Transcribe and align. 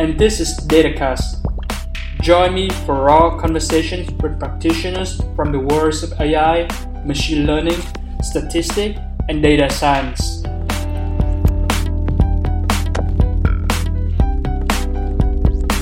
and 0.00 0.18
this 0.18 0.40
is 0.40 0.56
DataCast. 0.60 1.44
Join 2.22 2.54
me 2.54 2.70
for 2.86 3.04
raw 3.04 3.38
conversations 3.38 4.10
with 4.22 4.40
practitioners 4.40 5.20
from 5.36 5.52
the 5.52 5.58
worlds 5.58 6.02
of 6.02 6.18
AI, 6.18 6.66
machine 7.04 7.46
learning, 7.46 7.78
statistics, 8.22 8.98
and 9.28 9.42
data 9.42 9.68
science. 9.68 10.42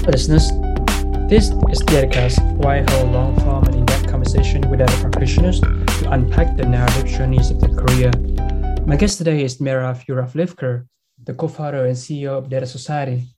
listeners. 0.09 0.51
This 1.29 1.51
is 1.71 1.81
DataCast, 1.87 2.41
where 2.57 2.83
I 2.83 2.91
hold 2.91 3.12
long 3.12 3.39
form 3.41 3.67
and 3.67 3.75
in 3.77 3.87
depth 3.87 4.09
conversation 4.09 4.69
with 4.69 4.81
other 4.81 5.01
practitioners 5.01 5.61
to 5.61 6.11
unpack 6.11 6.57
the 6.57 6.64
narrative 6.64 7.07
journeys 7.07 7.53
of 7.53 7.61
their 7.61 7.75
career. 7.77 8.11
My 8.85 8.97
guest 8.97 9.19
today 9.19 9.45
is 9.45 9.59
Merav 9.59 10.07
Yuravlivker, 10.07 10.89
the 11.23 11.35
co 11.35 11.47
founder 11.47 11.87
and 11.87 11.95
CEO 11.95 12.31
of 12.31 12.48
Data 12.48 12.67
Society. 12.67 13.29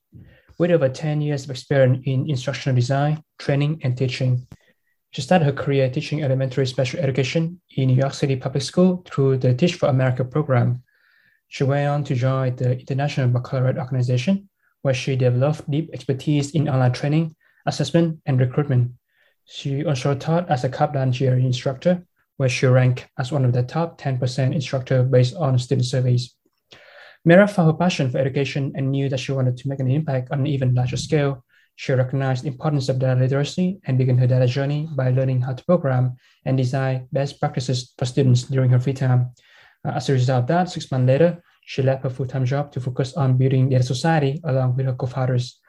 With 0.61 0.69
over 0.69 0.89
10 0.89 1.21
years 1.21 1.45
of 1.45 1.49
experience 1.49 2.03
in 2.05 2.29
instructional 2.29 2.75
design, 2.75 3.23
training, 3.39 3.81
and 3.83 3.97
teaching, 3.97 4.45
she 5.09 5.23
started 5.23 5.45
her 5.45 5.53
career 5.53 5.89
teaching 5.89 6.21
elementary 6.21 6.67
special 6.67 6.99
education 6.99 7.59
in 7.75 7.87
New 7.87 7.95
York 7.95 8.13
City 8.13 8.35
Public 8.35 8.61
School 8.61 9.03
through 9.07 9.37
the 9.37 9.55
Teach 9.55 9.73
for 9.73 9.89
America 9.89 10.23
program. 10.23 10.83
She 11.47 11.63
went 11.63 11.89
on 11.89 12.03
to 12.03 12.13
join 12.13 12.57
the 12.57 12.79
International 12.79 13.27
Baccalaureate 13.27 13.79
Organization 13.79 14.49
where 14.83 14.93
she 14.93 15.15
developed 15.15 15.67
deep 15.71 15.89
expertise 15.93 16.51
in 16.51 16.69
online 16.69 16.93
training, 16.93 17.35
assessment, 17.65 18.19
and 18.27 18.39
recruitment. 18.39 18.91
She 19.45 19.83
also 19.83 20.13
taught 20.13 20.47
as 20.47 20.63
a 20.63 20.69
Kaplan 20.69 21.09
GRE 21.09 21.41
instructor, 21.41 22.05
where 22.37 22.49
she 22.49 22.67
ranked 22.67 23.07
as 23.17 23.31
one 23.31 23.45
of 23.45 23.53
the 23.53 23.63
top 23.63 23.99
10% 23.99 24.53
instructor 24.53 25.01
based 25.01 25.33
on 25.33 25.57
student 25.57 25.87
surveys. 25.87 26.35
Mera 27.23 27.47
found 27.47 27.67
her 27.67 27.77
passion 27.77 28.09
for 28.09 28.17
education 28.17 28.71
and 28.75 28.89
knew 28.89 29.07
that 29.07 29.19
she 29.19 29.31
wanted 29.31 29.55
to 29.57 29.69
make 29.69 29.79
an 29.79 29.91
impact 29.91 30.31
on 30.31 30.39
an 30.39 30.47
even 30.47 30.73
larger 30.73 30.97
scale. 30.97 31.45
She 31.75 31.93
recognized 31.93 32.43
the 32.43 32.47
importance 32.47 32.89
of 32.89 32.97
data 32.97 33.19
literacy 33.19 33.79
and 33.85 33.97
began 33.97 34.17
her 34.17 34.25
data 34.25 34.47
journey 34.47 34.89
by 34.95 35.11
learning 35.11 35.41
how 35.41 35.53
to 35.53 35.65
program 35.65 36.15
and 36.45 36.57
design 36.57 37.07
best 37.11 37.39
practices 37.39 37.93
for 37.97 38.05
students 38.05 38.43
during 38.43 38.71
her 38.71 38.79
free 38.79 38.93
time. 38.93 39.31
Uh, 39.85 39.91
as 39.91 40.09
a 40.09 40.13
result 40.13 40.43
of 40.43 40.47
that, 40.47 40.69
six 40.69 40.91
months 40.91 41.07
later, 41.07 41.43
she 41.65 41.83
left 41.83 42.03
her 42.03 42.09
full-time 42.09 42.45
job 42.45 42.71
to 42.71 42.81
focus 42.81 43.13
on 43.13 43.37
building 43.37 43.69
data 43.69 43.83
society 43.83 44.41
along 44.43 44.75
with 44.75 44.87
her 44.87 44.93
co-founders. 44.93 45.59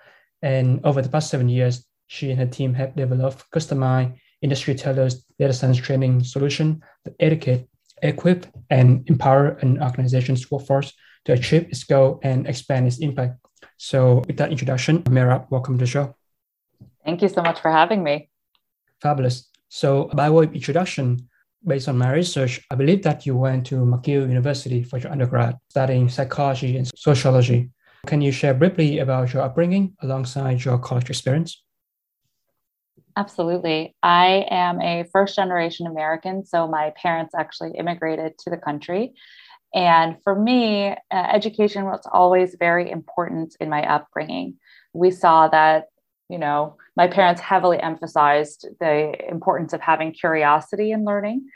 And 0.41 0.81
over 0.85 1.03
the 1.03 1.09
past 1.11 1.31
seven 1.31 1.49
years, 1.51 1.85
she 2.07 2.31
and 2.31 2.41
her 2.41 2.47
team 2.47 2.75
have 2.75 2.97
developed 2.97 3.45
customized 3.55 4.17
industry 4.41 4.75
tailored 4.75 5.15
data 5.39 5.53
science 5.53 5.79
training 5.79 6.25
solution 6.25 6.83
that 7.05 7.15
educate, 7.21 7.69
equip, 8.03 8.47
and 8.71 9.09
empower 9.09 9.51
an 9.61 9.83
organization's 9.83 10.51
workforce 10.51 10.93
to 11.25 11.33
achieve 11.33 11.69
its 11.69 11.85
goal 11.85 12.21
and 12.23 12.47
expand 12.47 12.87
its 12.87 12.99
impact. 12.99 13.39
So 13.77 14.23
with 14.27 14.37
that 14.37 14.51
introduction, 14.51 15.03
Mera, 15.11 15.47
welcome 15.51 15.79
to 15.79 15.85
the 15.85 15.91
show. 15.91 16.15
Thank 17.05 17.23
you 17.23 17.29
so 17.29 17.43
much 17.43 17.61
for 17.61 17.71
having 17.71 18.03
me. 18.03 18.31
Fabulous. 19.01 19.49
So 19.69 20.11
by 20.15 20.31
way 20.31 20.45
of 20.45 20.55
introduction, 20.55 21.29
based 21.67 21.89
on 21.89 21.99
my 21.99 22.13
research, 22.13 22.65
I 22.71 22.75
believe 22.75 23.03
that 23.03 23.27
you 23.27 23.37
went 23.37 23.67
to 23.67 23.77
McGill 23.77 24.29
University 24.29 24.83
for 24.83 24.99
your 24.99 25.11
undergrad, 25.11 25.57
studying 25.69 26.09
psychology 26.09 26.77
and 26.77 26.91
sociology. 26.95 27.71
Can 28.07 28.21
you 28.21 28.33
share 28.33 28.55
briefly 28.55 28.99
about 28.99 29.33
your 29.33 29.43
upbringing 29.43 29.97
alongside 30.03 30.65
your 30.65 30.79
college 30.79 31.09
experience? 31.09 31.63
Absolutely. 33.17 33.95
I 34.03 34.47
am 34.51 34.81
a 34.81 35.05
first 35.13 35.37
generation 35.37 35.87
American, 35.87 36.45
so 36.45 36.67
my 36.67 36.93
parents 36.97 37.35
actually 37.35 37.73
immigrated 37.79 38.39
to 38.39 38.51
the 38.51 38.57
country. 38.57 39.15
And 39.75 40.17
for 40.23 40.35
me, 40.35 40.89
uh, 40.89 40.95
education 41.11 41.85
was 41.85 42.07
always 42.13 42.57
very 42.59 42.91
important 42.91 43.57
in 43.61 43.71
my 43.71 43.83
upbringing. 43.87 44.59
We 44.93 45.11
saw 45.11 45.49
that 45.49 45.87
you 46.33 46.39
know, 46.39 46.77
my 46.97 47.09
parents 47.09 47.43
heavily 47.43 47.79
emphasized 47.79 48.67
the 48.81 49.13
importance 49.29 49.75
of 49.75 49.83
having 49.83 50.13
curiosity 50.13 50.91
in 50.91 51.05
learning. 51.05 51.47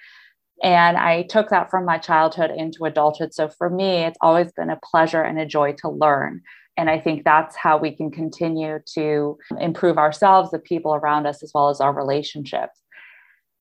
And 0.62 0.98
I 0.98 1.22
took 1.22 1.48
that 1.48 1.70
from 1.70 1.86
my 1.86 1.96
childhood 1.96 2.50
into 2.50 2.84
adulthood. 2.84 3.32
So 3.32 3.48
for 3.48 3.70
me, 3.70 4.04
it's 4.04 4.18
always 4.20 4.52
been 4.52 4.68
a 4.68 4.78
pleasure 4.84 5.22
and 5.22 5.38
a 5.38 5.46
joy 5.46 5.72
to 5.78 5.88
learn. 5.88 6.42
And 6.76 6.90
I 6.90 7.00
think 7.00 7.24
that's 7.24 7.56
how 7.56 7.78
we 7.78 7.96
can 7.96 8.10
continue 8.10 8.80
to 8.96 9.38
improve 9.58 9.96
ourselves, 9.96 10.50
the 10.50 10.58
people 10.58 10.94
around 10.94 11.26
us, 11.26 11.42
as 11.42 11.52
well 11.54 11.70
as 11.70 11.80
our 11.80 11.94
relationships. 11.94 12.78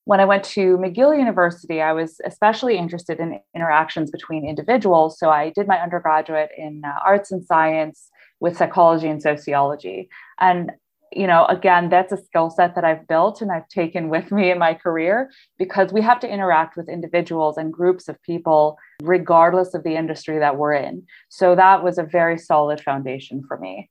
When 0.05 0.19
I 0.19 0.25
went 0.25 0.43
to 0.45 0.77
McGill 0.77 1.17
University, 1.17 1.81
I 1.81 1.91
was 1.91 2.21
especially 2.25 2.77
interested 2.77 3.19
in 3.19 3.39
interactions 3.55 4.11
between 4.11 4.47
individuals. 4.47 5.19
So 5.19 5.29
I 5.29 5.49
did 5.49 5.67
my 5.67 5.79
undergraduate 5.79 6.51
in 6.57 6.83
uh, 6.85 6.99
arts 7.03 7.31
and 7.31 7.43
science 7.43 8.09
with 8.39 8.55
psychology 8.57 9.07
and 9.07 9.21
sociology. 9.21 10.09
And 10.39 10.71
you 11.11 11.27
know, 11.27 11.45
again, 11.45 11.89
that's 11.89 12.11
a 12.11 12.17
skill 12.17 12.49
set 12.49 12.75
that 12.75 12.83
I've 12.83 13.07
built 13.07 13.41
and 13.41 13.51
I've 13.51 13.67
taken 13.69 14.09
with 14.09 14.31
me 14.31 14.51
in 14.51 14.59
my 14.59 14.73
career 14.73 15.31
because 15.57 15.93
we 15.93 16.01
have 16.01 16.19
to 16.19 16.29
interact 16.29 16.75
with 16.75 16.89
individuals 16.89 17.57
and 17.57 17.71
groups 17.71 18.09
of 18.09 18.21
people, 18.21 18.77
regardless 19.01 19.73
of 19.73 19.83
the 19.83 19.95
industry 19.95 20.39
that 20.39 20.57
we're 20.57 20.73
in. 20.73 21.03
So 21.29 21.55
that 21.55 21.83
was 21.83 21.97
a 21.97 22.03
very 22.03 22.37
solid 22.37 22.81
foundation 22.81 23.43
for 23.47 23.57
me. 23.57 23.89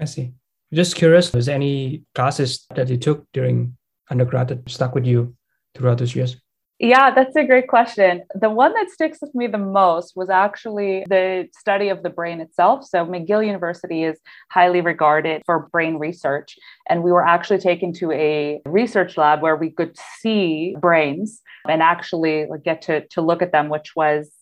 I 0.00 0.06
see. 0.06 0.32
Just 0.72 0.96
curious, 0.96 1.32
was 1.32 1.48
any 1.48 2.02
classes 2.14 2.66
that 2.74 2.88
you 2.88 2.96
took 2.96 3.26
during 3.32 3.76
undergrad 4.10 4.48
that 4.48 4.68
stuck 4.68 4.94
with 4.94 5.04
you 5.06 5.34
throughout 5.74 5.98
those 5.98 6.14
years? 6.14 6.36
Yeah, 6.80 7.14
that's 7.14 7.36
a 7.36 7.44
great 7.44 7.68
question. 7.68 8.22
The 8.34 8.50
one 8.50 8.72
that 8.74 8.90
sticks 8.90 9.18
with 9.22 9.32
me 9.32 9.46
the 9.46 9.58
most 9.58 10.16
was 10.16 10.28
actually 10.28 11.04
the 11.08 11.48
study 11.56 11.88
of 11.88 12.02
the 12.02 12.10
brain 12.10 12.40
itself. 12.40 12.84
So, 12.84 13.06
McGill 13.06 13.46
University 13.46 14.02
is 14.02 14.18
highly 14.50 14.80
regarded 14.80 15.42
for 15.46 15.68
brain 15.70 15.96
research. 15.96 16.58
And 16.90 17.04
we 17.04 17.12
were 17.12 17.24
actually 17.24 17.60
taken 17.60 17.92
to 17.94 18.10
a 18.10 18.60
research 18.66 19.16
lab 19.16 19.40
where 19.40 19.54
we 19.54 19.70
could 19.70 19.96
see 20.20 20.74
brains 20.80 21.40
and 21.68 21.80
actually 21.80 22.46
get 22.64 22.82
to, 22.82 23.06
to 23.08 23.22
look 23.22 23.40
at 23.40 23.52
them, 23.52 23.68
which 23.68 23.94
was 23.94 24.32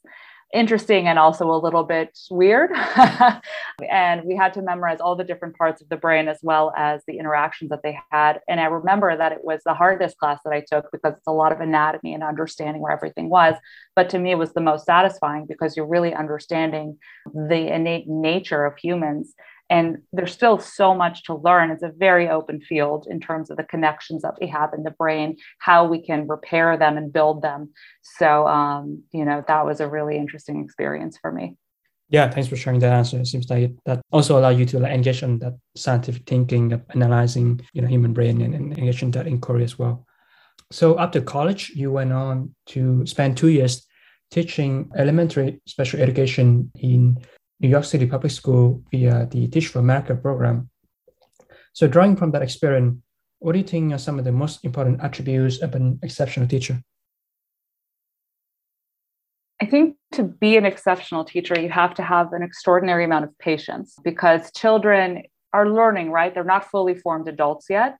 interesting 0.52 1.08
and 1.08 1.18
also 1.18 1.50
a 1.50 1.56
little 1.56 1.84
bit 1.84 2.18
weird. 2.30 2.70
and 3.90 4.22
we 4.24 4.36
had 4.36 4.52
to 4.54 4.62
memorize 4.62 5.00
all 5.00 5.16
the 5.16 5.24
different 5.24 5.56
parts 5.56 5.80
of 5.80 5.88
the 5.88 5.96
brain 5.96 6.28
as 6.28 6.38
well 6.42 6.72
as 6.76 7.02
the 7.06 7.18
interactions 7.18 7.70
that 7.70 7.82
they 7.82 7.98
had. 8.10 8.40
And 8.48 8.60
I 8.60 8.66
remember 8.66 9.16
that 9.16 9.32
it 9.32 9.42
was 9.42 9.62
the 9.64 9.74
hardest 9.74 10.18
class 10.18 10.40
that 10.44 10.52
I 10.52 10.60
took 10.60 10.90
because 10.92 11.14
it's 11.16 11.26
a 11.26 11.32
lot 11.32 11.52
of 11.52 11.60
anatomy 11.60 12.14
and 12.14 12.22
understanding 12.22 12.82
where 12.82 12.92
everything 12.92 13.30
was. 13.30 13.54
But 13.96 14.10
to 14.10 14.18
me, 14.18 14.30
it 14.30 14.38
was 14.38 14.52
the 14.52 14.60
most 14.60 14.86
satisfying 14.86 15.46
because 15.46 15.76
you're 15.76 15.86
really 15.86 16.14
understanding 16.14 16.98
the 17.32 17.74
innate 17.74 18.08
nature 18.08 18.64
of 18.64 18.76
humans 18.76 19.34
and 19.72 20.02
there's 20.12 20.34
still 20.34 20.58
so 20.58 20.94
much 20.94 21.24
to 21.24 21.34
learn. 21.34 21.70
It's 21.70 21.82
a 21.82 21.92
very 21.96 22.28
open 22.28 22.60
field 22.60 23.06
in 23.08 23.20
terms 23.20 23.50
of 23.50 23.56
the 23.56 23.64
connections 23.64 24.20
that 24.20 24.34
we 24.38 24.46
have 24.48 24.74
in 24.74 24.82
the 24.82 24.90
brain, 24.90 25.38
how 25.60 25.86
we 25.86 25.98
can 26.08 26.28
repair 26.28 26.76
them 26.76 26.98
and 26.98 27.10
build 27.10 27.40
them. 27.40 27.70
So, 28.18 28.46
um, 28.46 29.04
you 29.12 29.24
know, 29.24 29.42
that 29.48 29.64
was 29.64 29.80
a 29.80 29.88
really 29.88 30.18
interesting 30.18 30.62
experience 30.62 31.16
for 31.16 31.32
me. 31.32 31.56
Yeah, 32.10 32.28
thanks 32.28 32.50
for 32.50 32.56
sharing 32.56 32.80
that 32.80 32.92
answer. 32.92 33.18
It 33.18 33.28
seems 33.28 33.48
like 33.48 33.72
that 33.86 34.02
also 34.12 34.38
allow 34.38 34.50
you 34.50 34.66
to 34.66 34.78
like 34.78 34.92
engage 34.92 35.22
in 35.22 35.38
that 35.38 35.54
scientific 35.74 36.26
thinking, 36.26 36.74
of 36.74 36.82
analyzing, 36.90 37.62
you 37.72 37.80
know, 37.80 37.88
human 37.88 38.12
brain 38.12 38.42
and, 38.42 38.54
and 38.54 38.76
engage 38.76 39.02
in 39.02 39.10
that 39.12 39.26
inquiry 39.26 39.64
as 39.64 39.78
well. 39.78 40.04
So 40.70 40.98
after 40.98 41.22
college, 41.22 41.70
you 41.70 41.90
went 41.90 42.12
on 42.12 42.54
to 42.74 43.06
spend 43.06 43.38
two 43.38 43.48
years 43.48 43.86
teaching 44.30 44.90
elementary 44.96 45.62
special 45.66 46.00
education 46.02 46.70
in 46.78 47.16
New 47.62 47.68
York 47.68 47.84
City 47.84 48.06
Public 48.06 48.32
School 48.32 48.82
via 48.90 49.26
the 49.30 49.46
Teach 49.46 49.68
for 49.68 49.78
America 49.78 50.16
program. 50.16 50.68
So, 51.72 51.86
drawing 51.86 52.16
from 52.16 52.32
that 52.32 52.42
experience, 52.42 53.00
what 53.38 53.52
do 53.52 53.58
you 53.58 53.64
think 53.64 53.92
are 53.92 53.98
some 53.98 54.18
of 54.18 54.24
the 54.24 54.32
most 54.32 54.64
important 54.64 55.00
attributes 55.02 55.62
of 55.62 55.74
an 55.74 56.00
exceptional 56.02 56.48
teacher? 56.48 56.82
I 59.60 59.66
think 59.66 59.96
to 60.12 60.24
be 60.24 60.56
an 60.56 60.66
exceptional 60.66 61.24
teacher, 61.24 61.58
you 61.58 61.70
have 61.70 61.94
to 61.94 62.02
have 62.02 62.32
an 62.32 62.42
extraordinary 62.42 63.04
amount 63.04 63.24
of 63.26 63.38
patience 63.38 63.94
because 64.02 64.50
children 64.52 65.22
are 65.52 65.68
learning, 65.68 66.10
right? 66.10 66.34
They're 66.34 66.42
not 66.42 66.68
fully 66.68 66.94
formed 66.96 67.28
adults 67.28 67.66
yet. 67.70 67.96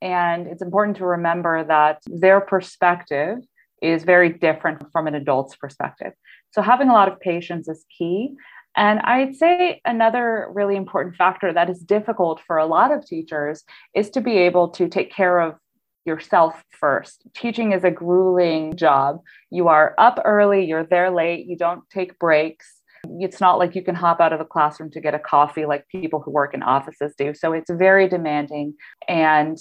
And 0.00 0.46
it's 0.46 0.62
important 0.62 0.96
to 0.96 1.04
remember 1.04 1.64
that 1.64 2.00
their 2.06 2.40
perspective 2.40 3.38
is 3.82 4.04
very 4.04 4.30
different 4.30 4.90
from 4.90 5.06
an 5.06 5.14
adult's 5.14 5.54
perspective. 5.54 6.12
So, 6.52 6.62
having 6.62 6.88
a 6.88 6.92
lot 6.92 7.08
of 7.08 7.20
patience 7.20 7.68
is 7.68 7.84
key 7.96 8.34
And 8.76 9.00
I'd 9.00 9.36
say 9.36 9.80
another 9.84 10.48
really 10.52 10.76
important 10.76 11.16
factor 11.16 11.52
that 11.52 11.68
is 11.68 11.80
difficult 11.80 12.40
for 12.46 12.56
a 12.56 12.66
lot 12.66 12.92
of 12.92 13.06
teachers 13.06 13.64
is 13.94 14.10
to 14.10 14.20
be 14.20 14.38
able 14.38 14.68
to 14.70 14.88
take 14.88 15.12
care 15.12 15.40
of 15.40 15.56
yourself 16.04 16.64
first. 16.70 17.22
Teaching 17.34 17.72
is 17.72 17.84
a 17.84 17.90
grueling 17.90 18.76
job. 18.76 19.20
You 19.50 19.68
are 19.68 19.94
up 19.98 20.20
early, 20.24 20.64
you're 20.64 20.86
there 20.86 21.10
late, 21.10 21.46
you 21.46 21.56
don't 21.56 21.88
take 21.90 22.18
breaks. 22.18 22.80
It's 23.20 23.40
not 23.40 23.58
like 23.58 23.74
you 23.74 23.82
can 23.82 23.94
hop 23.94 24.20
out 24.20 24.32
of 24.32 24.38
the 24.38 24.44
classroom 24.44 24.90
to 24.92 25.00
get 25.00 25.14
a 25.14 25.18
coffee 25.18 25.66
like 25.66 25.88
people 25.88 26.20
who 26.20 26.30
work 26.30 26.54
in 26.54 26.62
offices 26.62 27.14
do. 27.18 27.34
So 27.34 27.52
it's 27.52 27.70
very 27.70 28.08
demanding. 28.08 28.74
And 29.08 29.58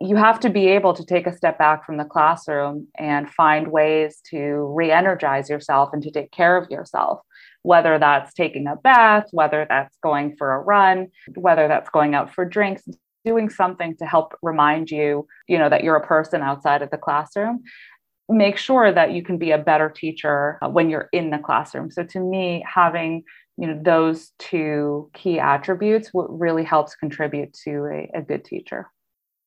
you 0.00 0.16
have 0.16 0.38
to 0.40 0.50
be 0.50 0.68
able 0.68 0.94
to 0.94 1.04
take 1.04 1.26
a 1.26 1.36
step 1.36 1.58
back 1.58 1.84
from 1.84 1.96
the 1.96 2.04
classroom 2.04 2.88
and 2.96 3.30
find 3.30 3.68
ways 3.68 4.20
to 4.30 4.38
re 4.76 4.90
energize 4.90 5.48
yourself 5.48 5.90
and 5.92 6.02
to 6.02 6.10
take 6.10 6.30
care 6.30 6.56
of 6.56 6.70
yourself, 6.70 7.20
whether 7.62 7.98
that's 7.98 8.34
taking 8.34 8.66
a 8.66 8.76
bath, 8.76 9.26
whether 9.32 9.66
that's 9.68 9.96
going 10.02 10.36
for 10.36 10.54
a 10.54 10.60
run, 10.60 11.08
whether 11.34 11.68
that's 11.68 11.90
going 11.90 12.14
out 12.14 12.34
for 12.34 12.44
drinks, 12.44 12.82
doing 13.24 13.50
something 13.50 13.96
to 13.96 14.06
help 14.06 14.34
remind 14.42 14.90
you, 14.90 15.26
you 15.48 15.58
know, 15.58 15.68
that 15.68 15.84
you're 15.84 15.96
a 15.96 16.06
person 16.06 16.40
outside 16.42 16.82
of 16.82 16.90
the 16.90 16.96
classroom. 16.96 17.62
Make 18.28 18.58
sure 18.58 18.92
that 18.92 19.12
you 19.12 19.22
can 19.22 19.38
be 19.38 19.50
a 19.52 19.58
better 19.58 19.88
teacher 19.88 20.58
uh, 20.62 20.68
when 20.68 20.90
you're 20.90 21.08
in 21.12 21.30
the 21.30 21.38
classroom. 21.38 21.90
So 21.90 22.04
to 22.04 22.20
me, 22.20 22.64
having 22.66 23.24
you 23.56 23.66
know 23.66 23.80
those 23.82 24.30
two 24.38 25.10
key 25.14 25.40
attributes 25.40 26.14
what 26.14 26.26
really 26.38 26.62
helps 26.62 26.94
contribute 26.94 27.52
to 27.64 27.86
a, 27.86 28.18
a 28.18 28.22
good 28.22 28.44
teacher. 28.44 28.86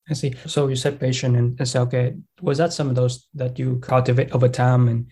I 0.09 0.13
see. 0.13 0.33
So 0.45 0.67
you 0.67 0.75
said 0.75 0.99
patient 0.99 1.37
and, 1.37 1.57
and 1.57 1.67
self-care. 1.67 2.15
Was 2.41 2.57
that 2.57 2.73
some 2.73 2.89
of 2.89 2.95
those 2.95 3.27
that 3.35 3.57
you 3.57 3.79
cultivate 3.79 4.31
over 4.33 4.49
time? 4.49 4.87
And, 4.87 5.07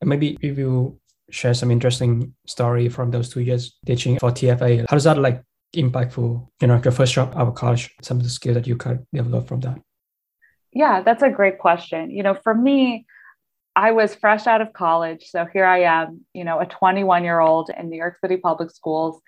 and 0.00 0.08
maybe 0.08 0.38
if 0.40 0.56
you 0.56 0.98
share 1.30 1.54
some 1.54 1.70
interesting 1.70 2.34
story 2.46 2.88
from 2.88 3.10
those 3.10 3.28
two 3.28 3.40
years 3.40 3.76
teaching 3.86 4.18
for 4.18 4.30
TFA, 4.30 4.86
how 4.88 4.96
does 4.96 5.04
that 5.04 5.18
like 5.18 5.42
impactful, 5.76 6.46
you 6.60 6.66
know, 6.66 6.80
your 6.82 6.92
first 6.92 7.12
job 7.14 7.34
out 7.36 7.48
of 7.48 7.54
college, 7.54 7.94
some 8.02 8.16
of 8.16 8.22
the 8.22 8.30
skills 8.30 8.54
that 8.54 8.66
you 8.66 8.76
could 8.76 9.04
develop 9.12 9.48
from 9.48 9.60
that? 9.60 9.78
Yeah, 10.72 11.02
that's 11.02 11.22
a 11.22 11.30
great 11.30 11.58
question. 11.58 12.10
You 12.10 12.22
know, 12.22 12.34
for 12.34 12.54
me, 12.54 13.06
I 13.76 13.92
was 13.92 14.14
fresh 14.14 14.46
out 14.46 14.60
of 14.60 14.72
college. 14.72 15.26
So 15.28 15.46
here 15.52 15.64
I 15.64 15.82
am, 15.82 16.24
you 16.34 16.44
know, 16.44 16.60
a 16.60 16.66
21 16.66 17.24
year 17.24 17.40
old 17.40 17.70
in 17.76 17.90
New 17.90 17.96
York 17.96 18.16
City 18.20 18.36
public 18.36 18.70
schools. 18.70 19.20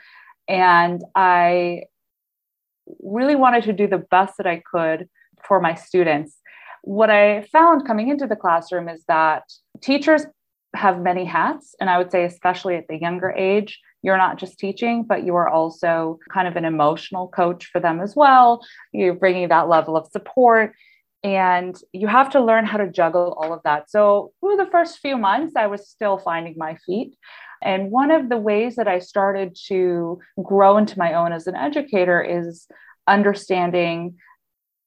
And 0.48 1.02
I 1.14 1.84
really 3.00 3.36
wanted 3.36 3.64
to 3.64 3.72
do 3.72 3.86
the 3.86 3.98
best 3.98 4.34
that 4.38 4.46
I 4.46 4.62
could 4.70 5.08
for 5.44 5.60
my 5.60 5.74
students. 5.74 6.36
What 6.82 7.10
I 7.10 7.42
found 7.52 7.86
coming 7.86 8.08
into 8.08 8.26
the 8.26 8.36
classroom 8.36 8.88
is 8.88 9.04
that 9.06 9.44
teachers 9.80 10.24
have 10.74 11.00
many 11.00 11.24
hats. 11.24 11.74
And 11.80 11.90
I 11.90 11.98
would 11.98 12.10
say, 12.10 12.24
especially 12.24 12.76
at 12.76 12.86
the 12.88 12.98
younger 12.98 13.30
age, 13.30 13.80
you're 14.02 14.16
not 14.16 14.38
just 14.38 14.58
teaching, 14.58 15.04
but 15.04 15.24
you 15.24 15.34
are 15.36 15.48
also 15.48 16.18
kind 16.30 16.48
of 16.48 16.56
an 16.56 16.64
emotional 16.64 17.28
coach 17.28 17.66
for 17.66 17.80
them 17.80 18.00
as 18.00 18.16
well. 18.16 18.64
You're 18.92 19.14
bringing 19.14 19.48
that 19.48 19.68
level 19.68 19.96
of 19.96 20.10
support. 20.10 20.74
And 21.22 21.76
you 21.92 22.06
have 22.06 22.30
to 22.30 22.40
learn 22.40 22.64
how 22.64 22.78
to 22.78 22.90
juggle 22.90 23.36
all 23.38 23.52
of 23.52 23.60
that. 23.64 23.90
So, 23.90 24.32
through 24.40 24.56
the 24.56 24.70
first 24.70 25.00
few 25.00 25.18
months, 25.18 25.54
I 25.54 25.66
was 25.66 25.86
still 25.86 26.16
finding 26.16 26.54
my 26.56 26.78
feet. 26.86 27.14
And 27.62 27.90
one 27.90 28.10
of 28.10 28.30
the 28.30 28.38
ways 28.38 28.76
that 28.76 28.88
I 28.88 29.00
started 29.00 29.54
to 29.66 30.18
grow 30.42 30.78
into 30.78 30.98
my 30.98 31.12
own 31.12 31.32
as 31.32 31.46
an 31.46 31.56
educator 31.56 32.22
is 32.22 32.66
understanding 33.06 34.16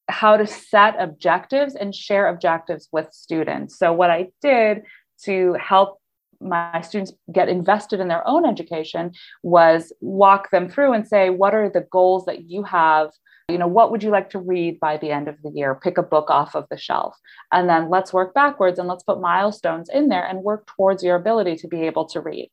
how 0.09 0.37
to 0.37 0.47
set 0.47 0.95
objectives 0.99 1.75
and 1.75 1.93
share 1.93 2.27
objectives 2.27 2.89
with 2.91 3.13
students. 3.13 3.77
So, 3.77 3.93
what 3.93 4.09
I 4.09 4.29
did 4.41 4.83
to 5.25 5.55
help 5.59 5.99
my 6.43 6.81
students 6.81 7.13
get 7.31 7.49
invested 7.49 7.99
in 7.99 8.07
their 8.07 8.27
own 8.27 8.45
education 8.45 9.11
was 9.43 9.93
walk 10.01 10.51
them 10.51 10.69
through 10.69 10.93
and 10.93 11.07
say, 11.07 11.29
what 11.29 11.53
are 11.53 11.69
the 11.69 11.87
goals 11.91 12.25
that 12.25 12.49
you 12.49 12.63
have? 12.63 13.11
You 13.49 13.57
know 13.57 13.67
what 13.67 13.91
would 13.91 14.03
you 14.03 14.09
like 14.09 14.29
to 14.31 14.39
read 14.39 14.79
by 14.79 14.97
the 14.97 15.11
end 15.11 15.27
of 15.27 15.35
the 15.43 15.49
year? 15.49 15.75
Pick 15.75 15.97
a 15.97 16.03
book 16.03 16.29
off 16.29 16.55
of 16.55 16.65
the 16.69 16.77
shelf. 16.77 17.15
And 17.51 17.69
then 17.69 17.89
let's 17.89 18.13
work 18.13 18.33
backwards 18.33 18.79
and 18.79 18.87
let's 18.87 19.03
put 19.03 19.19
milestones 19.19 19.89
in 19.89 20.09
there 20.09 20.25
and 20.25 20.43
work 20.43 20.65
towards 20.67 21.03
your 21.03 21.17
ability 21.17 21.57
to 21.57 21.67
be 21.67 21.81
able 21.81 22.05
to 22.09 22.21
read 22.21 22.49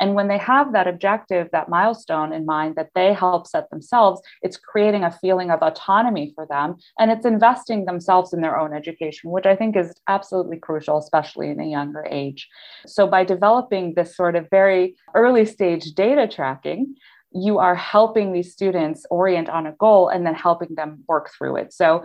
and 0.00 0.14
when 0.14 0.28
they 0.28 0.38
have 0.38 0.72
that 0.72 0.88
objective, 0.88 1.48
that 1.52 1.68
milestone 1.68 2.32
in 2.32 2.46
mind 2.46 2.74
that 2.76 2.90
they 2.94 3.12
help 3.12 3.46
set 3.46 3.68
themselves, 3.70 4.20
it's 4.42 4.56
creating 4.56 5.04
a 5.04 5.10
feeling 5.10 5.50
of 5.50 5.62
autonomy 5.62 6.32
for 6.34 6.46
them 6.46 6.76
and 6.98 7.10
it's 7.10 7.26
investing 7.26 7.84
themselves 7.84 8.32
in 8.32 8.40
their 8.40 8.58
own 8.58 8.72
education, 8.72 9.30
which 9.30 9.46
I 9.46 9.54
think 9.54 9.76
is 9.76 9.94
absolutely 10.08 10.56
crucial, 10.58 10.98
especially 10.98 11.50
in 11.50 11.60
a 11.60 11.66
younger 11.66 12.06
age. 12.10 12.48
So 12.86 13.06
by 13.06 13.24
developing 13.24 13.94
this 13.94 14.16
sort 14.16 14.36
of 14.36 14.48
very 14.50 14.96
early 15.14 15.44
stage 15.44 15.92
data 15.92 16.26
tracking, 16.26 16.96
you 17.32 17.58
are 17.58 17.76
helping 17.76 18.32
these 18.32 18.52
students 18.52 19.06
orient 19.10 19.48
on 19.48 19.66
a 19.66 19.72
goal 19.72 20.08
and 20.08 20.26
then 20.26 20.34
helping 20.34 20.74
them 20.74 21.04
work 21.06 21.30
through 21.36 21.56
it. 21.56 21.72
So, 21.72 22.04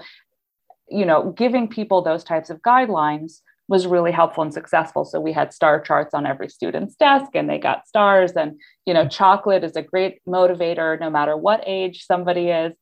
you 0.89 1.05
know, 1.05 1.31
giving 1.31 1.67
people 1.67 2.03
those 2.03 2.23
types 2.23 2.49
of 2.49 2.61
guidelines 2.61 3.41
was 3.67 3.87
really 3.87 4.11
helpful 4.11 4.43
and 4.43 4.53
successful. 4.53 5.05
So 5.05 5.19
we 5.19 5.33
had 5.33 5.53
star 5.53 5.79
charts 5.79 6.13
on 6.13 6.25
every 6.25 6.49
student's 6.49 6.95
desk 6.95 7.31
and 7.33 7.49
they 7.49 7.57
got 7.57 7.87
stars. 7.87 8.33
And, 8.33 8.59
you 8.85 8.93
know, 8.93 9.01
mm-hmm. 9.01 9.09
chocolate 9.09 9.63
is 9.63 9.75
a 9.75 9.81
great 9.81 10.19
motivator 10.27 10.99
no 10.99 11.09
matter 11.09 11.35
what 11.35 11.63
age 11.65 12.05
somebody 12.05 12.49
is. 12.49 12.73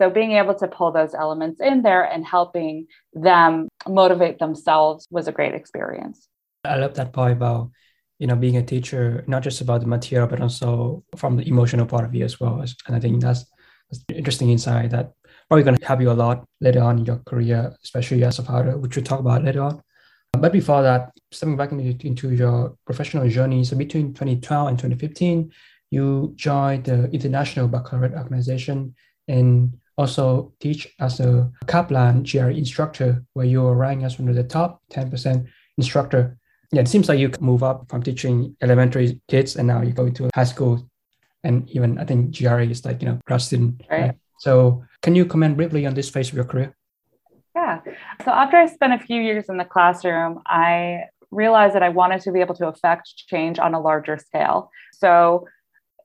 So 0.00 0.10
being 0.10 0.32
able 0.32 0.54
to 0.56 0.66
pull 0.66 0.90
those 0.90 1.14
elements 1.14 1.60
in 1.60 1.82
there 1.82 2.02
and 2.02 2.26
helping 2.26 2.88
them 3.12 3.68
motivate 3.86 4.40
themselves 4.40 5.06
was 5.10 5.28
a 5.28 5.32
great 5.32 5.54
experience. 5.54 6.26
I 6.64 6.76
love 6.76 6.94
that 6.94 7.12
part 7.12 7.32
about 7.32 7.70
you 8.18 8.28
know 8.28 8.36
being 8.36 8.56
a 8.56 8.62
teacher 8.62 9.24
not 9.26 9.42
just 9.42 9.60
about 9.60 9.80
the 9.80 9.86
material 9.86 10.28
but 10.28 10.40
also 10.40 11.02
from 11.16 11.36
the 11.36 11.46
emotional 11.48 11.86
part 11.86 12.04
of 12.04 12.14
you 12.14 12.24
as 12.24 12.38
well 12.38 12.60
and 12.86 12.94
i 12.96 13.00
think 13.00 13.20
that's, 13.20 13.44
that's 13.90 14.04
interesting 14.14 14.50
insight 14.50 14.90
that 14.90 15.12
probably 15.48 15.64
going 15.64 15.76
to 15.76 15.84
help 15.84 16.00
you 16.00 16.10
a 16.10 16.22
lot 16.24 16.44
later 16.60 16.80
on 16.80 16.98
in 16.98 17.04
your 17.04 17.18
career 17.26 17.74
especially 17.82 18.22
as 18.22 18.38
a 18.38 18.44
father 18.44 18.78
which 18.78 18.94
we'll 18.94 19.04
talk 19.04 19.18
about 19.18 19.42
later 19.42 19.62
on 19.62 19.82
but 20.38 20.52
before 20.52 20.82
that 20.82 21.10
stepping 21.30 21.56
back 21.56 21.72
into, 21.72 22.06
into 22.06 22.30
your 22.34 22.76
professional 22.84 23.28
journey 23.28 23.64
so 23.64 23.76
between 23.76 24.12
2012 24.14 24.68
and 24.68 24.78
2015 24.78 25.50
you 25.90 26.32
joined 26.36 26.84
the 26.84 27.10
international 27.10 27.68
baccalaureate 27.68 28.14
organization 28.14 28.94
and 29.28 29.76
also 29.96 30.52
teach 30.60 30.88
as 31.00 31.20
a 31.20 31.50
kaplan 31.66 32.22
gre 32.22 32.50
instructor 32.50 33.22
where 33.34 33.46
you 33.46 33.62
were 33.62 33.74
ranked 33.74 34.04
as 34.04 34.18
one 34.18 34.28
of 34.28 34.34
the 34.34 34.44
top 34.44 34.82
10% 34.90 35.46
instructor 35.78 36.36
yeah, 36.72 36.80
it 36.80 36.88
seems 36.88 37.08
like 37.08 37.18
you 37.18 37.30
move 37.38 37.62
up 37.62 37.88
from 37.90 38.02
teaching 38.02 38.56
elementary 38.62 39.20
kids 39.28 39.56
and 39.56 39.68
now 39.68 39.82
you 39.82 39.92
go 39.92 40.06
into 40.06 40.30
high 40.34 40.44
school 40.44 40.88
and 41.44 41.68
even 41.70 41.98
I 41.98 42.04
think 42.04 42.36
GRE 42.36 42.62
is 42.62 42.84
like, 42.84 43.02
you 43.02 43.08
know, 43.08 43.18
grad 43.26 43.42
student. 43.42 43.82
Right. 43.90 44.00
right. 44.00 44.14
So 44.38 44.82
can 45.02 45.14
you 45.14 45.26
comment 45.26 45.56
briefly 45.56 45.86
on 45.86 45.94
this 45.94 46.08
phase 46.08 46.30
of 46.30 46.34
your 46.34 46.46
career? 46.46 46.74
So 48.24 48.30
after 48.30 48.56
I 48.56 48.66
spent 48.66 48.92
a 48.92 48.98
few 48.98 49.20
years 49.20 49.48
in 49.48 49.56
the 49.56 49.64
classroom, 49.64 50.40
I 50.46 51.04
realized 51.30 51.74
that 51.74 51.82
I 51.82 51.88
wanted 51.88 52.20
to 52.22 52.32
be 52.32 52.40
able 52.40 52.54
to 52.56 52.68
affect 52.68 53.16
change 53.16 53.58
on 53.58 53.74
a 53.74 53.80
larger 53.80 54.18
scale. 54.18 54.70
So, 54.92 55.46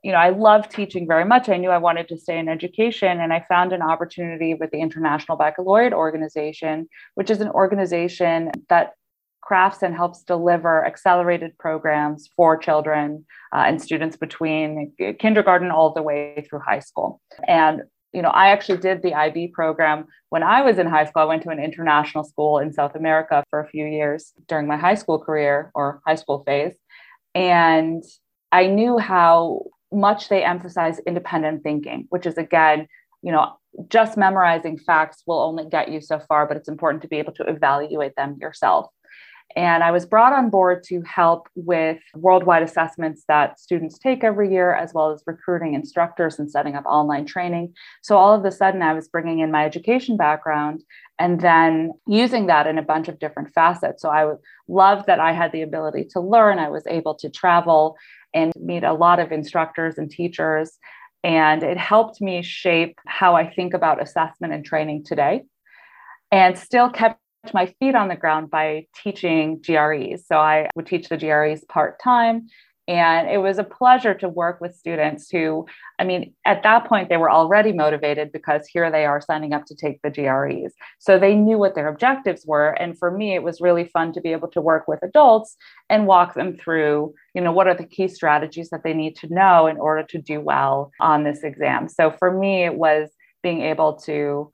you 0.03 0.11
know, 0.11 0.17
I 0.17 0.29
love 0.29 0.69
teaching 0.69 1.05
very 1.05 1.25
much. 1.25 1.49
I 1.49 1.57
knew 1.57 1.69
I 1.69 1.77
wanted 1.77 2.07
to 2.09 2.17
stay 2.17 2.39
in 2.39 2.47
education, 2.47 3.19
and 3.19 3.33
I 3.33 3.45
found 3.49 3.73
an 3.73 3.81
opportunity 3.81 4.53
with 4.53 4.71
the 4.71 4.79
International 4.79 5.37
Baccalaureate 5.37 5.93
Organization, 5.93 6.87
which 7.15 7.29
is 7.29 7.41
an 7.41 7.49
organization 7.49 8.51
that 8.69 8.93
crafts 9.41 9.81
and 9.81 9.95
helps 9.95 10.23
deliver 10.23 10.85
accelerated 10.85 11.57
programs 11.57 12.29
for 12.35 12.57
children 12.57 13.25
uh, 13.53 13.63
and 13.65 13.81
students 13.81 14.17
between 14.17 14.93
kindergarten 15.19 15.71
all 15.71 15.93
the 15.93 16.01
way 16.01 16.45
through 16.47 16.59
high 16.59 16.79
school. 16.79 17.21
And 17.47 17.83
you 18.13 18.21
know, 18.21 18.29
I 18.29 18.49
actually 18.49 18.77
did 18.79 19.01
the 19.01 19.13
IB 19.13 19.49
program 19.49 20.05
when 20.29 20.43
I 20.43 20.61
was 20.61 20.77
in 20.77 20.87
high 20.87 21.05
school. 21.05 21.23
I 21.23 21.25
went 21.25 21.43
to 21.43 21.49
an 21.49 21.59
international 21.59 22.23
school 22.23 22.59
in 22.59 22.73
South 22.73 22.95
America 22.95 23.43
for 23.49 23.59
a 23.59 23.67
few 23.67 23.85
years 23.85 24.33
during 24.47 24.67
my 24.67 24.77
high 24.77 24.95
school 24.95 25.19
career 25.19 25.71
or 25.75 26.01
high 26.05 26.15
school 26.15 26.43
phase. 26.45 26.73
And 27.35 28.03
I 28.51 28.67
knew 28.67 28.97
how 28.97 29.65
much 29.91 30.29
they 30.29 30.43
emphasize 30.43 30.99
independent 30.99 31.63
thinking, 31.63 32.07
which 32.09 32.25
is 32.25 32.37
again, 32.37 32.87
you 33.21 33.31
know, 33.31 33.57
just 33.89 34.17
memorizing 34.17 34.77
facts 34.77 35.23
will 35.27 35.39
only 35.39 35.65
get 35.65 35.91
you 35.91 36.01
so 36.01 36.19
far, 36.19 36.47
but 36.47 36.57
it's 36.57 36.69
important 36.69 37.01
to 37.03 37.07
be 37.07 37.17
able 37.17 37.33
to 37.33 37.43
evaluate 37.43 38.15
them 38.15 38.37
yourself. 38.39 38.87
And 39.55 39.83
I 39.83 39.91
was 39.91 40.05
brought 40.05 40.33
on 40.33 40.49
board 40.49 40.83
to 40.85 41.01
help 41.01 41.47
with 41.55 41.99
worldwide 42.13 42.63
assessments 42.63 43.23
that 43.27 43.59
students 43.59 43.97
take 43.97 44.23
every 44.23 44.51
year, 44.51 44.75
as 44.75 44.93
well 44.93 45.11
as 45.11 45.23
recruiting 45.25 45.73
instructors 45.73 46.37
and 46.37 46.51
setting 46.51 46.75
up 46.75 46.85
online 46.85 47.25
training. 47.25 47.73
So 48.03 48.17
all 48.17 48.33
of 48.33 48.45
a 48.45 48.51
sudden, 48.51 48.81
I 48.81 48.93
was 48.93 49.07
bringing 49.07 49.39
in 49.39 49.51
my 49.51 49.65
education 49.65 50.17
background 50.17 50.83
and 51.17 51.39
then 51.41 51.93
using 52.05 52.47
that 52.47 52.67
in 52.67 52.77
a 52.77 52.83
bunch 52.83 53.07
of 53.07 53.19
different 53.19 53.53
facets. 53.53 54.01
So 54.01 54.09
I 54.09 54.31
loved 54.67 55.07
that 55.07 55.19
I 55.19 55.31
had 55.31 55.51
the 55.51 55.63
ability 55.63 56.05
to 56.11 56.19
learn. 56.19 56.59
I 56.59 56.69
was 56.69 56.85
able 56.85 57.15
to 57.15 57.29
travel 57.29 57.95
and 58.33 58.53
meet 58.59 58.83
a 58.83 58.93
lot 58.93 59.19
of 59.19 59.31
instructors 59.31 59.97
and 59.97 60.11
teachers. 60.11 60.77
And 61.23 61.63
it 61.63 61.77
helped 61.77 62.21
me 62.21 62.43
shape 62.43 62.99
how 63.07 63.35
I 63.35 63.49
think 63.49 63.73
about 63.73 64.01
assessment 64.01 64.53
and 64.53 64.63
training 64.63 65.05
today 65.05 65.45
and 66.31 66.57
still 66.57 66.89
kept 66.89 67.19
my 67.53 67.67
feet 67.79 67.95
on 67.95 68.07
the 68.07 68.15
ground 68.15 68.49
by 68.49 68.87
teaching 68.95 69.61
GREs. 69.61 70.25
So 70.27 70.37
I 70.37 70.69
would 70.75 70.87
teach 70.87 71.09
the 71.09 71.17
GREs 71.17 71.63
part 71.65 71.99
time 71.99 72.47
And 72.87 73.29
it 73.29 73.39
was 73.39 73.57
a 73.57 73.65
pleasure 73.65 74.13
to 74.13 74.29
work 74.29 74.61
with 74.61 74.73
students 74.73 75.29
who, 75.29 75.65
I 75.99 76.05
mean, 76.05 76.33
at 76.45 76.63
that 76.63 76.87
point, 76.87 77.09
they 77.09 77.17
were 77.17 77.29
already 77.29 77.73
motivated 77.73 78.31
because 78.31 78.65
here 78.65 78.89
they 78.89 79.05
are 79.05 79.19
signing 79.19 79.53
up 79.53 79.65
to 79.65 79.75
take 79.75 80.01
the 80.01 80.09
GREs. 80.09 80.71
So 80.99 81.19
they 81.19 81.35
knew 81.35 81.57
what 81.57 81.75
their 81.75 81.89
objectives 81.89 82.45
were. 82.45 82.69
And 82.69 82.97
for 82.97 83.11
me, 83.11 83.35
it 83.35 83.43
was 83.43 83.59
really 83.59 83.85
fun 83.85 84.13
to 84.13 84.21
be 84.21 84.31
able 84.31 84.47
to 84.51 84.61
work 84.61 84.87
with 84.87 85.03
adults 85.03 85.57
and 85.89 86.07
walk 86.07 86.33
them 86.33 86.55
through, 86.55 87.13
you 87.33 87.41
know, 87.41 87.51
what 87.51 87.67
are 87.67 87.75
the 87.75 87.85
key 87.85 88.07
strategies 88.07 88.69
that 88.69 88.83
they 88.83 88.93
need 88.93 89.17
to 89.17 89.33
know 89.33 89.67
in 89.67 89.77
order 89.77 90.03
to 90.03 90.17
do 90.17 90.39
well 90.39 90.91
on 91.01 91.25
this 91.25 91.43
exam. 91.43 91.89
So 91.89 92.11
for 92.11 92.31
me, 92.31 92.63
it 92.63 92.75
was 92.75 93.09
being 93.43 93.63
able 93.63 93.95
to 93.97 94.49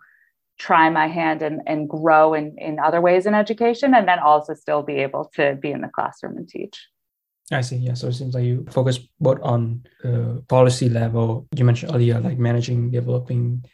try 0.68 0.86
my 0.90 1.08
hand 1.20 1.40
and, 1.48 1.58
and 1.72 1.90
grow 1.90 2.34
in, 2.40 2.56
in 2.58 2.74
other 2.88 3.02
ways 3.08 3.26
in 3.26 3.34
education 3.34 3.94
and 3.94 4.08
then 4.08 4.20
also 4.20 4.54
still 4.54 4.84
be 4.92 4.96
able 5.06 5.26
to 5.36 5.44
be 5.64 5.70
in 5.76 5.82
the 5.82 5.92
classroom 5.98 6.38
and 6.38 6.48
teach. 6.48 6.78
I 7.52 7.62
see. 7.62 7.80
Yeah. 7.88 7.96
So 7.96 8.08
it 8.08 8.14
seems 8.14 8.34
like 8.34 8.46
you 8.46 8.66
focus 8.78 8.98
both 9.20 9.40
on 9.54 9.84
the 10.02 10.42
policy 10.48 10.88
level. 10.88 11.48
You 11.54 11.66
mentioned 11.66 11.94
earlier, 11.94 12.18
like 12.28 12.38
managing, 12.38 12.92
developing, 12.92 13.66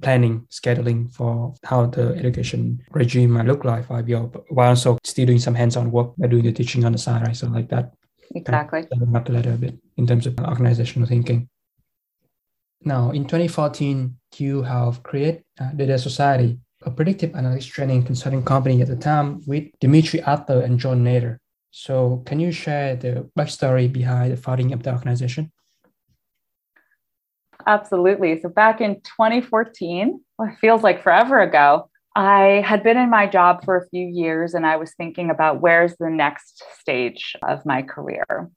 planning, 0.00 0.46
scheduling 0.48 1.12
for 1.12 1.54
how 1.64 1.86
the 1.86 2.14
education 2.14 2.80
regime 2.92 3.32
might 3.32 3.46
look 3.46 3.64
like 3.64 3.86
five 3.88 4.08
years, 4.08 4.30
while 4.48 4.68
also 4.68 4.98
still 5.02 5.26
doing 5.26 5.40
some 5.40 5.56
hands-on 5.56 5.90
work 5.90 6.14
by 6.16 6.28
doing 6.28 6.44
the 6.44 6.52
teaching 6.52 6.84
on 6.84 6.92
the 6.92 6.98
side, 6.98 7.22
right? 7.26 7.36
So 7.36 7.48
like 7.48 7.68
that. 7.70 7.92
Exactly. 8.34 8.86
Kind 8.90 9.02
of 9.02 9.14
up 9.14 9.26
the 9.26 9.32
ladder 9.32 9.52
a 9.52 9.56
bit 9.56 9.76
in 9.96 10.06
terms 10.06 10.26
of 10.26 10.38
organizational 10.38 11.08
thinking. 11.08 11.48
Now, 12.84 13.10
in 13.10 13.24
2014, 13.24 14.16
you 14.38 14.62
have 14.62 15.02
created 15.02 15.44
uh, 15.60 15.70
Data 15.72 15.98
Society, 15.98 16.58
a 16.82 16.90
predictive 16.90 17.30
analytics 17.30 17.66
training 17.66 18.04
consulting 18.04 18.44
company 18.44 18.82
at 18.82 18.88
the 18.88 18.96
time 18.96 19.40
with 19.46 19.64
Dmitri 19.80 20.20
Adler 20.22 20.62
and 20.62 20.78
John 20.78 21.04
Nader. 21.04 21.38
So, 21.70 22.22
can 22.26 22.40
you 22.40 22.50
share 22.52 22.96
the 22.96 23.30
backstory 23.38 23.90
behind 23.90 24.32
the 24.32 24.36
founding 24.36 24.72
of 24.72 24.82
the 24.82 24.92
organization? 24.92 25.52
Absolutely. 27.66 28.40
So, 28.40 28.48
back 28.48 28.80
in 28.80 28.96
2014, 28.96 30.20
well, 30.38 30.48
it 30.48 30.58
feels 30.60 30.82
like 30.82 31.02
forever 31.02 31.40
ago, 31.40 31.88
I 32.14 32.62
had 32.66 32.82
been 32.82 32.98
in 32.98 33.08
my 33.08 33.26
job 33.26 33.64
for 33.64 33.76
a 33.76 33.88
few 33.88 34.06
years 34.06 34.54
and 34.54 34.66
I 34.66 34.76
was 34.76 34.92
thinking 34.94 35.30
about 35.30 35.62
where's 35.62 35.96
the 35.96 36.10
next 36.10 36.62
stage 36.78 37.36
of 37.42 37.64
my 37.64 37.82
career. 37.82 38.50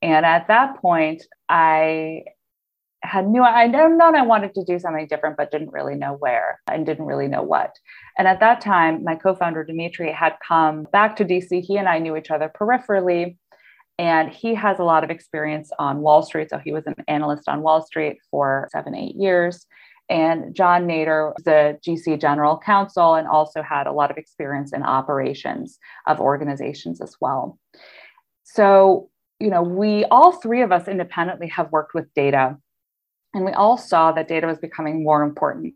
And 0.00 0.24
at 0.24 0.46
that 0.48 0.80
point, 0.80 1.24
I 1.48 2.22
had 3.02 3.28
knew 3.28 3.42
I 3.42 3.66
known 3.66 4.00
I 4.00 4.22
wanted 4.22 4.54
to 4.54 4.64
do 4.64 4.78
something 4.78 5.06
different, 5.06 5.36
but 5.36 5.50
didn't 5.50 5.72
really 5.72 5.94
know 5.94 6.14
where 6.14 6.60
and 6.70 6.84
didn't 6.84 7.06
really 7.06 7.28
know 7.28 7.42
what. 7.42 7.74
And 8.18 8.28
at 8.28 8.40
that 8.40 8.60
time, 8.60 9.04
my 9.04 9.14
co-founder 9.14 9.64
Dmitri 9.64 10.12
had 10.12 10.34
come 10.46 10.86
back 10.92 11.16
to 11.16 11.24
DC. 11.24 11.62
He 11.62 11.78
and 11.78 11.88
I 11.88 11.98
knew 11.98 12.16
each 12.16 12.30
other 12.30 12.50
peripherally, 12.54 13.36
and 13.98 14.30
he 14.30 14.54
has 14.54 14.78
a 14.78 14.84
lot 14.84 15.04
of 15.04 15.10
experience 15.10 15.70
on 15.78 16.00
Wall 16.00 16.22
Street. 16.22 16.50
So 16.50 16.58
he 16.58 16.72
was 16.72 16.86
an 16.86 16.94
analyst 17.08 17.48
on 17.48 17.62
Wall 17.62 17.82
Street 17.82 18.18
for 18.30 18.68
seven, 18.72 18.94
eight 18.94 19.16
years. 19.16 19.66
And 20.10 20.54
John 20.54 20.86
Nader 20.88 21.32
was 21.34 21.44
the 21.44 21.78
GC 21.86 22.20
general 22.20 22.58
counsel 22.58 23.14
and 23.14 23.28
also 23.28 23.62
had 23.62 23.86
a 23.86 23.92
lot 23.92 24.10
of 24.10 24.16
experience 24.18 24.72
in 24.72 24.82
operations 24.82 25.78
of 26.06 26.20
organizations 26.20 27.00
as 27.00 27.14
well. 27.20 27.58
So, 28.42 29.08
you 29.38 29.50
know, 29.50 29.62
we 29.62 30.04
all 30.06 30.32
three 30.32 30.62
of 30.62 30.72
us 30.72 30.88
independently 30.88 31.46
have 31.48 31.70
worked 31.70 31.94
with 31.94 32.12
data 32.14 32.58
and 33.34 33.44
we 33.44 33.52
all 33.52 33.76
saw 33.76 34.12
that 34.12 34.28
data 34.28 34.46
was 34.46 34.58
becoming 34.58 35.02
more 35.02 35.22
important. 35.22 35.74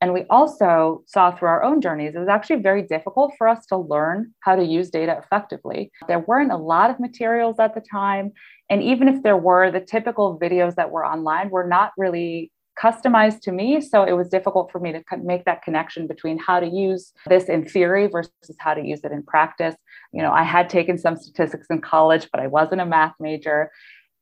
And 0.00 0.12
we 0.12 0.24
also 0.28 1.02
saw 1.06 1.30
through 1.30 1.48
our 1.48 1.62
own 1.62 1.80
journeys, 1.80 2.14
it 2.14 2.18
was 2.18 2.28
actually 2.28 2.62
very 2.62 2.82
difficult 2.82 3.32
for 3.38 3.48
us 3.48 3.64
to 3.66 3.78
learn 3.78 4.34
how 4.40 4.54
to 4.54 4.64
use 4.64 4.90
data 4.90 5.18
effectively. 5.22 5.90
There 6.06 6.18
weren't 6.20 6.52
a 6.52 6.56
lot 6.56 6.90
of 6.90 7.00
materials 7.00 7.58
at 7.58 7.74
the 7.74 7.80
time. 7.80 8.32
And 8.68 8.82
even 8.82 9.08
if 9.08 9.22
there 9.22 9.38
were, 9.38 9.70
the 9.70 9.80
typical 9.80 10.38
videos 10.38 10.74
that 10.74 10.90
were 10.90 11.06
online 11.06 11.48
were 11.50 11.66
not 11.66 11.92
really 11.96 12.52
customized 12.82 13.40
to 13.40 13.52
me. 13.52 13.80
So 13.80 14.04
it 14.04 14.12
was 14.12 14.28
difficult 14.28 14.70
for 14.70 14.78
me 14.80 14.92
to 14.92 15.02
make 15.22 15.46
that 15.46 15.62
connection 15.62 16.06
between 16.06 16.38
how 16.38 16.60
to 16.60 16.66
use 16.66 17.12
this 17.26 17.44
in 17.44 17.64
theory 17.64 18.06
versus 18.06 18.32
how 18.58 18.74
to 18.74 18.84
use 18.84 19.00
it 19.02 19.12
in 19.12 19.22
practice. 19.22 19.74
You 20.12 20.22
know, 20.22 20.32
I 20.32 20.42
had 20.42 20.68
taken 20.68 20.98
some 20.98 21.16
statistics 21.16 21.66
in 21.70 21.80
college, 21.80 22.28
but 22.30 22.40
I 22.40 22.48
wasn't 22.48 22.82
a 22.82 22.86
math 22.86 23.14
major 23.18 23.70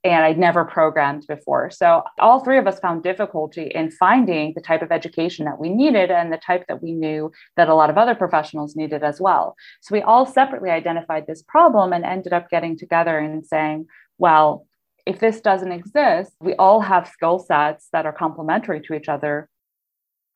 and 0.04 0.22
I'd 0.22 0.38
never 0.38 0.66
programmed 0.66 1.26
before. 1.26 1.70
So 1.70 2.02
all 2.20 2.44
three 2.44 2.58
of 2.58 2.66
us 2.66 2.78
found 2.78 3.02
difficulty 3.02 3.72
in 3.74 3.90
finding 3.90 4.52
the 4.54 4.60
type 4.60 4.82
of 4.82 4.92
education 4.92 5.46
that 5.46 5.58
we 5.58 5.70
needed 5.70 6.10
and 6.10 6.30
the 6.30 6.36
type 6.36 6.66
that 6.68 6.82
we 6.82 6.92
knew 6.92 7.32
that 7.56 7.70
a 7.70 7.74
lot 7.74 7.88
of 7.88 7.96
other 7.96 8.14
professionals 8.14 8.76
needed 8.76 9.02
as 9.02 9.18
well. 9.18 9.56
So 9.80 9.94
we 9.94 10.02
all 10.02 10.26
separately 10.26 10.68
identified 10.68 11.26
this 11.26 11.42
problem 11.42 11.94
and 11.94 12.04
ended 12.04 12.34
up 12.34 12.50
getting 12.50 12.76
together 12.76 13.18
and 13.18 13.46
saying, 13.46 13.86
well, 14.18 14.66
if 15.06 15.20
this 15.20 15.40
doesn't 15.40 15.72
exist, 15.72 16.32
we 16.38 16.54
all 16.54 16.80
have 16.80 17.08
skill 17.08 17.38
sets 17.38 17.88
that 17.92 18.04
are 18.04 18.12
complementary 18.12 18.82
to 18.82 18.94
each 18.94 19.08
other. 19.08 19.48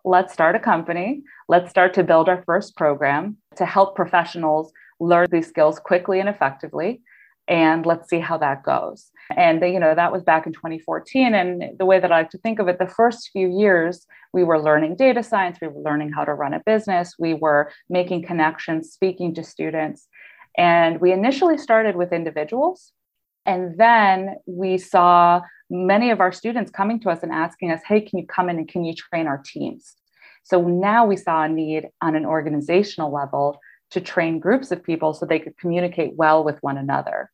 Let's 0.02 0.32
start 0.32 0.56
a 0.56 0.60
company. 0.60 1.22
Let's 1.46 1.68
start 1.68 1.92
to 1.94 2.04
build 2.04 2.30
our 2.30 2.42
first 2.46 2.74
program 2.74 3.36
to 3.56 3.66
help 3.66 3.96
professionals 3.96 4.72
learn 4.98 5.26
these 5.30 5.48
skills 5.48 5.78
quickly 5.78 6.20
and 6.20 6.28
effectively 6.28 7.02
and 7.48 7.86
let's 7.86 8.08
see 8.08 8.20
how 8.20 8.36
that 8.38 8.62
goes. 8.62 9.10
And 9.36 9.60
you 9.62 9.80
know 9.80 9.94
that 9.94 10.12
was 10.12 10.22
back 10.22 10.46
in 10.46 10.52
2014. 10.52 11.34
And 11.34 11.78
the 11.78 11.86
way 11.86 11.98
that 11.98 12.12
I 12.12 12.18
like 12.18 12.30
to 12.30 12.38
think 12.38 12.58
of 12.58 12.68
it, 12.68 12.78
the 12.78 12.86
first 12.86 13.30
few 13.32 13.48
years 13.48 14.06
we 14.32 14.44
were 14.44 14.60
learning 14.60 14.96
data 14.96 15.22
science, 15.22 15.58
we 15.60 15.68
were 15.68 15.80
learning 15.80 16.12
how 16.12 16.24
to 16.24 16.34
run 16.34 16.54
a 16.54 16.60
business, 16.60 17.14
we 17.18 17.34
were 17.34 17.70
making 17.88 18.24
connections, 18.24 18.92
speaking 18.92 19.34
to 19.34 19.42
students, 19.42 20.06
and 20.56 21.00
we 21.00 21.12
initially 21.12 21.56
started 21.58 21.96
with 21.96 22.12
individuals, 22.12 22.92
and 23.46 23.78
then 23.78 24.36
we 24.46 24.76
saw 24.76 25.40
many 25.70 26.10
of 26.10 26.20
our 26.20 26.32
students 26.32 26.70
coming 26.70 27.00
to 27.00 27.10
us 27.10 27.22
and 27.22 27.32
asking 27.32 27.70
us, 27.70 27.80
"Hey, 27.86 28.00
can 28.02 28.18
you 28.18 28.26
come 28.26 28.48
in 28.50 28.58
and 28.58 28.68
can 28.68 28.84
you 28.84 28.94
train 28.94 29.26
our 29.26 29.42
teams?" 29.44 29.96
So 30.42 30.62
now 30.62 31.06
we 31.06 31.16
saw 31.16 31.44
a 31.44 31.48
need 31.48 31.88
on 32.00 32.14
an 32.14 32.24
organizational 32.24 33.12
level 33.12 33.60
to 33.90 34.00
train 34.00 34.38
groups 34.38 34.70
of 34.70 34.82
people 34.82 35.12
so 35.14 35.24
they 35.24 35.38
could 35.38 35.56
communicate 35.58 36.16
well 36.16 36.44
with 36.44 36.62
one 36.62 36.76
another. 36.76 37.30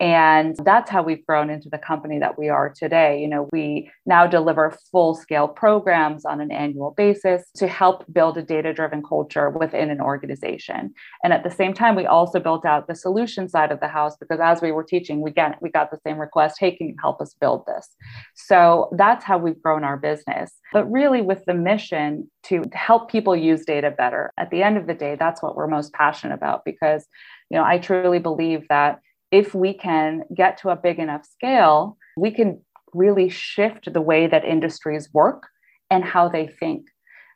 And 0.00 0.56
that's 0.64 0.90
how 0.90 1.02
we've 1.02 1.24
grown 1.24 1.50
into 1.50 1.68
the 1.68 1.78
company 1.78 2.18
that 2.18 2.36
we 2.36 2.48
are 2.48 2.68
today. 2.68 3.20
You 3.20 3.28
know, 3.28 3.48
we 3.52 3.90
now 4.06 4.26
deliver 4.26 4.76
full 4.90 5.14
scale 5.14 5.46
programs 5.46 6.24
on 6.24 6.40
an 6.40 6.50
annual 6.50 6.92
basis 6.96 7.44
to 7.56 7.68
help 7.68 8.04
build 8.12 8.36
a 8.36 8.42
data 8.42 8.72
driven 8.72 9.02
culture 9.02 9.50
within 9.50 9.90
an 9.90 10.00
organization. 10.00 10.92
And 11.22 11.32
at 11.32 11.44
the 11.44 11.50
same 11.50 11.74
time, 11.74 11.94
we 11.94 12.06
also 12.06 12.40
built 12.40 12.66
out 12.66 12.88
the 12.88 12.96
solution 12.96 13.48
side 13.48 13.70
of 13.70 13.78
the 13.78 13.88
house 13.88 14.16
because 14.16 14.40
as 14.42 14.60
we 14.60 14.72
were 14.72 14.82
teaching, 14.82 15.20
we 15.20 15.30
get 15.30 15.62
we 15.62 15.70
got 15.70 15.92
the 15.92 16.00
same 16.04 16.18
request, 16.18 16.56
hey, 16.58 16.74
can 16.76 16.88
you 16.88 16.96
help 17.00 17.20
us 17.20 17.34
build 17.40 17.64
this? 17.66 17.88
So 18.34 18.88
that's 18.96 19.24
how 19.24 19.38
we've 19.38 19.62
grown 19.62 19.84
our 19.84 19.96
business. 19.96 20.52
But 20.72 20.90
really 20.90 21.22
with 21.22 21.44
the 21.46 21.54
mission 21.54 22.28
to 22.44 22.64
help 22.72 23.10
people 23.10 23.36
use 23.36 23.64
data 23.64 23.90
better. 23.90 24.32
At 24.38 24.50
the 24.50 24.62
end 24.62 24.76
of 24.76 24.88
the 24.88 24.94
day, 24.94 25.16
that's 25.18 25.40
what 25.40 25.54
we're 25.54 25.68
most 25.68 25.92
passionate 25.92 26.34
about 26.34 26.64
because, 26.64 27.06
you 27.48 27.56
know, 27.56 27.64
I 27.64 27.78
truly 27.78 28.18
believe 28.18 28.66
that 28.68 29.00
if 29.34 29.52
we 29.52 29.74
can 29.74 30.22
get 30.32 30.58
to 30.58 30.68
a 30.70 30.76
big 30.76 31.00
enough 31.00 31.26
scale, 31.26 31.98
we 32.16 32.30
can 32.30 32.62
really 32.92 33.28
shift 33.28 33.92
the 33.92 34.00
way 34.00 34.28
that 34.28 34.44
industries 34.44 35.12
work 35.12 35.48
and 35.90 36.04
how 36.04 36.28
they 36.28 36.46
think. 36.46 36.86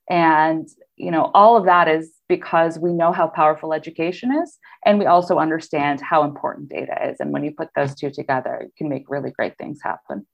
And 0.09 0.69
you 0.97 1.11
know, 1.11 1.31
all 1.35 1.57
of 1.57 1.65
that 1.65 1.87
is 1.89 2.13
because 2.29 2.79
we 2.79 2.93
know 2.93 3.13
how 3.13 3.27
powerful 3.29 3.73
education 3.73 4.33
is, 4.43 4.59
and 4.87 4.99
we 4.99 5.07
also 5.07 5.39
understand 5.39 6.01
how 6.01 6.23
important 6.25 6.69
data 6.69 6.95
is. 7.11 7.17
And 7.21 7.33
when 7.33 7.45
you 7.45 7.53
put 7.53 7.69
those 7.75 7.95
two 7.95 8.11
together, 8.11 8.55
you 8.63 8.73
can 8.79 8.89
make 8.89 9.05
really 9.09 9.31
great 9.31 9.57
things 9.59 9.81
happen. 9.83 10.27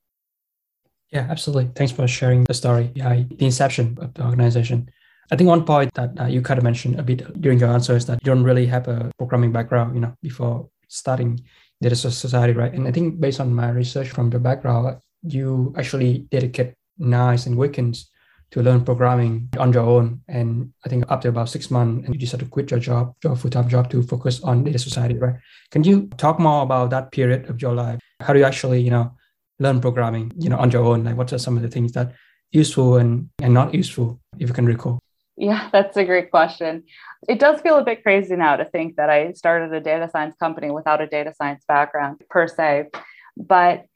Yeah, 1.11 1.27
absolutely. 1.31 1.71
Thanks 1.75 1.93
for 1.93 2.07
sharing 2.07 2.45
the 2.45 2.55
story 2.55 2.91
the 2.95 3.47
inception 3.53 3.97
of 4.01 4.13
the 4.15 4.25
organization. 4.25 4.91
I 5.33 5.37
think 5.37 5.49
one 5.49 5.65
point 5.65 5.95
that 5.95 6.11
uh, 6.21 6.27
you 6.27 6.43
kind 6.43 6.59
of 6.59 6.65
mentioned 6.65 7.01
a 7.01 7.03
bit 7.03 7.41
during 7.41 7.59
your 7.59 7.71
answer 7.71 7.97
is 7.97 8.05
that 8.07 8.19
you 8.23 8.27
don't 8.33 8.45
really 8.45 8.67
have 8.67 8.87
a 8.89 9.11
programming 9.19 9.53
background, 9.53 9.95
you 9.95 10.01
know, 10.01 10.13
before 10.21 10.69
starting 10.95 11.41
data 11.83 11.97
society, 11.97 12.53
right? 12.53 12.73
And 12.73 12.87
I 12.89 12.93
think 12.93 13.21
based 13.21 13.41
on 13.41 13.55
my 13.55 13.71
research 13.71 14.11
from 14.11 14.31
the 14.31 14.39
background, 14.39 15.01
you 15.23 15.75
actually 15.77 16.27
dedicate 16.31 16.75
nights 16.99 17.47
and 17.47 17.57
weekends 17.57 18.11
to 18.53 18.63
learn 18.63 18.85
programming 18.85 19.49
on 19.59 19.73
your 19.73 19.83
own. 19.83 20.23
And 20.29 20.73
I 20.85 20.89
think 20.89 21.05
after 21.09 21.29
about 21.29 21.49
six 21.49 21.71
months, 21.71 22.07
and 22.07 22.15
you 22.15 22.21
decided 22.21 22.45
to 22.45 22.51
quit 22.51 22.71
your 22.71 22.81
job, 22.81 23.15
your 23.25 23.35
full-time 23.35 23.69
job 23.69 23.91
to 23.91 24.03
focus 24.03 24.41
on 24.43 24.65
data 24.65 24.79
society, 24.79 25.19
right? 25.19 25.35
Can 25.71 25.83
you 25.83 26.09
talk 26.17 26.39
more 26.39 26.63
about 26.63 26.91
that 26.91 27.11
period 27.11 27.51
of 27.51 27.61
your 27.61 27.75
life? 27.75 27.99
How 28.21 28.33
do 28.33 28.39
you 28.39 28.45
actually, 28.45 28.81
you 28.81 28.91
know, 28.91 29.17
learn 29.59 29.81
programming, 29.81 30.33
you 30.39 30.51
know, 30.51 30.59
on 30.59 30.71
your 30.71 30.85
own? 30.85 31.05
Like 31.05 31.17
what 31.17 31.33
are 31.33 31.39
some 31.39 31.57
of 31.57 31.63
the 31.63 31.69
things 31.69 31.93
that 31.93 32.13
useful 32.53 32.99
and, 32.99 33.29
and 33.43 33.53
not 33.53 33.75
useful, 33.75 34.21
if 34.39 34.49
you 34.49 34.55
can 34.55 34.67
recall? 34.67 35.01
Yeah, 35.37 35.69
that's 35.73 35.97
a 35.97 36.05
great 36.05 36.31
question. 36.31 36.85
It 37.29 37.41
does 37.41 37.61
feel 37.61 37.77
a 37.77 37.85
bit 37.85 38.03
crazy 38.03 38.37
now 38.37 38.57
to 38.57 38.65
think 38.65 38.97
that 38.97 39.11
I 39.11 39.33
started 39.33 39.73
a 39.73 39.81
data 39.81 40.09
science 40.11 40.37
company 40.39 40.71
without 40.71 41.01
a 41.01 41.07
data 41.07 41.35
science 41.35 41.65
background 41.67 42.23
per 42.31 42.47
se. 42.47 42.91
But 43.37 43.87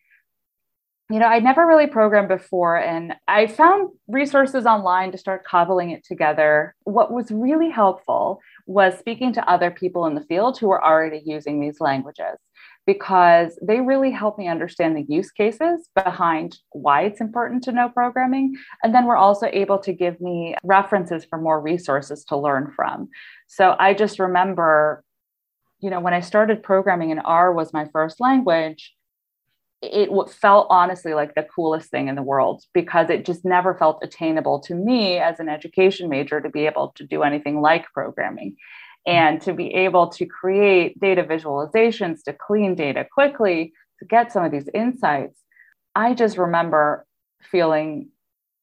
you 1.11 1.19
know, 1.19 1.27
I 1.27 1.39
never 1.39 1.67
really 1.67 1.87
programmed 1.87 2.29
before, 2.29 2.77
and 2.77 3.15
I 3.27 3.47
found 3.47 3.91
resources 4.09 4.67
online 4.67 5.11
to 5.13 5.19
start 5.19 5.43
cobbling 5.43 5.91
it 5.91 6.05
together. 6.05 6.75
What 6.85 7.11
was 7.11 7.31
really 7.31 7.71
helpful 7.71 8.43
was 8.67 8.99
speaking 8.99 9.33
to 9.33 9.51
other 9.51 9.71
people 9.71 10.05
in 10.05 10.15
the 10.15 10.21
field 10.25 10.59
who 10.59 10.69
were 10.69 10.85
already 10.85 11.23
using 11.25 11.61
these 11.61 11.81
languages 11.81 12.37
because 12.89 13.59
they 13.61 13.81
really 13.81 14.11
help 14.11 14.39
me 14.39 14.49
understand 14.49 14.97
the 14.97 15.05
use 15.15 15.31
cases 15.31 15.91
behind 15.95 16.57
why 16.73 17.03
it's 17.03 17.21
important 17.21 17.63
to 17.63 17.71
know 17.71 17.91
programming. 17.91 18.57
And 18.83 18.95
then 18.95 19.05
we're 19.05 19.15
also 19.15 19.47
able 19.53 19.79
to 19.81 19.93
give 19.93 20.19
me 20.23 20.55
references 20.65 21.23
for 21.27 21.39
more 21.39 21.61
resources 21.61 22.25
to 22.31 22.37
learn 22.39 22.73
from. 22.75 23.11
So 23.47 23.77
I 23.79 23.93
just 23.93 24.19
remember, 24.19 25.05
you 25.81 25.91
know, 25.91 26.01
when 26.01 26.15
I 26.15 26.21
started 26.21 26.63
programming 26.63 27.11
and 27.11 27.21
R 27.23 27.53
was 27.53 27.75
my 27.75 27.87
first 27.93 28.21
language, 28.21 28.95
it 29.83 30.09
felt 30.31 30.67
honestly 30.71 31.13
like 31.13 31.35
the 31.35 31.47
coolest 31.55 31.91
thing 31.91 32.09
in 32.09 32.15
the 32.15 32.23
world 32.23 32.65
because 32.73 33.11
it 33.11 33.27
just 33.27 33.45
never 33.45 33.75
felt 33.75 34.03
attainable 34.03 34.61
to 34.61 34.75
me 34.75 35.19
as 35.19 35.41
an 35.41 35.51
education 35.51 36.09
major 36.09 36.41
to 36.41 36.49
be 36.49 36.65
able 36.65 36.93
to 36.97 37.05
do 37.05 37.23
anything 37.23 37.61
like 37.61 37.85
programming 37.93 38.57
and 39.09 39.41
to 39.41 39.55
be 39.55 39.75
able 39.75 40.09
to 40.09 40.27
create 40.27 41.01
data 41.01 41.25
visualizations 41.25 42.23
to 42.23 42.33
clean 42.33 42.75
data 42.75 43.07
quickly 43.13 43.73
to 43.99 44.05
get 44.05 44.31
some 44.31 44.45
of 44.45 44.53
these 44.53 44.69
insights 44.75 45.41
i 45.95 46.15
just 46.15 46.39
remember 46.39 47.07
feeling 47.43 48.09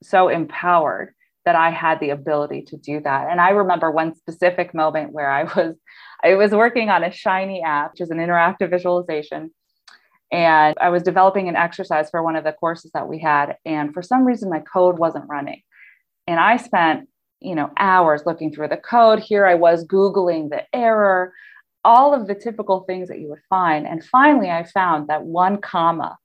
so 0.04 0.30
empowered 0.30 1.14
that 1.46 1.56
i 1.56 1.70
had 1.70 2.00
the 2.00 2.12
ability 2.12 2.62
to 2.62 2.78
do 2.78 3.02
that 3.02 3.30
and 3.30 3.42
i 3.42 3.50
remember 3.50 3.90
one 3.90 4.16
specific 4.16 4.74
moment 4.74 5.12
where 5.12 5.30
i 5.30 5.44
was 5.44 5.76
i 6.24 6.36
was 6.36 6.52
working 6.52 6.90
on 6.90 7.04
a 7.04 7.12
shiny 7.12 7.62
app 7.62 7.92
which 7.92 8.02
is 8.02 8.12
an 8.12 8.20
interactive 8.20 8.70
visualization 8.70 9.52
and 10.32 10.76
I 10.82 10.90
was 10.90 11.04
developing 11.04 11.48
an 11.48 11.56
exercise 11.56 12.10
for 12.10 12.24
one 12.24 12.36
of 12.36 12.44
the 12.44 12.52
courses 12.52 12.92
that 12.94 13.08
we 13.08 13.20
had. 13.20 13.58
And 13.64 13.94
for 13.94 14.02
some 14.02 14.26
reason, 14.26 14.50
my 14.50 14.60
code 14.60 14.98
wasn't 14.98 15.30
running. 15.30 15.62
And 16.28 16.40
I 16.40 16.58
spent, 16.58 17.08
you 17.46 17.56
know, 17.56 17.72
hours 17.78 18.24
looking 18.26 18.52
through 18.52 18.70
the 18.70 18.78
code. 18.78 19.20
Here 19.20 19.46
I 19.46 19.56
was 19.56 19.86
Googling 19.86 20.50
the 20.50 20.64
error, 20.74 21.34
all 21.84 22.14
of 22.14 22.28
the 22.28 22.36
typical 22.36 22.82
things 22.82 23.08
that 23.08 23.20
you 23.20 23.30
would 23.30 23.44
find. 23.50 23.86
And 23.86 24.04
finally, 24.04 24.50
I 24.50 24.64
found 24.64 25.08
that 25.08 25.24
one 25.24 25.58
comma, 25.58 26.18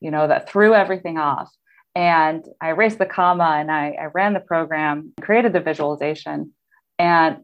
you 0.00 0.10
know, 0.10 0.28
that 0.28 0.48
threw 0.48 0.74
everything 0.74 1.18
off. 1.18 1.50
And 1.94 2.44
I 2.60 2.68
erased 2.70 2.98
the 2.98 3.06
comma 3.06 3.56
and 3.58 3.72
I, 3.72 3.96
I 4.00 4.04
ran 4.14 4.34
the 4.34 4.40
program, 4.40 5.12
created 5.20 5.52
the 5.52 5.60
visualization, 5.60 6.52
and 6.98 7.38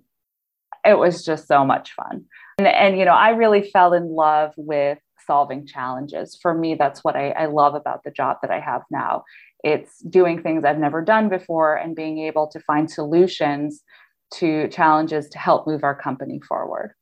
it 0.85 0.97
was 0.97 1.25
just 1.25 1.49
so 1.49 1.65
much 1.65 1.93
fun. 1.93 2.27
And, 2.59 2.69
and 2.69 2.99
you 2.99 3.05
know, 3.05 3.15
I 3.15 3.31
really 3.31 3.69
fell 3.71 3.95
in 3.95 4.15
love 4.15 4.53
with 4.57 4.99
solving 5.27 5.67
challenges. 5.67 6.39
For 6.41 6.55
me, 6.55 6.77
that's 6.77 7.03
what 7.03 7.17
I, 7.17 7.31
I 7.31 7.47
love 7.47 7.75
about 7.75 8.05
the 8.05 8.11
job 8.11 8.37
that 8.43 8.51
I 8.51 8.61
have 8.61 8.83
now. 8.91 9.25
It's 9.65 9.99
doing 10.01 10.43
things 10.43 10.65
I've 10.65 10.79
never 10.79 11.03
done 11.03 11.29
before 11.29 11.75
and 11.75 11.97
being 11.97 12.19
able 12.21 12.47
to 12.49 12.61
find 12.61 12.91
solutions 12.91 13.83
to 14.35 14.69
challenges 14.69 15.29
to 15.31 15.39
help 15.39 15.67
move 15.67 15.83
our 15.83 15.95
company 15.95 16.41
forward. 16.47 16.95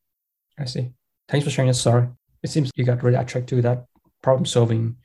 I 0.59 0.65
see. 0.65 0.93
Thanks 1.29 1.45
for 1.45 1.51
sharing 1.51 1.69
your 1.69 1.75
story. 1.75 2.09
It 2.43 2.51
seems 2.51 2.71
you 2.77 2.85
got 2.85 3.03
really 3.03 3.17
attracted 3.17 3.57
to 3.57 3.63
that 3.63 3.87
problem 4.23 4.47
solving 4.47 4.97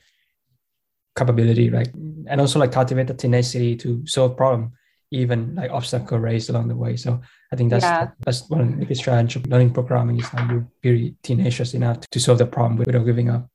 capability, 1.17 1.69
right? 1.69 1.89
And 2.27 2.39
also 2.39 2.59
like 2.59 2.71
cultivate 2.71 3.07
the 3.07 3.13
tenacity 3.13 3.75
to 3.77 4.05
solve 4.05 4.37
problem 4.37 4.73
even 5.11 5.55
like 5.55 5.71
obstacle 5.71 6.19
raised 6.19 6.49
along 6.49 6.67
the 6.67 6.75
way. 6.75 6.95
So 6.95 7.21
I 7.51 7.55
think 7.55 7.69
that's 7.69 7.83
yeah. 7.83 8.09
that's 8.19 8.49
one 8.49 8.61
of 8.61 8.71
the 8.71 8.77
biggest 8.77 9.03
challenge 9.03 9.35
of 9.35 9.47
learning 9.47 9.73
programming 9.73 10.19
is 10.19 10.29
that 10.31 10.49
you're 10.49 10.67
very 10.83 11.15
tenacious 11.23 11.73
enough 11.73 12.01
to 12.11 12.19
solve 12.19 12.39
the 12.39 12.45
problem 12.45 12.77
without 12.77 13.05
giving 13.05 13.29
up. 13.29 13.49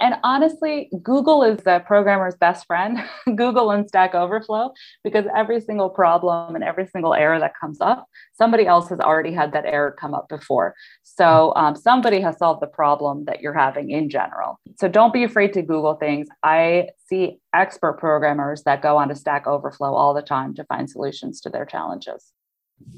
And 0.00 0.16
honestly, 0.22 0.90
Google 1.02 1.42
is 1.42 1.58
the 1.58 1.82
programmer's 1.86 2.34
best 2.36 2.66
friend, 2.66 2.98
Google 3.36 3.70
and 3.70 3.86
Stack 3.88 4.14
Overflow, 4.14 4.72
because 5.04 5.26
every 5.34 5.60
single 5.60 5.90
problem 5.90 6.54
and 6.54 6.64
every 6.64 6.86
single 6.86 7.14
error 7.14 7.38
that 7.38 7.52
comes 7.58 7.80
up, 7.80 8.06
somebody 8.32 8.66
else 8.66 8.88
has 8.88 9.00
already 9.00 9.32
had 9.32 9.52
that 9.52 9.64
error 9.64 9.94
come 9.98 10.14
up 10.14 10.28
before. 10.28 10.74
So 11.02 11.52
um, 11.56 11.76
somebody 11.76 12.20
has 12.20 12.38
solved 12.38 12.62
the 12.62 12.66
problem 12.66 13.24
that 13.24 13.40
you're 13.40 13.52
having 13.52 13.90
in 13.90 14.08
general. 14.08 14.58
So 14.78 14.88
don't 14.88 15.12
be 15.12 15.24
afraid 15.24 15.52
to 15.54 15.62
Google 15.62 15.94
things. 15.94 16.28
I 16.42 16.88
see 17.06 17.38
expert 17.54 17.98
programmers 17.98 18.62
that 18.64 18.82
go 18.82 18.96
onto 18.96 19.14
Stack 19.14 19.46
Overflow 19.46 19.94
all 19.94 20.14
the 20.14 20.22
time 20.22 20.54
to 20.54 20.64
find 20.64 20.88
solutions 20.88 21.40
to 21.42 21.50
their 21.50 21.66
challenges. 21.66 22.32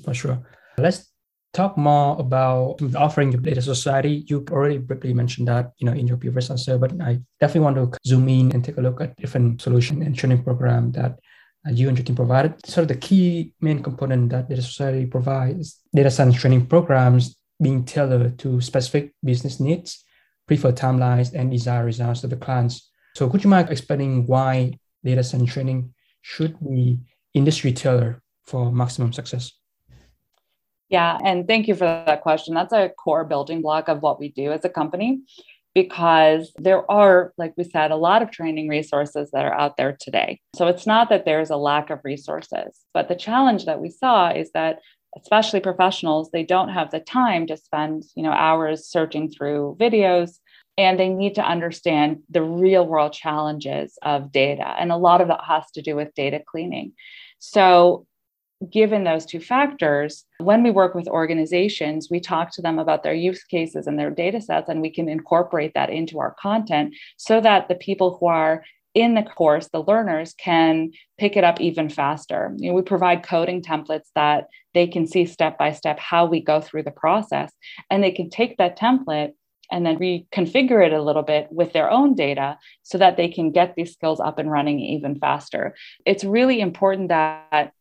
For 0.05 0.15
sure. 0.15 0.39
Let's 0.79 1.11
talk 1.55 1.79
more 1.79 2.19
about 2.19 2.79
the 2.79 2.99
offering 2.99 3.33
of 3.33 3.43
data 3.43 3.63
society. 3.63 4.25
You 4.27 4.45
already 4.51 4.79
briefly 4.79 5.15
mentioned 5.15 5.49
that, 5.49 5.73
you 5.79 5.87
know, 5.87 5.93
in 5.93 6.07
your 6.07 6.17
previous 6.17 6.51
answer, 6.51 6.77
but 6.77 6.93
I 7.01 7.21
definitely 7.41 7.61
want 7.61 7.77
to 7.77 7.99
zoom 8.05 8.29
in 8.29 8.53
and 8.53 8.65
take 8.65 8.77
a 8.77 8.83
look 8.83 9.01
at 9.01 9.17
different 9.17 9.63
solution 9.63 10.03
and 10.03 10.15
training 10.17 10.43
program 10.43 10.93
that 10.93 11.19
uh, 11.67 11.71
you 11.71 11.89
and 11.89 11.97
your 11.97 12.05
team 12.05 12.17
provided. 12.17 12.55
Sort 12.67 12.83
of 12.83 12.89
the 12.89 12.97
key 12.97 13.55
main 13.61 13.83
component 13.83 14.31
that 14.31 14.49
data 14.49 14.63
society 14.63 15.07
provides 15.07 15.81
data 15.95 16.11
science 16.11 16.37
training 16.37 16.67
programs 16.67 17.37
being 17.63 17.85
tailored 17.85 18.39
to 18.41 18.61
specific 18.61 19.15
business 19.23 19.61
needs, 19.61 20.05
preferred 20.47 20.77
timelines, 20.77 21.33
and 21.33 21.51
desired 21.51 21.87
results 21.87 22.25
of 22.25 22.31
the 22.31 22.37
clients. 22.37 22.91
So 23.15 23.31
could 23.31 23.45
you 23.45 23.51
mind 23.51 23.71
explaining 23.71 24.27
why 24.27 24.79
data 25.05 25.23
science 25.23 25.53
training 25.53 25.95
should 26.21 26.59
be 26.61 26.99
industry 27.33 27.73
tailored 27.73 28.21
for 28.45 28.73
maximum 28.73 29.13
success? 29.13 29.53
Yeah, 30.89 31.19
and 31.25 31.47
thank 31.49 31.67
you 31.67 31.75
for 31.75 31.85
that 31.85 32.23
question. 32.23 32.55
That's 32.55 32.73
a 32.73 32.91
core 32.91 33.25
building 33.25 33.63
block 33.63 33.89
of 33.89 34.03
what 34.03 34.21
we 34.21 34.29
do 34.29 34.53
as 34.53 34.65
a 34.65 34.69
company 34.69 35.23
because 35.75 36.53
there 36.57 36.89
are, 36.91 37.33
like 37.37 37.53
we 37.57 37.65
said, 37.65 37.91
a 37.91 37.97
lot 37.97 38.23
of 38.23 38.31
training 38.31 38.69
resources 38.69 39.31
that 39.33 39.45
are 39.45 39.59
out 39.59 39.77
there 39.77 39.97
today. 39.99 40.41
So 40.55 40.69
it's 40.69 40.87
not 40.87 41.09
that 41.09 41.25
there's 41.25 41.51
a 41.51 41.57
lack 41.57 41.91
of 41.91 42.01
resources, 42.05 42.79
but 42.93 43.09
the 43.09 43.17
challenge 43.17 43.65
that 43.65 43.81
we 43.81 43.91
saw 43.91 44.31
is 44.31 44.51
that 44.53 44.79
especially 45.17 45.61
professionals 45.61 46.31
they 46.31 46.43
don't 46.43 46.71
have 46.71 46.91
the 46.91 47.01
time 47.01 47.47
to 47.47 47.57
spend 47.57 48.05
you 48.17 48.23
know 48.23 48.33
hours 48.33 48.89
searching 48.89 49.31
through 49.31 49.77
videos 49.81 50.39
and 50.77 50.99
they 50.99 51.09
need 51.09 51.37
to 51.37 51.43
understand 51.43 52.21
the 52.31 52.43
real 52.43 52.87
world 52.87 53.13
challenges 53.13 53.97
of 54.03 54.33
data 54.33 54.75
and 54.79 54.91
a 54.91 54.97
lot 54.97 55.21
of 55.21 55.29
that 55.29 55.45
has 55.47 55.71
to 55.73 55.83
do 55.83 55.95
with 55.95 56.15
data 56.15 56.43
cleaning 56.45 56.93
so 57.39 58.07
given 58.71 59.05
those 59.05 59.27
two 59.27 59.41
factors, 59.41 60.25
when 60.39 60.63
we 60.63 60.71
work 60.71 60.95
with 60.95 61.09
organizations, 61.09 62.09
we 62.11 62.21
talk 62.21 62.51
to 62.53 62.63
them 62.63 62.79
about 62.79 63.03
their 63.03 63.15
use 63.15 63.45
cases 63.45 63.87
and 63.87 63.99
their 63.99 64.11
data 64.11 64.41
sets, 64.41 64.69
and 64.69 64.81
we 64.81 64.91
can 64.91 65.09
incorporate 65.09 65.73
that 65.75 65.91
into 65.91 66.19
our 66.19 66.35
content 66.41 66.95
so 67.17 67.41
that 67.41 67.69
the 67.69 67.75
people 67.75 68.17
who 68.19 68.27
are 68.27 68.65
in 68.95 69.15
the 69.15 69.23
course, 69.23 69.69
the 69.69 69.83
learners 69.83 70.35
can 70.35 70.93
pick 71.19 71.37
it 71.37 71.43
up 71.43 71.61
even 71.61 71.89
faster. 71.89 72.55
You 72.59 72.69
know, 72.69 72.75
we 72.75 72.83
provide 72.83 73.25
coding 73.25 73.61
templates 73.61 74.09
that 74.15 74.47
they 74.73 74.87
can 74.87 75.07
see 75.07 75.27
step 75.27 75.59
by 75.59 75.73
step 75.73 75.99
how 75.99 76.27
we 76.27 76.41
go 76.41 76.61
through 76.61 76.85
the 76.85 76.93
process, 76.93 77.53
and 77.91 78.03
they 78.03 78.13
can 78.13 78.31
take 78.31 78.57
that 78.59 78.79
template 78.79 79.33
and 79.71 79.85
then 79.85 79.99
reconfigure 79.99 80.87
it 80.87 80.93
a 80.93 81.03
little 81.03 81.23
bit 81.23 81.49
with 81.51 81.73
their 81.73 81.91
own 81.91 82.15
data 82.15 82.59
so 82.83 82.99
that 82.99 83.17
they 83.17 83.29
can 83.29 83.51
get 83.51 83.75
these 83.75 83.93
skills 83.93 84.21
up 84.21 84.39
and 84.39 84.51
running 84.51 84.79
even 84.79 85.19
faster. 85.19 85.75
It's 86.05 86.23
really 86.23 86.61
important 86.61 87.09
that 87.09 87.73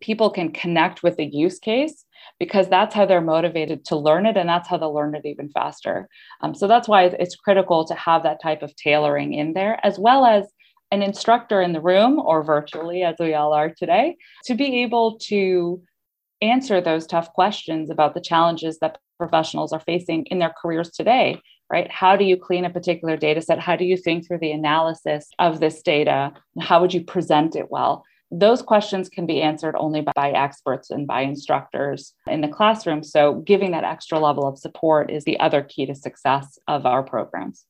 people 0.00 0.30
can 0.30 0.52
connect 0.52 1.02
with 1.02 1.16
the 1.16 1.24
use 1.24 1.58
case 1.58 2.04
because 2.38 2.68
that's 2.68 2.94
how 2.94 3.06
they're 3.06 3.20
motivated 3.20 3.84
to 3.86 3.96
learn 3.96 4.26
it 4.26 4.36
and 4.36 4.48
that's 4.48 4.68
how 4.68 4.76
they'll 4.76 4.94
learn 4.94 5.14
it 5.14 5.24
even 5.24 5.48
faster. 5.50 6.08
Um, 6.40 6.54
so 6.54 6.66
that's 6.66 6.88
why 6.88 7.04
it's 7.04 7.36
critical 7.36 7.84
to 7.84 7.94
have 7.94 8.22
that 8.22 8.42
type 8.42 8.62
of 8.62 8.74
tailoring 8.76 9.34
in 9.34 9.52
there, 9.52 9.78
as 9.84 9.98
well 9.98 10.24
as 10.24 10.46
an 10.90 11.02
instructor 11.02 11.60
in 11.60 11.72
the 11.72 11.80
room 11.80 12.18
or 12.18 12.42
virtually, 12.42 13.02
as 13.02 13.16
we 13.18 13.34
all 13.34 13.52
are 13.52 13.70
today, 13.70 14.16
to 14.46 14.54
be 14.54 14.82
able 14.82 15.18
to 15.18 15.82
answer 16.42 16.80
those 16.80 17.06
tough 17.06 17.32
questions 17.32 17.90
about 17.90 18.14
the 18.14 18.20
challenges 18.20 18.78
that 18.80 18.98
professionals 19.18 19.72
are 19.72 19.80
facing 19.80 20.26
in 20.26 20.38
their 20.38 20.54
careers 20.60 20.90
today 20.90 21.40
right? 21.70 21.90
How 21.90 22.14
do 22.14 22.24
you 22.24 22.36
clean 22.36 22.64
a 22.64 22.70
particular 22.70 23.16
data 23.16 23.40
set? 23.40 23.58
How 23.58 23.74
do 23.74 23.84
you 23.84 23.96
think 23.96 24.26
through 24.26 24.38
the 24.38 24.52
analysis 24.52 25.28
of 25.38 25.60
this 25.60 25.82
data? 25.82 26.32
How 26.60 26.80
would 26.80 26.92
you 26.92 27.02
present 27.02 27.56
it 27.56 27.70
well 27.70 28.04
those 28.38 28.62
questions 28.62 29.08
can 29.08 29.26
be 29.26 29.40
answered 29.40 29.76
only 29.78 30.02
by 30.14 30.30
experts 30.30 30.90
and 30.90 31.06
by 31.06 31.22
instructors 31.22 32.14
in 32.26 32.40
the 32.40 32.48
classroom. 32.48 33.02
So, 33.02 33.34
giving 33.34 33.70
that 33.72 33.84
extra 33.84 34.18
level 34.18 34.46
of 34.46 34.58
support 34.58 35.10
is 35.10 35.24
the 35.24 35.38
other 35.40 35.62
key 35.62 35.86
to 35.86 35.94
success 35.94 36.58
of 36.66 36.84
our 36.86 37.02
programs. 37.02 37.64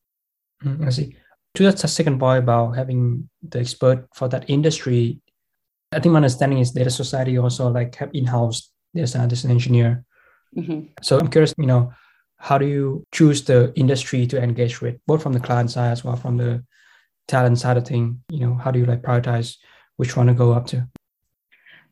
Mm, 0.63 0.85
I 0.85 0.89
see. 0.89 1.15
To 1.55 1.63
that 1.63 1.79
second 1.79 2.19
point 2.19 2.39
about 2.39 2.75
having 2.75 3.29
the 3.41 3.59
expert 3.59 4.07
for 4.13 4.27
that 4.29 4.49
industry, 4.49 5.21
I 5.91 5.99
think 5.99 6.11
my 6.11 6.17
understanding 6.17 6.59
is 6.59 6.71
data 6.71 6.89
society 6.89 7.37
also 7.37 7.69
like 7.69 7.95
have 7.95 8.09
in-house 8.13 8.71
data 8.93 9.07
scientist 9.07 9.45
and 9.45 9.51
engineer. 9.51 10.03
Mm-hmm. 10.57 10.87
So 11.01 11.17
I'm 11.17 11.29
curious, 11.29 11.53
you 11.57 11.65
know, 11.65 11.93
how 12.37 12.57
do 12.57 12.65
you 12.65 13.05
choose 13.13 13.43
the 13.43 13.71
industry 13.75 14.27
to 14.27 14.41
engage 14.41 14.81
with, 14.81 14.95
both 15.07 15.23
from 15.23 15.33
the 15.33 15.39
client 15.39 15.71
side 15.71 15.91
as 15.91 16.03
well 16.03 16.15
from 16.15 16.37
the 16.37 16.63
talent 17.27 17.59
side 17.59 17.77
of 17.77 17.87
thing? 17.87 18.21
You 18.29 18.39
know, 18.41 18.55
how 18.55 18.71
do 18.71 18.79
you 18.79 18.85
like 18.85 19.01
prioritize 19.01 19.55
which 19.97 20.15
one 20.15 20.27
to 20.27 20.33
go 20.33 20.53
up 20.53 20.67
to? 20.67 20.87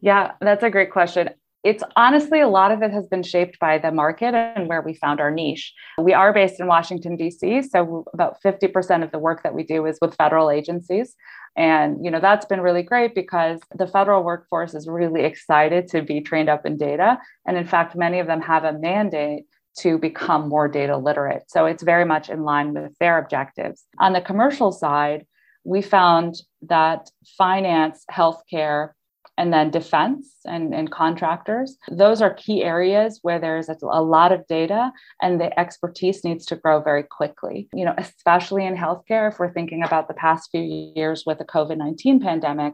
Yeah, 0.02 0.32
that's 0.42 0.64
a 0.64 0.70
great 0.70 0.92
question. 0.92 1.30
It's 1.64 1.84
honestly 1.96 2.42
a 2.42 2.50
lot 2.50 2.72
of 2.72 2.82
it 2.82 2.92
has 2.92 3.08
been 3.08 3.24
shaped 3.24 3.58
by 3.58 3.78
the 3.78 3.90
market 3.90 4.36
and 4.36 4.68
where 4.68 4.82
we 4.82 4.96
found 4.96 5.22
our 5.22 5.32
niche. 5.32 5.74
We 5.98 6.14
are 6.14 6.34
based 6.34 6.60
in 6.60 6.68
Washington, 6.68 7.16
D.C., 7.16 7.62
so 7.64 8.04
about 8.14 8.42
50% 8.44 9.02
of 9.02 9.12
the 9.12 9.20
work 9.20 9.44
that 9.44 9.54
we 9.54 9.64
do 9.64 9.86
is 9.86 9.98
with 10.02 10.16
federal 10.16 10.52
agencies. 10.52 11.16
And 11.56 12.04
you 12.04 12.10
know 12.10 12.20
that's 12.20 12.46
been 12.46 12.62
really 12.62 12.82
great 12.82 13.14
because 13.14 13.60
the 13.78 13.88
federal 13.88 14.24
workforce 14.24 14.74
is 14.74 14.88
really 14.88 15.24
excited 15.24 15.88
to 15.90 16.02
be 16.02 16.20
trained 16.20 16.50
up 16.50 16.66
in 16.66 16.78
data. 16.78 17.20
And 17.48 17.58
in 17.58 17.68
fact, 17.68 17.96
many 17.96 18.20
of 18.20 18.28
them 18.28 18.42
have 18.42 18.64
a 18.64 18.74
mandate 18.74 19.46
to 19.80 19.98
become 19.98 20.50
more 20.50 20.68
data 20.68 20.98
literate. 20.98 21.44
So 21.48 21.66
it's 21.66 21.84
very 21.84 22.06
much 22.06 22.30
in 22.30 22.44
line 22.44 22.74
with 22.74 22.98
their 23.00 23.18
objectives. 23.18 23.86
On 24.00 24.14
the 24.14 24.22
commercial 24.22 24.72
side, 24.72 25.26
we 25.64 25.82
found 25.82 26.36
that 26.68 27.10
finance, 27.38 28.06
healthcare, 28.12 28.92
and 29.38 29.52
then 29.52 29.72
defense 29.72 30.36
and, 30.46 30.74
and 30.74 30.92
contractors. 30.92 31.78
Those 31.92 32.22
are 32.22 32.34
key 32.34 32.64
areas 32.64 33.20
where 33.24 33.40
there's 33.40 33.68
a, 33.68 33.76
lot 33.84 34.32
of 34.32 34.46
data 34.48 34.92
and 35.22 35.42
the 35.42 35.58
expertise 35.60 36.24
needs 36.24 36.46
to 36.48 36.56
grow 36.56 36.82
very 36.82 37.04
quickly. 37.04 37.68
You 37.74 37.86
know, 37.86 37.96
especially 37.98 38.66
in 38.66 38.76
healthcare, 38.76 39.32
if 39.32 39.40
we're 39.40 39.54
thinking 39.54 39.84
about 39.84 40.08
the 40.08 40.14
past 40.14 40.50
few 40.52 40.94
years 40.96 41.24
with 41.26 41.40
the 41.40 41.46
COVID 41.46 41.78
19 41.78 42.20
pandemic, 42.20 42.74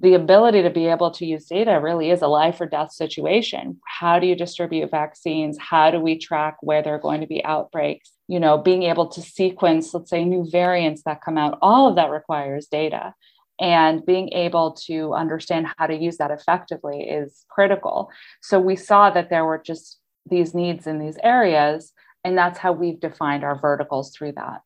the 0.00 0.14
ability 0.14 0.62
to 0.62 0.70
be 0.70 0.86
able 0.86 1.10
to 1.10 1.26
use 1.26 1.46
data 1.46 1.80
really 1.82 2.10
is 2.10 2.22
a 2.22 2.28
life 2.28 2.60
or 2.60 2.66
death 2.66 2.92
situation. 2.92 3.80
How 3.84 4.18
do 4.18 4.26
you 4.26 4.36
distribute 4.36 4.90
vaccines? 4.90 5.58
How 5.58 5.90
do 5.90 5.98
we 5.98 6.16
track 6.18 6.58
where 6.60 6.82
there 6.82 6.94
are 6.94 7.00
going 7.00 7.20
to 7.20 7.26
be 7.26 7.44
outbreaks? 7.44 8.12
You 8.28 8.38
know, 8.38 8.58
being 8.58 8.84
able 8.84 9.08
to 9.08 9.22
sequence, 9.22 9.92
let's 9.92 10.10
say, 10.10 10.24
new 10.24 10.48
variants 10.48 11.02
that 11.02 11.22
come 11.22 11.36
out, 11.36 11.58
all 11.62 11.88
of 11.88 11.96
that 11.96 12.10
requires 12.10 12.66
data. 12.66 13.14
And 13.60 14.06
being 14.06 14.32
able 14.34 14.72
to 14.86 15.14
understand 15.14 15.66
how 15.76 15.88
to 15.88 15.96
use 15.96 16.18
that 16.18 16.30
effectively 16.30 17.00
is 17.00 17.44
critical. 17.48 18.12
So 18.40 18.60
we 18.60 18.76
saw 18.76 19.10
that 19.10 19.30
there 19.30 19.44
were 19.44 19.58
just 19.58 19.98
these 20.30 20.54
needs 20.54 20.86
in 20.86 21.00
these 21.00 21.18
areas. 21.24 21.92
And 22.22 22.38
that's 22.38 22.58
how 22.58 22.70
we've 22.70 23.00
defined 23.00 23.42
our 23.42 23.58
verticals 23.58 24.14
through 24.14 24.32
that. 24.32 24.60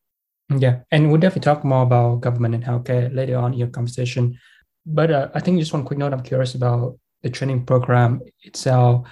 Yeah. 0.54 0.80
And 0.90 1.10
we'll 1.10 1.20
definitely 1.20 1.50
talk 1.50 1.64
more 1.64 1.84
about 1.84 2.20
government 2.20 2.54
and 2.54 2.64
healthcare 2.64 3.14
later 3.14 3.38
on 3.38 3.54
in 3.54 3.60
your 3.60 3.68
conversation. 3.68 4.38
But 4.86 5.10
uh, 5.10 5.28
I 5.34 5.40
think 5.40 5.58
just 5.58 5.72
one 5.72 5.84
quick 5.84 5.98
note 5.98 6.12
I'm 6.12 6.22
curious 6.22 6.54
about 6.54 6.98
the 7.22 7.30
training 7.30 7.64
program 7.64 8.20
itself. 8.42 9.06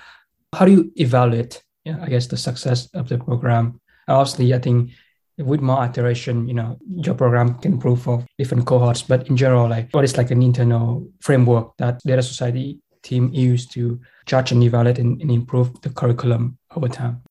How 0.52 0.64
do 0.64 0.72
you 0.72 0.92
evaluate, 0.96 1.62
you 1.84 1.92
know, 1.92 2.02
I 2.02 2.08
guess, 2.08 2.26
the 2.26 2.36
success 2.36 2.88
of 2.94 3.08
the 3.08 3.18
program? 3.18 3.80
Obviously, 4.08 4.52
I 4.52 4.58
think 4.58 4.90
with 5.38 5.60
more 5.60 5.84
iteration, 5.84 6.48
you 6.48 6.54
know, 6.54 6.78
your 6.88 7.14
program 7.14 7.54
can 7.58 7.74
improve 7.74 8.02
for 8.02 8.24
different 8.38 8.66
cohorts. 8.66 9.02
But 9.02 9.28
in 9.28 9.36
general, 9.36 9.68
like 9.68 9.88
what 9.92 10.04
is 10.04 10.16
like 10.16 10.30
an 10.30 10.42
internal 10.42 11.08
framework 11.20 11.76
that 11.78 12.00
data 12.04 12.22
society 12.22 12.80
team 13.02 13.30
use 13.32 13.66
to 13.68 14.00
judge 14.26 14.52
and 14.52 14.62
evaluate 14.62 14.98
and, 14.98 15.20
and 15.22 15.30
improve 15.30 15.80
the 15.82 15.90
curriculum 15.90 16.58
over 16.76 16.88
time? 16.88 17.22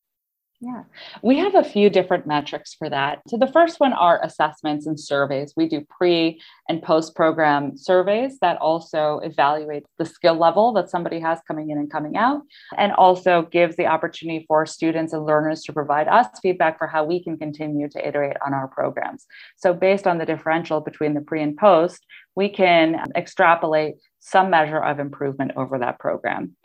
Yeah, 0.61 0.83
we 1.23 1.37
have 1.37 1.55
a 1.55 1.63
few 1.63 1.89
different 1.89 2.27
metrics 2.27 2.73
for 2.73 2.89
that. 2.89 3.21
So, 3.29 3.37
the 3.37 3.47
first 3.47 3.79
one 3.79 3.93
are 3.93 4.21
assessments 4.21 4.87
and 4.87 4.99
surveys. 4.99 5.53
We 5.55 5.69
do 5.69 5.85
pre 5.89 6.41
and 6.67 6.83
post 6.83 7.15
program 7.15 7.77
surveys 7.77 8.39
that 8.39 8.57
also 8.57 9.19
evaluate 9.19 9.85
the 9.97 10.05
skill 10.05 10.35
level 10.35 10.73
that 10.73 10.89
somebody 10.89 11.21
has 11.21 11.39
coming 11.47 11.69
in 11.69 11.77
and 11.77 11.89
coming 11.89 12.17
out, 12.17 12.41
and 12.77 12.91
also 12.91 13.43
gives 13.43 13.77
the 13.77 13.85
opportunity 13.85 14.43
for 14.49 14.65
students 14.65 15.13
and 15.13 15.25
learners 15.25 15.63
to 15.63 15.71
provide 15.71 16.09
us 16.09 16.27
feedback 16.41 16.77
for 16.77 16.87
how 16.87 17.05
we 17.05 17.23
can 17.23 17.37
continue 17.37 17.87
to 17.87 18.05
iterate 18.05 18.35
on 18.45 18.53
our 18.53 18.67
programs. 18.67 19.27
So, 19.55 19.73
based 19.73 20.07
on 20.07 20.17
the 20.17 20.25
differential 20.25 20.81
between 20.81 21.13
the 21.13 21.21
pre 21.21 21.41
and 21.41 21.55
post, 21.55 22.05
we 22.35 22.49
can 22.49 23.01
extrapolate 23.15 23.95
some 24.19 24.49
measure 24.49 24.83
of 24.83 24.99
improvement 24.99 25.53
over 25.55 25.79
that 25.79 25.99
program 25.99 26.57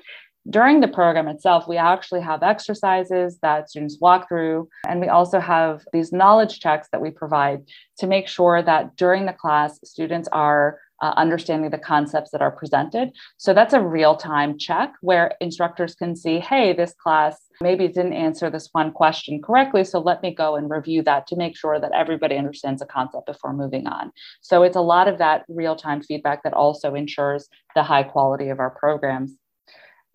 during 0.49 0.81
the 0.81 0.89
program 0.89 1.29
itself, 1.29 1.67
we 1.67 1.77
actually 1.77 2.21
have 2.21 2.43
exercises 2.43 3.39
that 3.41 3.71
students 3.71 3.99
walk 4.01 4.29
through, 4.29 4.69
and 4.87 5.01
we 5.01 5.09
also 5.09 5.41
have 5.41 5.83
these 5.93 6.13
knowledge 6.13 6.61
checks 6.61 6.89
that 6.93 7.01
we 7.01 7.11
provide 7.11 7.63
to 7.99 8.07
make 8.07 8.29
sure 8.29 8.63
that 8.63 8.97
during 8.97 9.27
the 9.27 9.33
class, 9.33 9.79
students 9.85 10.29
are 10.33 10.79
uh, 11.03 11.13
understanding 11.17 11.71
the 11.71 11.79
concepts 11.79 12.31
that 12.31 12.41
are 12.41 12.51
presented. 12.51 13.11
So 13.37 13.53
that's 13.53 13.75
a 13.75 13.81
real 13.81 14.17
time 14.17 14.57
check 14.59 14.93
where 15.01 15.33
instructors 15.41 15.95
can 15.95 16.15
see, 16.15 16.39
hey, 16.39 16.73
this 16.73 16.95
class 16.95 17.37
maybe 17.61 17.89
didn't 17.89 18.13
answer 18.13 18.49
this 18.49 18.69
one 18.73 18.93
question 18.93 19.43
correctly. 19.43 19.85
So 19.85 19.99
let 19.99 20.23
me 20.23 20.33
go 20.35 20.57
and 20.57 20.71
review 20.71 21.03
that 21.03 21.27
to 21.29 21.37
make 21.37 21.57
sure 21.57 21.81
that 21.81 21.93
everybody 21.93 22.37
understands 22.37 22.81
the 22.81 22.87
concept 22.87 23.27
before 23.27 23.53
moving 23.53 23.87
on. 23.87 24.13
So 24.41 24.63
it's 24.63 24.77
a 24.77 24.81
lot 24.81 25.09
of 25.09 25.19
that 25.19 25.45
real 25.49 25.77
time 25.77 26.01
feedback 26.01 26.43
that 26.45 26.55
also 26.55 26.95
ensures 26.95 27.49
the 27.75 27.83
high 27.83 28.05
quality 28.05 28.49
of 28.49 28.61
our 28.61 28.71
programs 28.71 29.37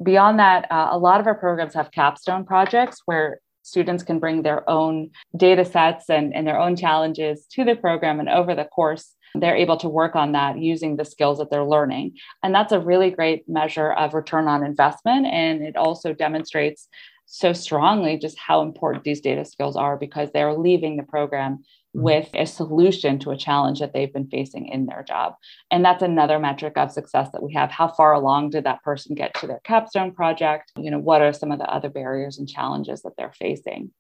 beyond 0.04 0.40
that, 0.40 0.72
uh, 0.72 0.90
a 0.92 0.98
lot 0.98 1.20
of 1.20 1.28
our 1.28 1.36
programs 1.36 1.74
have 1.74 1.92
capstone 1.92 2.46
projects 2.46 3.02
where 3.06 3.40
students 3.64 4.04
can 4.04 4.20
bring 4.20 4.42
their 4.42 4.68
own 4.70 5.12
data 5.36 5.64
sets 5.64 6.10
and, 6.10 6.34
and 6.34 6.48
their 6.48 6.60
own 6.60 6.76
challenges 6.76 7.46
to 7.52 7.64
the 7.64 7.76
program. 7.76 8.20
And 8.20 8.30
over 8.30 8.56
the 8.56 8.66
course, 8.66 9.16
they're 9.36 9.56
able 9.56 9.78
to 9.78 9.90
work 9.90 10.16
on 10.16 10.32
that 10.32 10.58
using 10.58 10.96
the 10.96 11.06
skills 11.06 11.38
that 11.38 11.52
they're 11.52 11.64
learning. 11.64 12.18
And 12.42 12.54
that's 12.54 12.72
a 12.72 12.80
really 12.80 13.12
great 13.12 13.48
measure 13.48 13.92
of 13.92 14.14
return 14.14 14.48
on 14.48 14.66
investment. 14.66 15.28
And 15.28 15.62
it 15.62 15.76
also 15.76 16.14
demonstrates 16.14 16.88
so 17.26 17.54
strongly 17.54 18.18
just 18.18 18.40
how 18.40 18.64
important 18.64 19.04
these 19.04 19.22
data 19.22 19.46
skills 19.46 19.76
are 19.76 19.98
because 19.98 20.32
they're 20.32 20.56
leaving 20.56 20.98
the 20.98 21.04
program. 21.04 21.64
With 21.94 22.30
a 22.34 22.46
solution 22.46 23.18
to 23.20 23.32
a 23.32 23.38
challenge 23.38 23.80
that 23.80 23.94
they've 23.94 24.14
been 24.14 24.28
facing 24.28 24.68
in 24.68 24.86
their 24.86 25.04
job. 25.04 25.34
And 25.72 25.84
that's 25.84 26.04
another 26.04 26.38
metric 26.38 26.74
of 26.78 26.92
success 26.92 27.30
that 27.34 27.42
we 27.42 27.54
have. 27.54 27.72
How 27.72 27.88
far 27.88 28.14
along 28.14 28.52
did 28.52 28.66
that 28.66 28.84
person 28.84 29.16
get 29.16 29.34
to 29.36 29.48
their 29.48 29.62
capstone 29.64 30.14
project? 30.14 30.72
You 30.78 30.92
know, 30.92 31.00
what 31.00 31.22
are 31.22 31.34
some 31.34 31.52
of 31.52 31.60
the 31.60 31.66
other 31.66 31.90
barriers 31.90 32.38
and 32.38 32.48
challenges 32.48 33.02
that 33.02 33.14
they're 33.18 33.34
facing? 33.34 33.92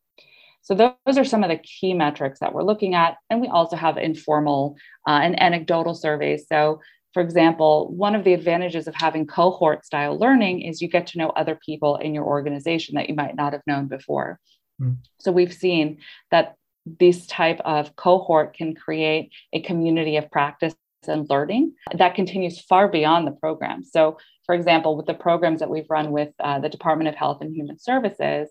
So 0.62 0.76
those 0.76 1.18
are 1.18 1.26
some 1.26 1.44
of 1.44 1.50
the 1.50 1.58
key 1.58 1.94
metrics 1.94 2.40
that 2.40 2.54
we're 2.54 2.64
looking 2.64 2.94
at. 2.94 3.18
And 3.30 3.42
we 3.42 3.48
also 3.48 3.76
have 3.76 3.98
informal 3.98 4.76
uh, 5.08 5.22
and 5.24 5.42
anecdotal 5.42 5.96
surveys. 5.96 6.46
So 6.48 6.82
for 7.14 7.24
example, 7.24 7.92
one 7.96 8.14
of 8.14 8.24
the 8.24 8.34
advantages 8.34 8.88
of 8.88 8.94
having 8.96 9.26
cohort 9.26 9.84
style 9.84 10.18
learning 10.18 10.62
is 10.62 10.82
you 10.82 10.88
get 10.88 11.08
to 11.08 11.18
know 11.18 11.30
other 11.30 11.60
people 11.66 11.96
in 11.96 12.14
your 12.14 12.26
organization 12.26 12.96
that 12.96 13.10
you 13.10 13.16
might 13.16 13.36
not 13.36 13.54
have 13.54 13.64
known 13.66 13.88
before. 13.88 14.40
Mm. 14.80 14.98
So 15.20 15.32
we've 15.32 15.54
seen 15.54 15.98
that 16.30 16.56
this 17.00 17.28
type 17.28 17.60
of 17.66 17.96
cohort 17.96 18.56
can 18.56 18.76
create 18.76 19.32
a 19.54 19.62
community 19.62 20.18
of 20.18 20.32
practice 20.32 20.76
and 21.08 21.30
learning 21.30 21.74
that 21.98 22.16
continues 22.16 22.60
far 22.60 22.88
beyond 22.88 23.26
the 23.26 23.32
program. 23.32 23.84
So, 23.84 24.18
for 24.46 24.56
example, 24.56 24.98
with 24.98 25.06
the 25.06 25.14
programs 25.14 25.60
that 25.60 25.70
we've 25.70 25.90
run 25.90 26.12
with 26.12 26.30
uh, 26.40 26.60
the 26.60 26.70
Department 26.70 27.08
of 27.08 27.16
Health 27.16 27.42
and 27.42 27.56
Human 27.56 27.80
Services, 27.80 28.50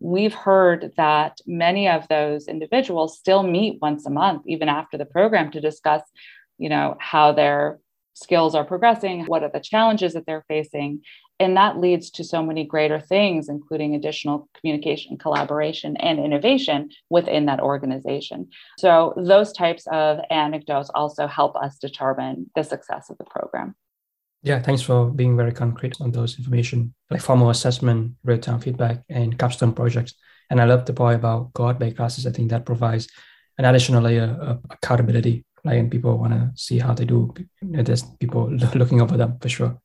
we've 0.00 0.34
heard 0.34 0.92
that 0.96 1.38
many 1.46 1.88
of 1.88 2.06
those 2.08 2.46
individuals 2.46 3.18
still 3.18 3.42
meet 3.42 3.78
once 3.80 4.06
a 4.06 4.10
month, 4.10 4.42
even 4.46 4.68
after 4.68 4.98
the 4.98 5.06
program, 5.06 5.50
to 5.52 5.60
discuss, 5.60 6.02
you 6.58 6.68
know, 6.68 6.96
how 7.00 7.32
their 7.32 7.78
skills 8.14 8.54
are 8.54 8.64
progressing, 8.64 9.24
what 9.26 9.42
are 9.42 9.50
the 9.50 9.60
challenges 9.60 10.12
that 10.12 10.26
they're 10.26 10.44
facing, 10.48 11.00
and 11.40 11.56
that 11.56 11.78
leads 11.78 12.10
to 12.10 12.24
so 12.24 12.42
many 12.42 12.64
greater 12.64 13.00
things 13.00 13.48
including 13.48 13.94
additional 13.94 14.48
communication 14.58 15.16
collaboration 15.16 15.96
and 15.98 16.18
innovation 16.18 16.90
within 17.10 17.46
that 17.46 17.60
organization. 17.60 18.48
So 18.78 19.14
those 19.16 19.52
types 19.52 19.86
of 19.90 20.18
anecdotes 20.30 20.90
also 20.94 21.26
help 21.26 21.56
us 21.56 21.78
determine 21.78 22.50
the 22.54 22.64
success 22.64 23.10
of 23.10 23.18
the 23.18 23.24
program. 23.24 23.74
Yeah 24.42 24.60
thanks 24.60 24.82
for 24.82 25.10
being 25.10 25.36
very 25.36 25.52
concrete 25.52 26.00
on 26.00 26.12
those 26.12 26.38
information 26.38 26.94
like 27.10 27.20
formal 27.20 27.50
assessment 27.50 28.14
real-time 28.24 28.60
feedback 28.60 29.02
and 29.08 29.38
capstone 29.38 29.72
projects. 29.72 30.14
And 30.50 30.60
i 30.60 30.64
love 30.64 30.86
the 30.86 30.94
point 30.94 31.16
about 31.16 31.52
cohort-based 31.54 31.96
classes. 31.96 32.26
I 32.26 32.30
think 32.30 32.50
that 32.50 32.64
provides 32.64 33.08
an 33.58 33.64
additional 33.64 34.02
layer 34.02 34.36
of 34.40 34.60
accountability. 34.70 35.44
Like 35.64 35.78
and 35.78 35.90
people 35.90 36.16
want 36.16 36.32
to 36.32 36.52
see 36.54 36.78
how 36.78 36.94
they 36.94 37.04
do. 37.04 37.34
There's 37.60 38.04
people 38.20 38.48
looking 38.74 39.02
over 39.02 39.16
them 39.16 39.38
for 39.40 39.48
sure 39.48 39.76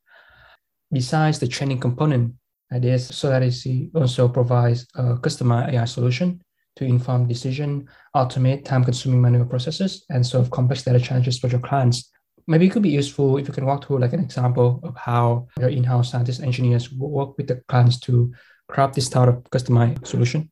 besides 0.94 1.40
the 1.40 1.48
training 1.48 1.80
component, 1.80 2.36
Data 2.72 2.98
Society 2.98 3.92
also 3.94 4.28
provides 4.28 4.88
a 4.96 5.16
customized 5.18 5.74
AI 5.74 5.86
solution 5.86 6.42
to 6.76 6.86
inform 6.86 7.28
decision, 7.28 7.88
automate 8.16 8.66
time-consuming 8.66 9.22
manual 9.22 9.46
processes, 9.46 10.06
and 10.10 10.26
solve 10.26 10.50
complex 10.50 10.84
data 10.84 11.00
challenges 11.00 11.38
for 11.38 11.48
your 11.48 11.60
clients. 11.60 12.10
Maybe 12.48 12.66
it 12.66 12.72
could 12.72 12.82
be 12.82 12.90
useful 12.90 13.38
if 13.38 13.48
you 13.48 13.54
can 13.54 13.66
walk 13.66 13.86
through 13.86 14.00
like 14.00 14.14
an 14.14 14.20
example 14.20 14.80
of 14.84 14.96
how 14.98 15.48
your 15.60 15.70
in-house 15.70 16.12
scientists 16.12 16.40
engineers 16.40 16.92
work 16.92 17.38
with 17.38 17.48
the 17.48 17.62
clients 17.68 18.00
to 18.02 18.34
craft 18.68 18.96
this 18.96 19.10
type 19.10 19.30
of 19.30 19.44
customized 19.46 20.08
solution. 20.08 20.50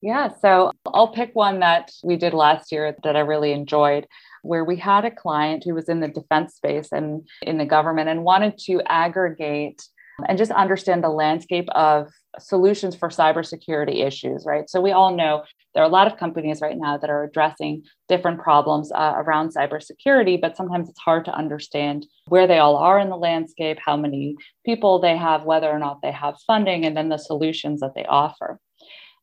Yeah, 0.00 0.30
so 0.40 0.72
I'll 0.86 1.12
pick 1.12 1.30
one 1.34 1.60
that 1.60 1.92
we 2.02 2.16
did 2.16 2.34
last 2.34 2.72
year 2.72 2.94
that 3.02 3.16
I 3.16 3.20
really 3.20 3.52
enjoyed 3.52 4.06
where 4.42 4.64
we 4.64 4.76
had 4.76 5.04
a 5.04 5.10
client 5.10 5.64
who 5.64 5.74
was 5.74 5.88
in 5.88 6.00
the 6.00 6.08
defense 6.08 6.54
space 6.54 6.90
and 6.92 7.26
in 7.42 7.58
the 7.58 7.66
government 7.66 8.08
and 8.08 8.24
wanted 8.24 8.58
to 8.58 8.80
aggregate 8.86 9.82
and 10.28 10.38
just 10.38 10.50
understand 10.52 11.02
the 11.02 11.08
landscape 11.08 11.68
of 11.70 12.12
solutions 12.38 12.94
for 12.94 13.08
cybersecurity 13.08 14.04
issues, 14.04 14.44
right? 14.46 14.68
So 14.68 14.80
we 14.80 14.92
all 14.92 15.14
know 15.14 15.44
there 15.74 15.82
are 15.82 15.88
a 15.88 15.92
lot 15.92 16.06
of 16.06 16.18
companies 16.18 16.60
right 16.60 16.76
now 16.76 16.98
that 16.98 17.10
are 17.10 17.24
addressing 17.24 17.84
different 18.08 18.40
problems 18.40 18.92
uh, 18.92 19.14
around 19.16 19.54
cybersecurity, 19.54 20.40
but 20.40 20.56
sometimes 20.56 20.88
it's 20.88 21.00
hard 21.00 21.24
to 21.24 21.34
understand 21.34 22.06
where 22.26 22.46
they 22.46 22.58
all 22.58 22.76
are 22.76 22.98
in 22.98 23.08
the 23.08 23.16
landscape, 23.16 23.78
how 23.84 23.96
many 23.96 24.36
people 24.66 24.98
they 24.98 25.16
have, 25.16 25.44
whether 25.44 25.68
or 25.68 25.78
not 25.78 26.02
they 26.02 26.12
have 26.12 26.34
funding, 26.46 26.84
and 26.84 26.96
then 26.96 27.08
the 27.08 27.18
solutions 27.18 27.80
that 27.80 27.94
they 27.94 28.04
offer. 28.04 28.58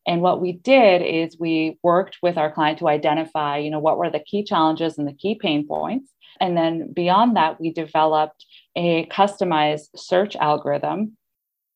And 0.10 0.24
what 0.24 0.41
we 0.41 0.54
did 0.54 1.04
is 1.04 1.38
we 1.39 1.78
worked 1.84 2.17
with 2.24 2.36
our 2.36 2.52
client 2.52 2.80
to 2.80 2.88
identify, 2.88 3.60
you 3.60 3.69
know, 3.69 3.78
what 3.78 4.00
were 4.00 4.10
the 4.10 4.19
key 4.19 4.43
challenges 4.43 4.98
and 4.98 5.08
the 5.08 5.13
key 5.13 5.36
pain 5.36 5.67
points. 5.67 6.12
And 6.41 6.58
then 6.58 6.91
beyond 6.91 7.38
that, 7.38 7.62
we 7.62 7.72
developed 7.72 8.43
a 8.76 9.06
customized 9.06 9.89
search 9.95 10.36
algorithm 10.36 11.15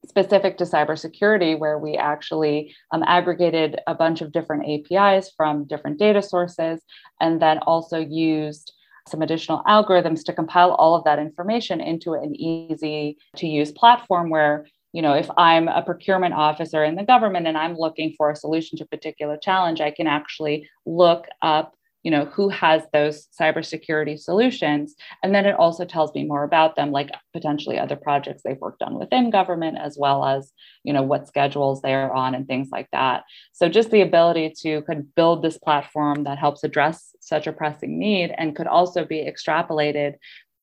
specific 0.08 0.58
to 0.58 0.64
cybersecurity, 0.64 1.60
where 1.60 1.78
we 1.78 1.96
actually 1.96 2.76
um, 2.92 3.04
aggregated 3.06 3.80
a 3.86 3.94
bunch 3.94 4.22
of 4.22 4.32
different 4.32 4.66
APIs 4.68 5.32
from 5.38 5.66
different 5.66 6.00
data 6.00 6.24
sources 6.24 6.82
and 7.22 7.40
then 7.40 7.60
also 7.60 8.00
used 8.00 8.74
some 9.08 9.22
additional 9.22 9.62
algorithms 9.68 10.24
to 10.24 10.34
compile 10.34 10.72
all 10.72 10.96
of 10.96 11.04
that 11.04 11.20
information 11.20 11.80
into 11.80 12.14
an 12.14 12.36
easy 12.36 13.16
to 13.36 13.46
use 13.46 13.72
platform 13.72 14.32
where 14.32 14.66
you 14.94 15.02
know 15.02 15.14
if 15.14 15.30
i'm 15.38 15.68
a 15.68 15.82
procurement 15.82 16.34
officer 16.34 16.84
in 16.84 16.96
the 16.96 17.04
government 17.04 17.48
and 17.48 17.58
i'm 17.58 17.76
looking 17.76 18.14
for 18.18 18.32
a 18.32 18.36
solution 18.36 18.78
to 18.78 18.86
a 18.86 18.88
particular 18.88 19.38
challenge 19.38 19.82
i 19.82 19.92
can 19.92 20.08
actually 20.08 20.70
look 20.86 21.26
up 21.42 21.76
you 22.04 22.12
know 22.12 22.26
who 22.26 22.50
has 22.50 22.84
those 22.92 23.28
cybersecurity 23.40 24.20
solutions. 24.20 24.96
And 25.24 25.34
then 25.34 25.46
it 25.46 25.56
also 25.56 25.86
tells 25.86 26.14
me 26.14 26.26
more 26.26 26.44
about 26.44 26.76
them 26.76 26.92
like 26.92 27.10
potentially 27.32 27.80
other 27.80 27.96
projects 27.96 28.44
they've 28.44 28.60
worked 28.60 28.84
on 28.84 29.00
within 29.00 29.30
government 29.30 29.78
as 29.82 29.98
well 29.98 30.26
as 30.26 30.52
you 30.84 30.94
know 30.94 31.02
what 31.02 31.28
schedules 31.28 31.82
they're 31.82 32.14
on 32.14 32.36
and 32.36 32.46
things 32.46 32.70
like 32.72 32.90
that. 32.92 33.24
So 33.54 33.70
just 33.70 33.90
the 33.90 34.02
ability 34.02 34.54
to 34.62 34.82
could 34.84 35.16
build 35.16 35.42
this 35.42 35.58
platform 35.58 36.26
that 36.26 36.38
helps 36.38 36.64
address 36.64 37.16
such 37.22 37.48
a 37.48 37.54
pressing 37.54 37.98
need 37.98 38.34
and 38.38 38.56
could 38.56 38.68
also 38.68 39.06
be 39.06 39.26
extrapolated 39.26 40.16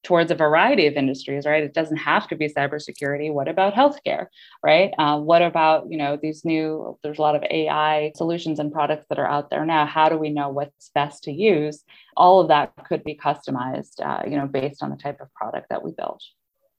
towards 0.03 0.31
a 0.31 0.35
variety 0.35 0.87
of 0.87 0.95
industries, 0.95 1.45
right? 1.45 1.63
It 1.63 1.75
doesn't 1.75 1.99
have 1.99 2.27
to 2.29 2.37
be 2.37 2.49
cybersecurity. 2.49 3.33
What 3.33 3.49
about 3.49 3.75
healthcare, 3.75 4.27
right? 4.63 4.93
Uh, 4.99 5.19
what 5.19 5.43
about 5.43 5.91
you 5.91 5.99
know 5.99 6.19
these 6.21 6.45
new? 6.45 6.99
There's 7.03 7.19
a 7.19 7.23
lot 7.23 7.37
of 7.37 7.45
AI 7.51 8.13
solutions 8.17 8.59
and 8.59 8.73
products 8.73 9.07
that 9.09 9.19
are 9.19 9.29
out 9.29 9.51
there 9.51 9.67
now. 9.67 9.87
How 9.87 10.09
do 10.09 10.17
we 10.17 10.31
know 10.31 10.49
what's 10.49 10.91
best 10.95 11.25
to 11.25 11.33
use? 11.33 11.85
All 12.17 12.41
of 12.41 12.49
that 12.49 12.73
could 12.89 13.05
be 13.05 13.15
customized, 13.15 14.01
uh, 14.03 14.23
you 14.29 14.37
know, 14.37 14.47
based 14.47 14.83
on 14.83 14.91
the 14.91 14.97
type 14.97 15.21
of 15.21 15.33
product 15.35 15.69
that 15.71 15.85
we 15.85 15.93
build. 15.93 16.23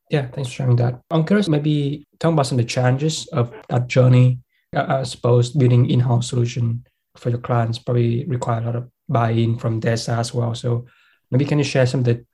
Yeah, 0.09 0.27
thanks 0.27 0.49
for 0.49 0.55
sharing 0.55 0.75
that. 0.77 0.99
I'm 1.09 1.25
curious, 1.25 1.47
maybe 1.47 2.05
talk 2.19 2.33
about 2.33 2.47
some 2.47 2.59
of 2.59 2.65
the 2.65 2.69
challenges 2.69 3.27
of 3.27 3.53
that 3.69 3.87
journey. 3.87 4.39
I 4.73 5.03
suppose 5.03 5.51
building 5.51 5.89
in-house 5.89 6.29
solution 6.29 6.85
for 7.17 7.29
your 7.29 7.39
clients 7.39 7.77
probably 7.77 8.25
require 8.25 8.61
a 8.61 8.65
lot 8.65 8.75
of 8.75 8.89
buy-in 9.07 9.57
from 9.57 9.81
side 9.81 10.19
as 10.19 10.33
well. 10.33 10.55
So 10.55 10.85
maybe 11.29 11.45
can 11.45 11.57
you 11.59 11.63
share 11.63 11.85
some 11.85 12.01
of 12.01 12.05
the 12.05 12.25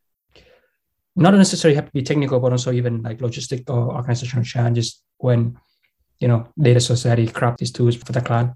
not 1.17 1.33
necessarily 1.33 1.75
have 1.75 1.85
to 1.85 1.91
be 1.91 2.03
technical, 2.03 2.39
but 2.39 2.51
also 2.51 2.71
even 2.71 3.01
like 3.01 3.19
logistic 3.19 3.69
or 3.69 3.95
organizational 3.95 4.45
challenges 4.45 5.01
when, 5.17 5.57
you 6.19 6.27
know, 6.27 6.47
data 6.59 6.79
society 6.79 7.27
craft 7.27 7.57
these 7.57 7.71
tools 7.71 7.95
for 7.95 8.11
the 8.11 8.21
client? 8.21 8.51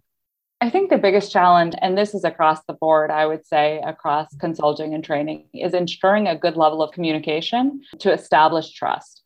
I 0.64 0.70
think 0.70 0.92
the 0.92 1.00
biggest 1.00 1.32
challenge, 1.32 1.74
and 1.82 1.98
this 1.98 2.14
is 2.14 2.24
across 2.24 2.60
the 2.68 2.74
board, 2.74 3.10
I 3.10 3.26
would 3.26 3.48
say 3.48 3.82
across 3.84 4.28
consulting 4.38 4.94
and 4.94 5.04
training, 5.04 5.48
is 5.56 5.74
ensuring 5.74 6.28
a 6.28 6.38
good 6.38 6.56
level 6.56 6.84
of 6.84 6.92
communication 6.92 7.82
to 7.98 8.14
establish 8.14 8.72
trust 8.72 9.21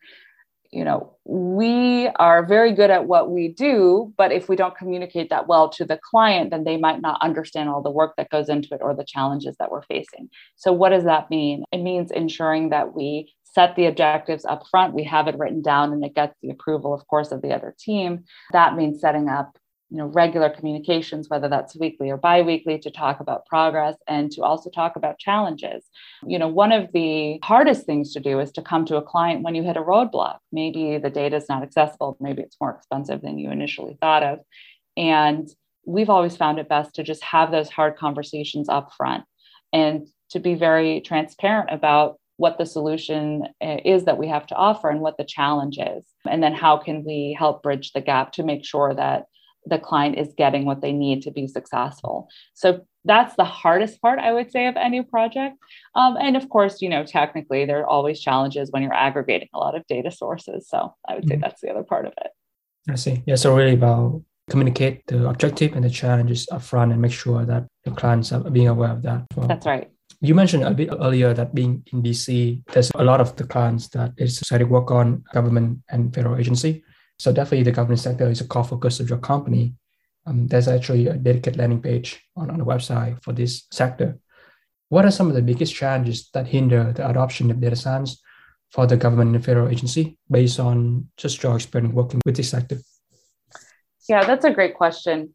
you 0.75 0.83
know, 0.83 1.15
we 1.23 2.09
are 2.17 2.45
very 2.45 2.73
good 2.73 2.89
at 2.89 3.05
what 3.07 3.31
we 3.31 3.47
do, 3.47 4.13
but 4.17 4.33
if 4.33 4.49
we 4.49 4.57
don't 4.57 4.77
communicate 4.77 5.29
that 5.29 5.47
well 5.47 5.69
to 5.69 5.85
the 5.85 5.97
client, 6.03 6.51
then 6.51 6.65
they 6.65 6.75
might 6.75 7.01
not 7.01 7.21
understand 7.21 7.69
all 7.69 7.81
the 7.81 7.89
work 7.89 8.13
that 8.17 8.29
goes 8.29 8.49
into 8.49 8.73
it 8.73 8.81
or 8.81 8.93
the 8.93 9.05
challenges 9.05 9.55
that 9.57 9.71
we're 9.71 9.83
facing. 9.83 10.29
So, 10.57 10.73
what 10.73 10.89
does 10.89 11.05
that 11.05 11.29
mean? 11.29 11.63
It 11.71 11.77
means 11.77 12.11
ensuring 12.11 12.71
that 12.71 12.93
we 12.93 13.33
set 13.43 13.77
the 13.77 13.85
objectives 13.85 14.43
up 14.43 14.63
front, 14.69 14.93
we 14.93 15.05
have 15.05 15.29
it 15.29 15.37
written 15.37 15.61
down, 15.61 15.93
and 15.93 16.03
it 16.03 16.13
gets 16.13 16.35
the 16.41 16.49
approval, 16.49 16.93
of 16.93 17.07
course, 17.07 17.31
of 17.31 17.41
the 17.41 17.53
other 17.53 17.73
team. 17.79 18.25
That 18.51 18.75
means 18.75 18.99
setting 18.99 19.29
up 19.29 19.57
you 19.95 20.01
know 20.01 20.07
regular 20.07 20.49
communications 20.49 21.29
whether 21.29 21.47
that's 21.47 21.73
weekly 21.77 22.11
or 22.11 22.17
biweekly 22.17 22.77
to 22.77 22.91
talk 22.91 23.21
about 23.21 23.45
progress 23.45 23.95
and 24.09 24.29
to 24.29 24.41
also 24.41 24.69
talk 24.69 24.97
about 24.97 25.17
challenges. 25.17 25.85
You 26.27 26.37
know 26.37 26.49
one 26.49 26.73
of 26.73 26.91
the 26.91 27.39
hardest 27.41 27.85
things 27.85 28.11
to 28.11 28.19
do 28.19 28.41
is 28.41 28.51
to 28.53 28.61
come 28.61 28.85
to 28.87 28.97
a 28.97 29.01
client 29.01 29.43
when 29.43 29.55
you 29.55 29.63
hit 29.63 29.77
a 29.77 29.81
roadblock. 29.81 30.39
Maybe 30.51 30.97
the 30.97 31.09
data 31.09 31.37
is 31.37 31.47
not 31.47 31.63
accessible. 31.63 32.17
Maybe 32.19 32.41
it's 32.41 32.57
more 32.59 32.71
expensive 32.71 33.21
than 33.21 33.37
you 33.37 33.49
initially 33.51 33.97
thought 34.01 34.23
of. 34.23 34.39
And 34.97 35.47
we've 35.85 36.09
always 36.09 36.35
found 36.35 36.59
it 36.59 36.67
best 36.67 36.95
to 36.95 37.03
just 37.03 37.23
have 37.23 37.51
those 37.51 37.69
hard 37.69 37.95
conversations 37.95 38.67
up 38.67 38.91
front 38.97 39.23
and 39.71 40.07
to 40.31 40.41
be 40.41 40.55
very 40.55 40.99
transparent 40.99 41.69
about 41.71 42.19
what 42.35 42.57
the 42.57 42.65
solution 42.65 43.47
eh, 43.61 43.79
is 43.85 44.03
that 44.03 44.17
we 44.17 44.27
have 44.27 44.45
to 44.47 44.55
offer 44.55 44.89
and 44.89 44.99
what 44.99 45.15
the 45.17 45.23
challenge 45.23 45.77
is. 45.77 46.03
And 46.29 46.43
then 46.43 46.53
how 46.53 46.75
can 46.75 47.05
we 47.05 47.33
help 47.39 47.63
bridge 47.63 47.93
the 47.93 48.01
gap 48.01 48.33
to 48.33 48.43
make 48.43 48.65
sure 48.65 48.93
that 48.93 49.27
the 49.65 49.79
client 49.79 50.17
is 50.17 50.33
getting 50.37 50.65
what 50.65 50.81
they 50.81 50.91
need 50.91 51.23
to 51.23 51.31
be 51.31 51.47
successful. 51.47 52.29
So 52.53 52.85
that's 53.03 53.35
the 53.35 53.45
hardest 53.45 54.01
part, 54.01 54.19
I 54.19 54.33
would 54.33 54.51
say, 54.51 54.67
of 54.67 54.75
any 54.75 55.01
project. 55.03 55.57
Um, 55.95 56.17
and 56.19 56.35
of 56.35 56.49
course, 56.49 56.81
you 56.81 56.89
know, 56.89 57.03
technically, 57.03 57.65
there 57.65 57.81
are 57.81 57.87
always 57.87 58.19
challenges 58.19 58.71
when 58.71 58.83
you're 58.83 58.93
aggregating 58.93 59.49
a 59.53 59.59
lot 59.59 59.75
of 59.75 59.85
data 59.87 60.11
sources. 60.11 60.67
So 60.67 60.95
I 61.07 61.15
would 61.15 61.27
say 61.27 61.35
mm-hmm. 61.35 61.41
that's 61.41 61.61
the 61.61 61.69
other 61.69 61.83
part 61.83 62.05
of 62.05 62.13
it. 62.17 62.31
I 62.89 62.95
see. 62.95 63.23
Yeah. 63.25 63.35
So 63.35 63.55
really 63.55 63.73
about 63.73 64.21
communicate 64.49 65.05
the 65.07 65.27
objective 65.27 65.73
and 65.73 65.83
the 65.83 65.89
challenges 65.89 66.47
upfront 66.51 66.91
and 66.91 67.01
make 67.01 67.11
sure 67.11 67.45
that 67.45 67.65
the 67.83 67.91
clients 67.91 68.31
are 68.31 68.41
being 68.49 68.67
aware 68.67 68.91
of 68.91 69.01
that. 69.01 69.25
Well. 69.35 69.47
That's 69.47 69.65
right. 69.65 69.89
You 70.21 70.35
mentioned 70.35 70.63
a 70.63 70.71
bit 70.71 70.89
earlier 70.91 71.33
that 71.33 71.53
being 71.53 71.83
in 71.91 72.01
DC, 72.01 72.61
there's 72.71 72.91
a 72.95 73.03
lot 73.03 73.21
of 73.21 73.35
the 73.35 73.45
clients 73.45 73.89
that 73.89 74.13
is 74.17 74.39
to 74.39 74.63
work 74.65 74.91
on 74.91 75.23
government 75.33 75.79
and 75.89 76.13
federal 76.13 76.37
agency. 76.37 76.83
So 77.17 77.31
definitely 77.31 77.63
the 77.63 77.71
government 77.71 77.99
sector 77.99 78.29
is 78.29 78.41
a 78.41 78.47
core 78.47 78.63
focus 78.63 78.99
of 78.99 79.09
your 79.09 79.19
company. 79.19 79.75
Um, 80.25 80.47
there's 80.47 80.67
actually 80.67 81.07
a 81.07 81.13
dedicated 81.13 81.57
landing 81.57 81.81
page 81.81 82.21
on, 82.35 82.49
on 82.49 82.57
the 82.57 82.65
website 82.65 83.21
for 83.23 83.31
this 83.31 83.67
sector. 83.71 84.19
What 84.89 85.05
are 85.05 85.11
some 85.11 85.27
of 85.27 85.35
the 85.35 85.41
biggest 85.41 85.73
challenges 85.73 86.29
that 86.33 86.47
hinder 86.47 86.93
the 86.93 87.07
adoption 87.09 87.51
of 87.51 87.59
data 87.59 87.75
science 87.75 88.21
for 88.71 88.85
the 88.85 88.97
government 88.97 89.35
and 89.35 89.45
federal 89.45 89.69
agency 89.69 90.17
based 90.29 90.59
on 90.59 91.07
just 91.17 91.41
your 91.41 91.55
experience 91.55 91.93
working 91.93 92.21
with 92.25 92.35
this 92.35 92.49
sector? 92.49 92.77
Yeah, 94.09 94.23
that's 94.25 94.45
a 94.45 94.51
great 94.51 94.75
question. 94.75 95.33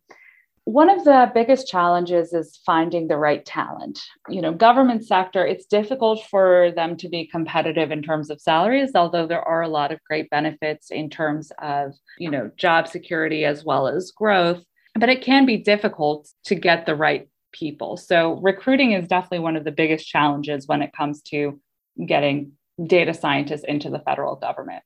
One 0.71 0.89
of 0.89 1.03
the 1.03 1.33
biggest 1.35 1.67
challenges 1.67 2.33
is 2.33 2.61
finding 2.65 3.09
the 3.09 3.17
right 3.17 3.45
talent. 3.45 3.99
You 4.29 4.41
know, 4.41 4.53
government 4.53 5.05
sector, 5.05 5.45
it's 5.45 5.67
difficult 5.67 6.25
for 6.31 6.71
them 6.77 6.97
to 6.99 7.09
be 7.09 7.27
competitive 7.27 7.91
in 7.91 8.03
terms 8.03 8.31
of 8.31 8.41
salaries, 8.41 8.93
although 8.95 9.27
there 9.27 9.43
are 9.43 9.63
a 9.63 9.69
lot 9.69 9.91
of 9.91 9.99
great 10.05 10.31
benefits 10.31 10.93
in 10.93 11.11
terms 11.11 11.51
of, 11.61 11.95
you 12.21 12.31
know, 12.31 12.53
job 12.57 12.87
security 12.87 13.45
as 13.45 13.65
well 13.65 13.89
as 13.89 14.13
growth. 14.13 14.63
But 14.95 15.09
it 15.09 15.25
can 15.25 15.45
be 15.45 15.57
difficult 15.57 16.29
to 16.45 16.55
get 16.55 16.87
the 16.87 16.95
right 16.95 17.29
people. 17.51 17.97
So 17.97 18.39
recruiting 18.41 18.93
is 18.93 19.09
definitely 19.09 19.41
one 19.41 19.57
of 19.57 19.65
the 19.65 19.73
biggest 19.73 20.07
challenges 20.07 20.69
when 20.69 20.83
it 20.83 20.93
comes 20.93 21.21
to 21.31 21.61
getting 22.07 22.53
data 22.81 23.13
scientists 23.13 23.65
into 23.67 23.91
the 23.91 23.99
federal 23.99 24.37
government. 24.37 24.85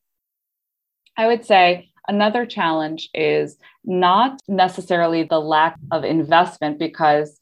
I 1.15 1.27
would 1.27 1.45
say 1.45 1.91
Another 2.09 2.45
challenge 2.47 3.09
is 3.15 3.57
not 3.85 4.41
necessarily 4.49 5.23
the 5.23 5.41
lack 5.41 5.77
of 5.91 6.05
investment 6.05 6.79
because 6.79 7.41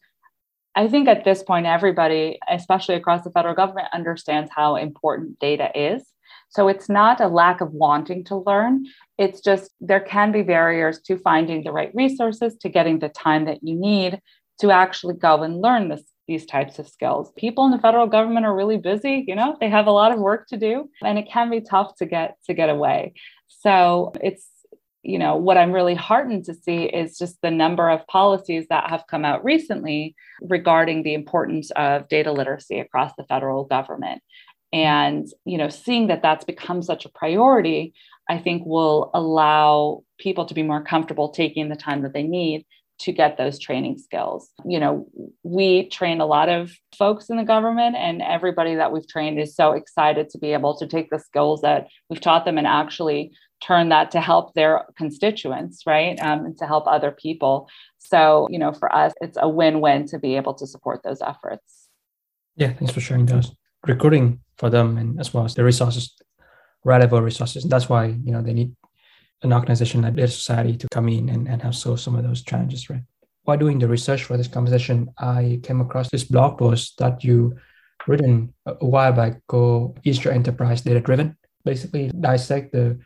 I 0.74 0.88
think 0.88 1.08
at 1.08 1.24
this 1.24 1.42
point, 1.42 1.66
everybody, 1.66 2.38
especially 2.48 2.94
across 2.94 3.24
the 3.24 3.30
federal 3.30 3.54
government, 3.54 3.88
understands 3.92 4.50
how 4.54 4.76
important 4.76 5.38
data 5.38 5.70
is. 5.74 6.02
So 6.48 6.68
it's 6.68 6.88
not 6.88 7.20
a 7.20 7.28
lack 7.28 7.60
of 7.60 7.72
wanting 7.72 8.24
to 8.24 8.36
learn. 8.36 8.86
It's 9.18 9.40
just 9.40 9.70
there 9.80 10.00
can 10.00 10.32
be 10.32 10.42
barriers 10.42 11.00
to 11.02 11.18
finding 11.18 11.64
the 11.64 11.72
right 11.72 11.90
resources, 11.94 12.56
to 12.58 12.68
getting 12.68 12.98
the 12.98 13.08
time 13.08 13.46
that 13.46 13.62
you 13.62 13.74
need 13.74 14.20
to 14.60 14.70
actually 14.70 15.14
go 15.14 15.42
and 15.42 15.60
learn 15.60 15.88
this, 15.88 16.02
these 16.28 16.46
types 16.46 16.78
of 16.78 16.88
skills. 16.88 17.32
People 17.36 17.64
in 17.64 17.70
the 17.70 17.78
federal 17.78 18.06
government 18.06 18.46
are 18.46 18.54
really 18.54 18.76
busy, 18.76 19.24
you 19.26 19.34
know, 19.34 19.56
they 19.60 19.68
have 19.68 19.86
a 19.86 19.92
lot 19.92 20.12
of 20.12 20.20
work 20.20 20.46
to 20.48 20.56
do 20.56 20.88
and 21.02 21.18
it 21.18 21.28
can 21.28 21.50
be 21.50 21.60
tough 21.60 21.96
to 21.96 22.06
get 22.06 22.36
to 22.46 22.54
get 22.54 22.68
away. 22.68 23.14
So 23.48 24.12
it's 24.22 24.46
you 25.02 25.18
know 25.18 25.36
what 25.36 25.56
i'm 25.56 25.72
really 25.72 25.94
heartened 25.94 26.44
to 26.44 26.54
see 26.54 26.84
is 26.84 27.18
just 27.18 27.40
the 27.42 27.50
number 27.50 27.90
of 27.90 28.06
policies 28.06 28.66
that 28.68 28.88
have 28.88 29.04
come 29.08 29.24
out 29.24 29.44
recently 29.44 30.14
regarding 30.40 31.02
the 31.02 31.14
importance 31.14 31.70
of 31.72 32.08
data 32.08 32.32
literacy 32.32 32.78
across 32.78 33.12
the 33.16 33.24
federal 33.24 33.64
government 33.64 34.22
and 34.72 35.28
you 35.44 35.58
know 35.58 35.68
seeing 35.68 36.06
that 36.06 36.22
that's 36.22 36.44
become 36.44 36.82
such 36.82 37.04
a 37.04 37.10
priority 37.10 37.92
i 38.28 38.38
think 38.38 38.64
will 38.64 39.10
allow 39.14 40.02
people 40.18 40.44
to 40.44 40.54
be 40.54 40.62
more 40.62 40.82
comfortable 40.82 41.30
taking 41.30 41.68
the 41.68 41.76
time 41.76 42.02
that 42.02 42.12
they 42.12 42.22
need 42.22 42.64
to 43.02 43.12
get 43.12 43.36
those 43.36 43.58
training 43.58 43.98
skills. 43.98 44.50
You 44.64 44.78
know, 44.78 45.08
we 45.42 45.88
train 45.88 46.20
a 46.20 46.26
lot 46.26 46.48
of 46.48 46.70
folks 46.96 47.30
in 47.30 47.36
the 47.36 47.44
government, 47.44 47.96
and 47.96 48.22
everybody 48.22 48.76
that 48.76 48.92
we've 48.92 49.08
trained 49.08 49.40
is 49.40 49.56
so 49.56 49.72
excited 49.72 50.30
to 50.30 50.38
be 50.38 50.52
able 50.52 50.76
to 50.78 50.86
take 50.86 51.10
the 51.10 51.18
skills 51.18 51.62
that 51.62 51.88
we've 52.08 52.20
taught 52.20 52.44
them 52.44 52.58
and 52.58 52.66
actually 52.66 53.32
turn 53.66 53.88
that 53.90 54.10
to 54.10 54.20
help 54.20 54.54
their 54.54 54.84
constituents, 54.96 55.82
right? 55.86 56.18
Um, 56.20 56.46
and 56.46 56.58
to 56.58 56.66
help 56.66 56.86
other 56.86 57.10
people. 57.10 57.68
So, 57.98 58.48
you 58.50 58.58
know, 58.58 58.72
for 58.72 58.92
us, 58.94 59.12
it's 59.20 59.38
a 59.40 59.48
win 59.48 59.80
win 59.80 60.06
to 60.08 60.18
be 60.18 60.36
able 60.36 60.54
to 60.54 60.66
support 60.66 61.02
those 61.02 61.22
efforts. 61.22 61.88
Yeah, 62.56 62.72
thanks 62.72 62.92
for 62.92 63.00
sharing 63.00 63.26
those. 63.26 63.52
Recruiting 63.86 64.40
for 64.58 64.70
them 64.70 64.98
and 64.98 65.18
as 65.20 65.32
well 65.32 65.44
as 65.44 65.54
the 65.54 65.64
resources, 65.64 66.14
relevant 66.84 67.24
resources. 67.24 67.64
That's 67.64 67.88
why, 67.88 68.06
you 68.06 68.32
know, 68.32 68.42
they 68.42 68.52
need 68.52 68.74
an 69.42 69.52
organization 69.52 70.02
like 70.02 70.14
Data 70.14 70.30
Society 70.30 70.76
to 70.76 70.88
come 70.92 71.08
in 71.08 71.28
and, 71.28 71.48
and 71.48 71.62
help 71.62 71.74
solve 71.74 72.00
some 72.00 72.14
of 72.14 72.24
those 72.24 72.42
challenges, 72.42 72.90
right? 72.90 73.02
While 73.44 73.58
doing 73.58 73.78
the 73.78 73.88
research 73.88 74.24
for 74.24 74.36
this 74.36 74.46
conversation, 74.46 75.08
I 75.18 75.60
came 75.64 75.80
across 75.80 76.10
this 76.10 76.24
blog 76.24 76.58
post 76.58 76.98
that 76.98 77.24
you 77.24 77.56
written 78.06 78.54
a 78.66 78.74
while 78.86 79.12
back 79.12 79.40
called 79.48 79.98
Is 80.04 80.22
Your 80.24 80.32
Enterprise 80.32 80.82
Data 80.82 81.00
Driven? 81.00 81.36
Basically 81.64 82.08
dissect 82.08 82.72
the 82.72 82.98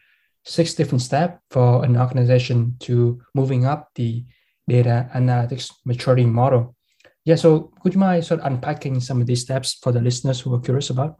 six 0.47 0.75
different 0.75 1.03
steps 1.03 1.39
for 1.51 1.85
an 1.85 1.97
organization 1.97 2.77
to 2.81 3.21
moving 3.35 3.67
up 3.67 3.91
the 3.97 4.25
data 4.69 5.11
analytics 5.15 5.73
maturity 5.85 6.25
model. 6.25 6.75
Yeah, 7.25 7.35
so 7.35 7.73
could 7.83 7.95
you 7.95 8.01
mind 8.01 8.25
sort 8.25 8.41
of 8.41 8.47
unpacking 8.47 9.01
some 9.01 9.21
of 9.21 9.27
these 9.27 9.43
steps 9.43 9.75
for 9.75 9.91
the 9.91 10.01
listeners 10.01 10.41
who 10.41 10.55
are 10.55 10.61
curious 10.61 10.91
about? 10.91 11.19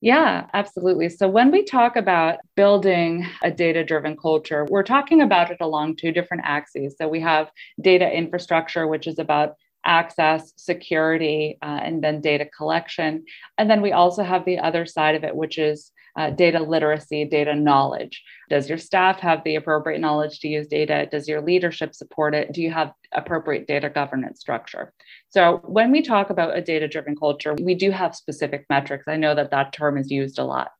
Yeah, 0.00 0.48
absolutely. 0.52 1.08
So 1.08 1.28
when 1.28 1.50
we 1.50 1.64
talk 1.64 1.96
about 1.96 2.40
building 2.56 3.26
a 3.42 3.50
data 3.50 3.84
driven 3.84 4.16
culture, 4.16 4.66
we're 4.68 4.82
talking 4.82 5.22
about 5.22 5.50
it 5.50 5.58
along 5.60 5.96
two 5.96 6.12
different 6.12 6.42
axes. 6.44 6.96
So 6.98 7.08
we 7.08 7.20
have 7.20 7.50
data 7.80 8.10
infrastructure, 8.10 8.86
which 8.86 9.06
is 9.06 9.18
about 9.18 9.54
access, 9.86 10.52
security, 10.56 11.56
uh, 11.62 11.80
and 11.82 12.02
then 12.02 12.20
data 12.20 12.44
collection. 12.44 13.24
And 13.56 13.70
then 13.70 13.80
we 13.80 13.92
also 13.92 14.22
have 14.22 14.44
the 14.44 14.58
other 14.58 14.84
side 14.84 15.14
of 15.14 15.24
it, 15.24 15.34
which 15.34 15.56
is 15.56 15.90
uh, 16.16 16.30
data 16.30 16.60
literacy, 16.60 17.24
data 17.24 17.54
knowledge. 17.54 18.22
Does 18.48 18.68
your 18.68 18.78
staff 18.78 19.20
have 19.20 19.42
the 19.44 19.56
appropriate 19.56 20.00
knowledge 20.00 20.40
to 20.40 20.48
use 20.48 20.66
data? 20.66 21.08
Does 21.10 21.26
your 21.26 21.40
leadership 21.40 21.94
support 21.94 22.34
it? 22.34 22.52
Do 22.52 22.62
you 22.62 22.70
have 22.70 22.92
appropriate 23.12 23.66
data 23.66 23.90
governance 23.90 24.40
structure? 24.40 24.92
So, 25.28 25.60
when 25.64 25.90
we 25.90 26.02
talk 26.02 26.30
about 26.30 26.56
a 26.56 26.62
data 26.62 26.86
driven 26.88 27.16
culture, 27.16 27.54
we 27.54 27.74
do 27.74 27.90
have 27.90 28.14
specific 28.14 28.66
metrics. 28.70 29.08
I 29.08 29.16
know 29.16 29.34
that 29.34 29.50
that 29.50 29.72
term 29.72 29.98
is 29.98 30.10
used 30.10 30.38
a 30.38 30.44
lot. 30.44 30.70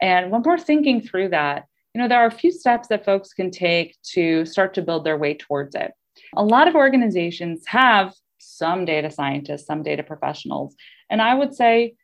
And 0.00 0.30
when 0.30 0.42
we're 0.42 0.58
thinking 0.58 1.00
through 1.00 1.30
that, 1.30 1.64
you 1.94 2.02
know, 2.02 2.08
there 2.08 2.20
are 2.20 2.26
a 2.26 2.30
few 2.30 2.52
steps 2.52 2.88
that 2.88 3.04
folks 3.04 3.32
can 3.32 3.50
take 3.50 3.96
to 4.12 4.44
start 4.44 4.74
to 4.74 4.82
build 4.82 5.04
their 5.04 5.16
way 5.16 5.34
towards 5.34 5.74
it. 5.74 5.92
A 6.36 6.44
lot 6.44 6.68
of 6.68 6.74
organizations 6.74 7.64
have 7.66 8.12
some 8.38 8.84
data 8.84 9.10
scientists, 9.10 9.66
some 9.66 9.82
data 9.82 10.02
professionals. 10.02 10.76
And 11.08 11.22
I 11.22 11.34
would 11.34 11.54
say 11.54 11.94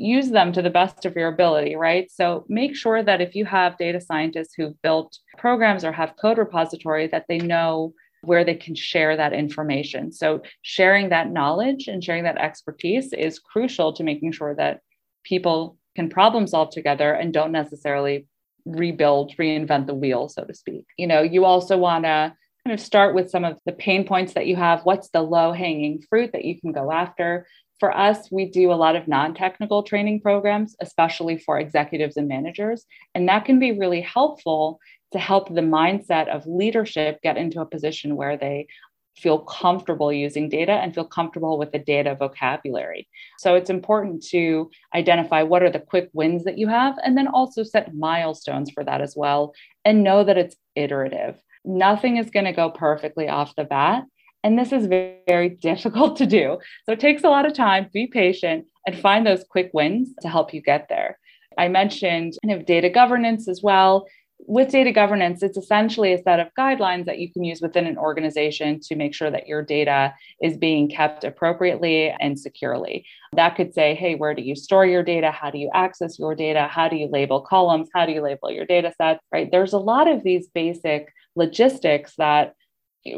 use 0.00 0.30
them 0.30 0.52
to 0.52 0.62
the 0.62 0.70
best 0.70 1.04
of 1.04 1.14
your 1.14 1.28
ability, 1.28 1.76
right? 1.76 2.10
So 2.10 2.44
make 2.48 2.74
sure 2.74 3.02
that 3.02 3.20
if 3.20 3.34
you 3.34 3.44
have 3.44 3.76
data 3.76 4.00
scientists 4.00 4.54
who've 4.56 4.80
built 4.82 5.18
programs 5.38 5.84
or 5.84 5.92
have 5.92 6.16
code 6.20 6.38
repository, 6.38 7.06
that 7.08 7.26
they 7.28 7.38
know 7.38 7.94
where 8.22 8.44
they 8.44 8.54
can 8.54 8.74
share 8.74 9.16
that 9.16 9.32
information. 9.32 10.12
So 10.12 10.42
sharing 10.62 11.08
that 11.08 11.30
knowledge 11.30 11.88
and 11.88 12.02
sharing 12.02 12.24
that 12.24 12.38
expertise 12.38 13.12
is 13.12 13.38
crucial 13.38 13.92
to 13.94 14.04
making 14.04 14.32
sure 14.32 14.54
that 14.56 14.80
people 15.24 15.78
can 15.96 16.08
problem 16.08 16.46
solve 16.46 16.70
together 16.70 17.12
and 17.12 17.32
don't 17.32 17.52
necessarily 17.52 18.26
rebuild, 18.64 19.34
reinvent 19.36 19.86
the 19.86 19.94
wheel, 19.94 20.28
so 20.28 20.44
to 20.44 20.54
speak. 20.54 20.84
You 20.98 21.06
know, 21.06 21.22
you 21.22 21.44
also 21.44 21.78
want 21.78 22.04
to 22.04 22.34
kind 22.66 22.74
of 22.74 22.80
start 22.80 23.14
with 23.14 23.30
some 23.30 23.44
of 23.44 23.58
the 23.64 23.72
pain 23.72 24.06
points 24.06 24.34
that 24.34 24.46
you 24.46 24.56
have. 24.56 24.82
What's 24.84 25.08
the 25.10 25.22
low 25.22 25.52
hanging 25.52 26.02
fruit 26.08 26.32
that 26.32 26.44
you 26.44 26.60
can 26.60 26.72
go 26.72 26.92
after? 26.92 27.46
For 27.80 27.96
us, 27.96 28.30
we 28.30 28.44
do 28.44 28.72
a 28.72 28.74
lot 28.74 28.94
of 28.94 29.08
non 29.08 29.34
technical 29.34 29.82
training 29.82 30.20
programs, 30.20 30.76
especially 30.80 31.38
for 31.38 31.58
executives 31.58 32.16
and 32.16 32.28
managers. 32.28 32.84
And 33.14 33.28
that 33.28 33.46
can 33.46 33.58
be 33.58 33.72
really 33.72 34.02
helpful 34.02 34.78
to 35.12 35.18
help 35.18 35.48
the 35.48 35.62
mindset 35.62 36.28
of 36.28 36.46
leadership 36.46 37.20
get 37.22 37.36
into 37.36 37.60
a 37.60 37.66
position 37.66 38.16
where 38.16 38.36
they 38.36 38.68
feel 39.16 39.40
comfortable 39.40 40.12
using 40.12 40.48
data 40.48 40.72
and 40.72 40.94
feel 40.94 41.04
comfortable 41.04 41.58
with 41.58 41.72
the 41.72 41.78
data 41.78 42.14
vocabulary. 42.14 43.08
So 43.38 43.54
it's 43.54 43.70
important 43.70 44.24
to 44.28 44.70
identify 44.94 45.42
what 45.42 45.62
are 45.62 45.70
the 45.70 45.80
quick 45.80 46.10
wins 46.12 46.44
that 46.44 46.58
you 46.58 46.68
have 46.68 46.96
and 47.04 47.16
then 47.18 47.26
also 47.26 47.62
set 47.62 47.94
milestones 47.94 48.70
for 48.70 48.84
that 48.84 49.00
as 49.00 49.14
well 49.16 49.54
and 49.84 50.04
know 50.04 50.24
that 50.24 50.38
it's 50.38 50.56
iterative. 50.74 51.40
Nothing 51.64 52.16
is 52.16 52.30
going 52.30 52.46
to 52.46 52.52
go 52.52 52.70
perfectly 52.70 53.28
off 53.28 53.56
the 53.56 53.64
bat. 53.64 54.04
And 54.42 54.58
this 54.58 54.72
is 54.72 54.86
very, 54.86 55.18
very 55.28 55.48
difficult 55.50 56.16
to 56.16 56.26
do. 56.26 56.58
So 56.86 56.92
it 56.92 57.00
takes 57.00 57.24
a 57.24 57.28
lot 57.28 57.46
of 57.46 57.52
time, 57.52 57.88
be 57.92 58.06
patient, 58.06 58.66
and 58.86 58.98
find 58.98 59.26
those 59.26 59.44
quick 59.50 59.70
wins 59.74 60.10
to 60.22 60.28
help 60.28 60.54
you 60.54 60.62
get 60.62 60.88
there. 60.88 61.18
I 61.58 61.68
mentioned 61.68 62.34
kind 62.44 62.58
of 62.58 62.66
data 62.66 62.88
governance 62.88 63.48
as 63.48 63.60
well. 63.62 64.06
With 64.46 64.70
data 64.70 64.90
governance, 64.90 65.42
it's 65.42 65.58
essentially 65.58 66.14
a 66.14 66.22
set 66.22 66.40
of 66.40 66.48
guidelines 66.58 67.04
that 67.04 67.18
you 67.18 67.30
can 67.30 67.44
use 67.44 67.60
within 67.60 67.86
an 67.86 67.98
organization 67.98 68.80
to 68.84 68.96
make 68.96 69.14
sure 69.14 69.30
that 69.30 69.46
your 69.46 69.62
data 69.62 70.14
is 70.40 70.56
being 70.56 70.88
kept 70.88 71.24
appropriately 71.24 72.14
and 72.20 72.40
securely. 72.40 73.04
That 73.34 73.56
could 73.56 73.74
say, 73.74 73.94
hey, 73.94 74.14
where 74.14 74.34
do 74.34 74.40
you 74.40 74.56
store 74.56 74.86
your 74.86 75.02
data? 75.02 75.30
How 75.30 75.50
do 75.50 75.58
you 75.58 75.70
access 75.74 76.18
your 76.18 76.34
data? 76.34 76.68
How 76.70 76.88
do 76.88 76.96
you 76.96 77.08
label 77.08 77.42
columns? 77.42 77.90
How 77.94 78.06
do 78.06 78.12
you 78.12 78.22
label 78.22 78.50
your 78.50 78.64
data 78.64 78.94
sets? 78.96 79.20
Right? 79.30 79.50
There's 79.50 79.74
a 79.74 79.78
lot 79.78 80.08
of 80.08 80.22
these 80.22 80.48
basic 80.48 81.12
logistics 81.36 82.14
that 82.16 82.54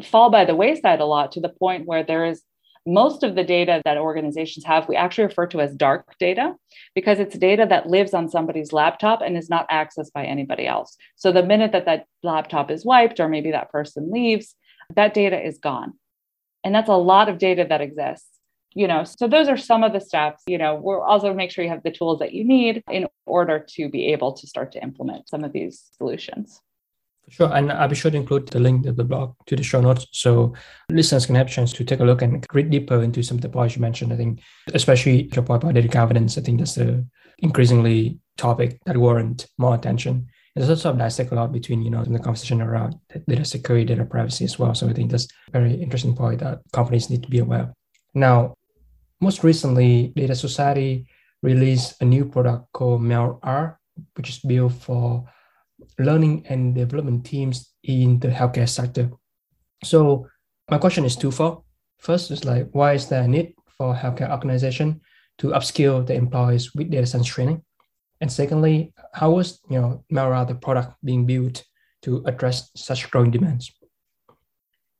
fall 0.02 0.30
by 0.30 0.44
the 0.44 0.54
wayside 0.54 1.00
a 1.00 1.04
lot 1.04 1.32
to 1.32 1.40
the 1.40 1.48
point 1.48 1.86
where 1.86 2.02
there 2.02 2.24
is 2.24 2.42
most 2.86 3.22
of 3.22 3.34
the 3.34 3.44
data 3.44 3.80
that 3.84 3.96
organizations 3.96 4.64
have, 4.64 4.88
we 4.88 4.96
actually 4.96 5.24
refer 5.24 5.46
to 5.46 5.60
as 5.60 5.74
dark 5.74 6.18
data 6.18 6.54
because 6.94 7.20
it's 7.20 7.38
data 7.38 7.66
that 7.68 7.86
lives 7.86 8.12
on 8.12 8.28
somebody's 8.28 8.72
laptop 8.72 9.20
and 9.22 9.36
is 9.36 9.48
not 9.48 9.68
accessed 9.70 10.12
by 10.12 10.24
anybody 10.24 10.66
else. 10.66 10.96
So 11.16 11.30
the 11.30 11.44
minute 11.44 11.72
that 11.72 11.86
that 11.86 12.06
laptop 12.22 12.70
is 12.70 12.84
wiped 12.84 13.20
or 13.20 13.28
maybe 13.28 13.52
that 13.52 13.70
person 13.70 14.10
leaves, 14.10 14.54
that 14.94 15.14
data 15.14 15.40
is 15.40 15.58
gone. 15.58 15.94
And 16.64 16.74
that's 16.74 16.88
a 16.88 16.94
lot 16.94 17.28
of 17.28 17.38
data 17.38 17.66
that 17.68 17.80
exists. 17.80 18.28
You 18.74 18.88
know, 18.88 19.04
so 19.04 19.28
those 19.28 19.48
are 19.48 19.56
some 19.58 19.84
of 19.84 19.92
the 19.92 20.00
steps. 20.00 20.42
You 20.46 20.56
know, 20.56 20.80
we'll 20.82 21.02
also 21.02 21.34
make 21.34 21.50
sure 21.50 21.62
you 21.62 21.70
have 21.70 21.82
the 21.82 21.90
tools 21.90 22.20
that 22.20 22.32
you 22.32 22.42
need 22.42 22.82
in 22.90 23.06
order 23.26 23.64
to 23.74 23.90
be 23.90 24.06
able 24.12 24.32
to 24.32 24.46
start 24.46 24.72
to 24.72 24.82
implement 24.82 25.28
some 25.28 25.44
of 25.44 25.52
these 25.52 25.90
solutions. 25.98 26.58
Sure, 27.28 27.50
and 27.54 27.72
I'll 27.72 27.88
be 27.88 27.94
sure 27.94 28.10
to 28.10 28.16
include 28.16 28.48
the 28.48 28.60
link 28.60 28.84
to 28.84 28.92
the 28.92 29.04
blog 29.04 29.34
to 29.46 29.56
the 29.56 29.62
show 29.62 29.80
notes 29.80 30.06
so 30.12 30.54
listeners 30.90 31.24
can 31.24 31.34
have 31.36 31.46
a 31.46 31.50
chance 31.50 31.72
to 31.72 31.84
take 31.84 32.00
a 32.00 32.04
look 32.04 32.20
and 32.20 32.44
read 32.52 32.70
deeper 32.70 33.02
into 33.02 33.22
some 33.22 33.38
of 33.38 33.42
the 33.42 33.48
points 33.48 33.74
you 33.74 33.80
mentioned. 33.80 34.12
I 34.12 34.16
think, 34.16 34.40
especially 34.74 35.30
your 35.32 35.42
point 35.42 35.62
about 35.62 35.74
data 35.74 35.88
governance, 35.88 36.36
I 36.36 36.42
think 36.42 36.58
that's 36.58 36.74
the 36.74 37.06
increasingly 37.38 38.18
topic 38.36 38.78
that 38.84 38.96
warrant 38.96 39.46
more 39.56 39.74
attention. 39.74 40.28
There's 40.54 40.68
also 40.68 40.92
a 40.92 40.98
dissect 40.98 41.32
a 41.32 41.34
lot 41.34 41.52
between, 41.52 41.80
you 41.80 41.90
know, 41.90 42.04
the 42.04 42.18
conversation 42.18 42.60
around 42.60 42.96
data 43.26 43.44
security, 43.44 43.86
data 43.86 44.04
privacy 44.04 44.44
as 44.44 44.58
well. 44.58 44.74
So 44.74 44.86
I 44.88 44.92
think 44.92 45.10
that's 45.10 45.28
a 45.48 45.50
very 45.52 45.74
interesting 45.74 46.14
point 46.14 46.40
that 46.40 46.60
companies 46.72 47.08
need 47.08 47.22
to 47.22 47.30
be 47.30 47.38
aware 47.38 47.60
of. 47.60 47.72
Now, 48.14 48.54
most 49.20 49.42
recently, 49.42 50.12
Data 50.14 50.34
Society 50.34 51.06
released 51.42 52.02
a 52.02 52.04
new 52.04 52.26
product 52.26 52.70
called 52.72 53.00
meldR, 53.00 53.76
which 54.16 54.28
is 54.28 54.40
built 54.40 54.74
for 54.74 55.24
learning 55.98 56.46
and 56.48 56.74
development 56.74 57.24
teams 57.24 57.74
in 57.84 58.18
the 58.20 58.28
healthcare 58.28 58.68
sector. 58.68 59.10
So 59.84 60.26
my 60.70 60.78
question 60.78 61.04
is 61.04 61.16
twofold. 61.16 61.64
First 61.98 62.30
is 62.30 62.44
like, 62.44 62.68
why 62.72 62.94
is 62.94 63.08
there 63.08 63.22
a 63.22 63.28
need 63.28 63.54
for 63.78 63.94
healthcare 63.94 64.30
organization 64.30 65.00
to 65.38 65.48
upskill 65.48 66.06
the 66.06 66.14
employees 66.14 66.74
with 66.74 66.90
data 66.90 67.06
science 67.06 67.26
training? 67.26 67.62
And 68.20 68.30
secondly, 68.30 68.92
how 69.12 69.32
was 69.32 69.60
you 69.68 69.80
know 69.80 70.04
meldR 70.12 70.46
the 70.46 70.54
product 70.54 70.94
being 71.04 71.26
built 71.26 71.64
to 72.02 72.22
address 72.26 72.70
such 72.76 73.10
growing 73.10 73.30
demands? 73.30 73.72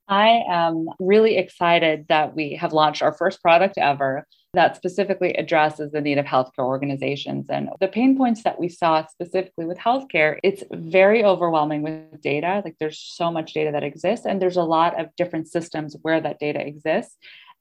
I 0.09 0.43
am 0.49 0.89
really 0.99 1.37
excited 1.37 2.07
that 2.09 2.35
we 2.35 2.55
have 2.55 2.73
launched 2.73 3.03
our 3.03 3.13
first 3.13 3.41
product 3.41 3.79
ever 3.79 4.27
that 4.55 4.77
specifically 4.77 5.33
addresses 5.35 5.93
the 5.93 6.01
need 6.01 6.19
of 6.19 6.27
healthcare 6.27 6.67
organizations. 6.67 7.47
And 7.49 7.71
the 7.81 7.89
pain 7.89 8.17
points 8.19 8.43
that 8.43 8.61
we 8.61 8.69
saw 8.69 9.07
specifically 9.07 9.65
with 9.65 9.79
healthcare, 9.79 10.39
it's 10.43 10.63
very 10.71 11.25
overwhelming 11.25 11.83
with 11.83 12.21
data. 12.21 12.61
Like 12.63 12.77
there's 12.79 12.99
so 12.99 13.31
much 13.31 13.55
data 13.55 13.73
that 13.73 13.83
exists, 13.83 14.27
and 14.27 14.43
there's 14.43 14.59
a 14.59 14.63
lot 14.63 15.01
of 15.01 15.15
different 15.17 15.49
systems 15.49 15.97
where 16.03 16.21
that 16.21 16.39
data 16.39 16.61
exists. 16.61 17.17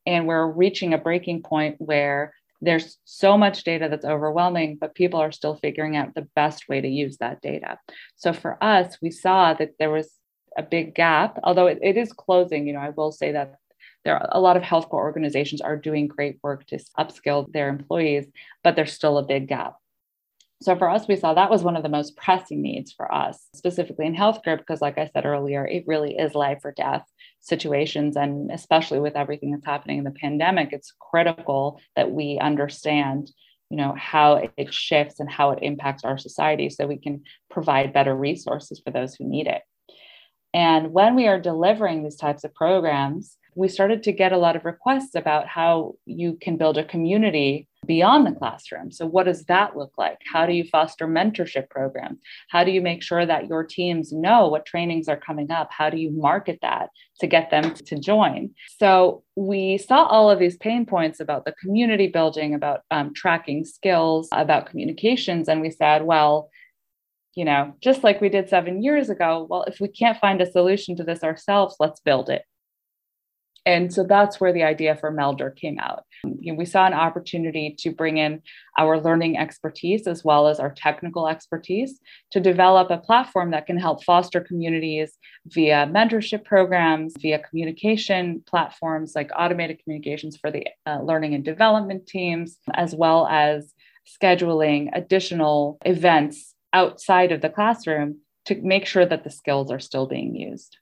And 0.05 0.27
we're 0.27 0.47
reaching 0.47 0.93
a 0.93 0.97
breaking 0.97 1.43
point 1.43 1.75
where 1.79 2.33
there's 2.59 2.97
so 3.05 3.37
much 3.37 3.63
data 3.63 3.87
that's 3.89 4.05
overwhelming, 4.05 4.77
but 4.79 4.93
people 4.93 5.19
are 5.19 5.31
still 5.31 5.55
figuring 5.55 5.95
out 5.95 6.13
the 6.13 6.27
best 6.35 6.67
way 6.67 6.81
to 6.81 6.87
use 6.87 7.17
that 7.17 7.41
data. 7.41 7.79
So 8.17 8.33
for 8.33 8.61
us, 8.61 8.97
we 9.01 9.11
saw 9.11 9.53
that 9.53 9.71
there 9.79 9.89
was 9.89 10.11
a 10.57 10.63
big 10.63 10.93
gap, 10.93 11.39
although 11.43 11.67
it, 11.67 11.79
it 11.81 11.95
is 11.97 12.11
closing. 12.11 12.67
You 12.67 12.73
know, 12.73 12.79
I 12.79 12.89
will 12.89 13.11
say 13.11 13.31
that 13.31 13.55
there 14.03 14.17
are 14.17 14.29
a 14.31 14.39
lot 14.39 14.57
of 14.57 14.63
healthcare 14.63 14.93
organizations 14.93 15.61
are 15.61 15.77
doing 15.77 16.07
great 16.07 16.39
work 16.43 16.65
to 16.67 16.79
upskill 16.97 17.51
their 17.51 17.69
employees, 17.69 18.25
but 18.63 18.75
there's 18.75 18.93
still 18.93 19.17
a 19.17 19.23
big 19.23 19.47
gap. 19.47 19.75
So 20.61 20.75
for 20.75 20.89
us, 20.89 21.07
we 21.07 21.15
saw 21.15 21.33
that 21.33 21.49
was 21.49 21.63
one 21.63 21.75
of 21.75 21.81
the 21.81 21.89
most 21.89 22.15
pressing 22.15 22.61
needs 22.61 22.91
for 22.91 23.11
us, 23.11 23.47
specifically 23.55 24.05
in 24.05 24.15
healthcare, 24.15 24.57
because 24.57 24.79
like 24.79 24.99
I 24.99 25.09
said 25.11 25.25
earlier, 25.25 25.65
it 25.65 25.85
really 25.87 26.15
is 26.15 26.35
life 26.35 26.59
or 26.63 26.71
death 26.71 27.03
situations. 27.39 28.15
And 28.15 28.51
especially 28.51 28.99
with 28.99 29.15
everything 29.15 29.51
that's 29.51 29.65
happening 29.65 29.97
in 29.97 30.03
the 30.03 30.11
pandemic, 30.11 30.69
it's 30.71 30.93
critical 30.99 31.81
that 31.95 32.11
we 32.11 32.37
understand 32.39 33.31
you 33.71 33.77
know 33.77 33.95
how 33.97 34.49
it 34.57 34.73
shifts 34.73 35.21
and 35.21 35.31
how 35.31 35.51
it 35.51 35.59
impacts 35.61 36.03
our 36.03 36.17
society 36.17 36.69
so 36.69 36.85
we 36.85 36.97
can 36.97 37.23
provide 37.49 37.93
better 37.93 38.13
resources 38.13 38.81
for 38.83 38.91
those 38.91 39.15
who 39.15 39.23
need 39.23 39.47
it 39.47 39.61
and 40.53 40.91
when 40.91 41.15
we 41.15 41.25
are 41.27 41.39
delivering 41.39 42.03
these 42.03 42.17
types 42.17 42.43
of 42.43 42.53
programs 42.53 43.37
we 43.55 43.67
started 43.67 44.03
to 44.03 44.11
get 44.11 44.31
a 44.31 44.37
lot 44.37 44.55
of 44.55 44.65
requests 44.65 45.15
about 45.15 45.47
how 45.47 45.95
you 46.05 46.37
can 46.39 46.57
build 46.57 46.77
a 46.77 46.83
community 46.83 47.67
beyond 47.85 48.25
the 48.25 48.31
classroom. 48.31 48.91
So, 48.91 49.05
what 49.05 49.25
does 49.25 49.45
that 49.45 49.75
look 49.75 49.91
like? 49.97 50.19
How 50.31 50.45
do 50.45 50.53
you 50.53 50.63
foster 50.63 51.07
mentorship 51.07 51.69
programs? 51.69 52.19
How 52.49 52.63
do 52.63 52.71
you 52.71 52.81
make 52.81 53.01
sure 53.01 53.25
that 53.25 53.47
your 53.47 53.63
teams 53.63 54.11
know 54.11 54.47
what 54.47 54.65
trainings 54.65 55.07
are 55.07 55.17
coming 55.17 55.51
up? 55.51 55.69
How 55.71 55.89
do 55.89 55.97
you 55.97 56.11
market 56.11 56.59
that 56.61 56.89
to 57.19 57.27
get 57.27 57.49
them 57.49 57.73
to 57.73 57.99
join? 57.99 58.51
So, 58.79 59.23
we 59.35 59.77
saw 59.77 60.05
all 60.05 60.29
of 60.29 60.39
these 60.39 60.57
pain 60.57 60.85
points 60.85 61.19
about 61.19 61.45
the 61.45 61.53
community 61.53 62.07
building, 62.07 62.53
about 62.53 62.81
um, 62.91 63.13
tracking 63.13 63.65
skills, 63.65 64.29
about 64.31 64.67
communications, 64.67 65.49
and 65.49 65.61
we 65.61 65.71
said, 65.71 66.03
well, 66.03 66.49
you 67.33 67.45
know, 67.45 67.73
just 67.81 68.03
like 68.03 68.19
we 68.19 68.29
did 68.29 68.49
seven 68.49 68.83
years 68.83 69.09
ago, 69.09 69.47
well, 69.49 69.63
if 69.63 69.79
we 69.79 69.87
can't 69.87 70.19
find 70.19 70.41
a 70.41 70.51
solution 70.51 70.95
to 70.97 71.03
this 71.03 71.23
ourselves, 71.23 71.77
let's 71.79 72.01
build 72.01 72.29
it. 72.29 72.43
And 73.65 73.93
so 73.93 74.03
that's 74.03 74.41
where 74.41 74.53
the 74.53 74.63
idea 74.63 74.95
for 74.95 75.11
meldR 75.11 75.55
came 75.55 75.77
out. 75.79 76.03
You 76.23 76.53
know, 76.53 76.57
we 76.57 76.65
saw 76.65 76.85
an 76.85 76.93
opportunity 76.93 77.75
to 77.79 77.91
bring 77.91 78.17
in 78.17 78.41
our 78.77 78.99
learning 78.99 79.37
expertise 79.37 80.07
as 80.07 80.23
well 80.23 80.47
as 80.47 80.59
our 80.59 80.71
technical 80.71 81.27
expertise 81.27 81.99
to 82.31 82.39
develop 82.39 82.89
a 82.89 82.97
platform 82.97 83.51
that 83.51 83.67
can 83.67 83.77
help 83.77 84.03
foster 84.03 84.41
communities 84.41 85.17
via 85.47 85.87
mentorship 85.87 86.43
programs, 86.43 87.13
via 87.19 87.39
communication 87.39 88.43
platforms 88.47 89.13
like 89.15 89.31
automated 89.37 89.79
communications 89.83 90.37
for 90.37 90.51
the 90.51 90.65
uh, 90.87 90.99
learning 91.01 91.35
and 91.35 91.45
development 91.45 92.07
teams, 92.07 92.57
as 92.73 92.95
well 92.95 93.27
as 93.27 93.73
scheduling 94.21 94.89
additional 94.93 95.77
events 95.85 96.55
outside 96.73 97.31
of 97.31 97.41
the 97.41 97.49
classroom 97.49 98.19
to 98.45 98.55
make 98.61 98.85
sure 98.85 99.05
that 99.05 99.23
the 99.23 99.29
skills 99.29 99.71
are 99.71 99.79
still 99.79 100.07
being 100.07 100.35
used. 100.35 100.77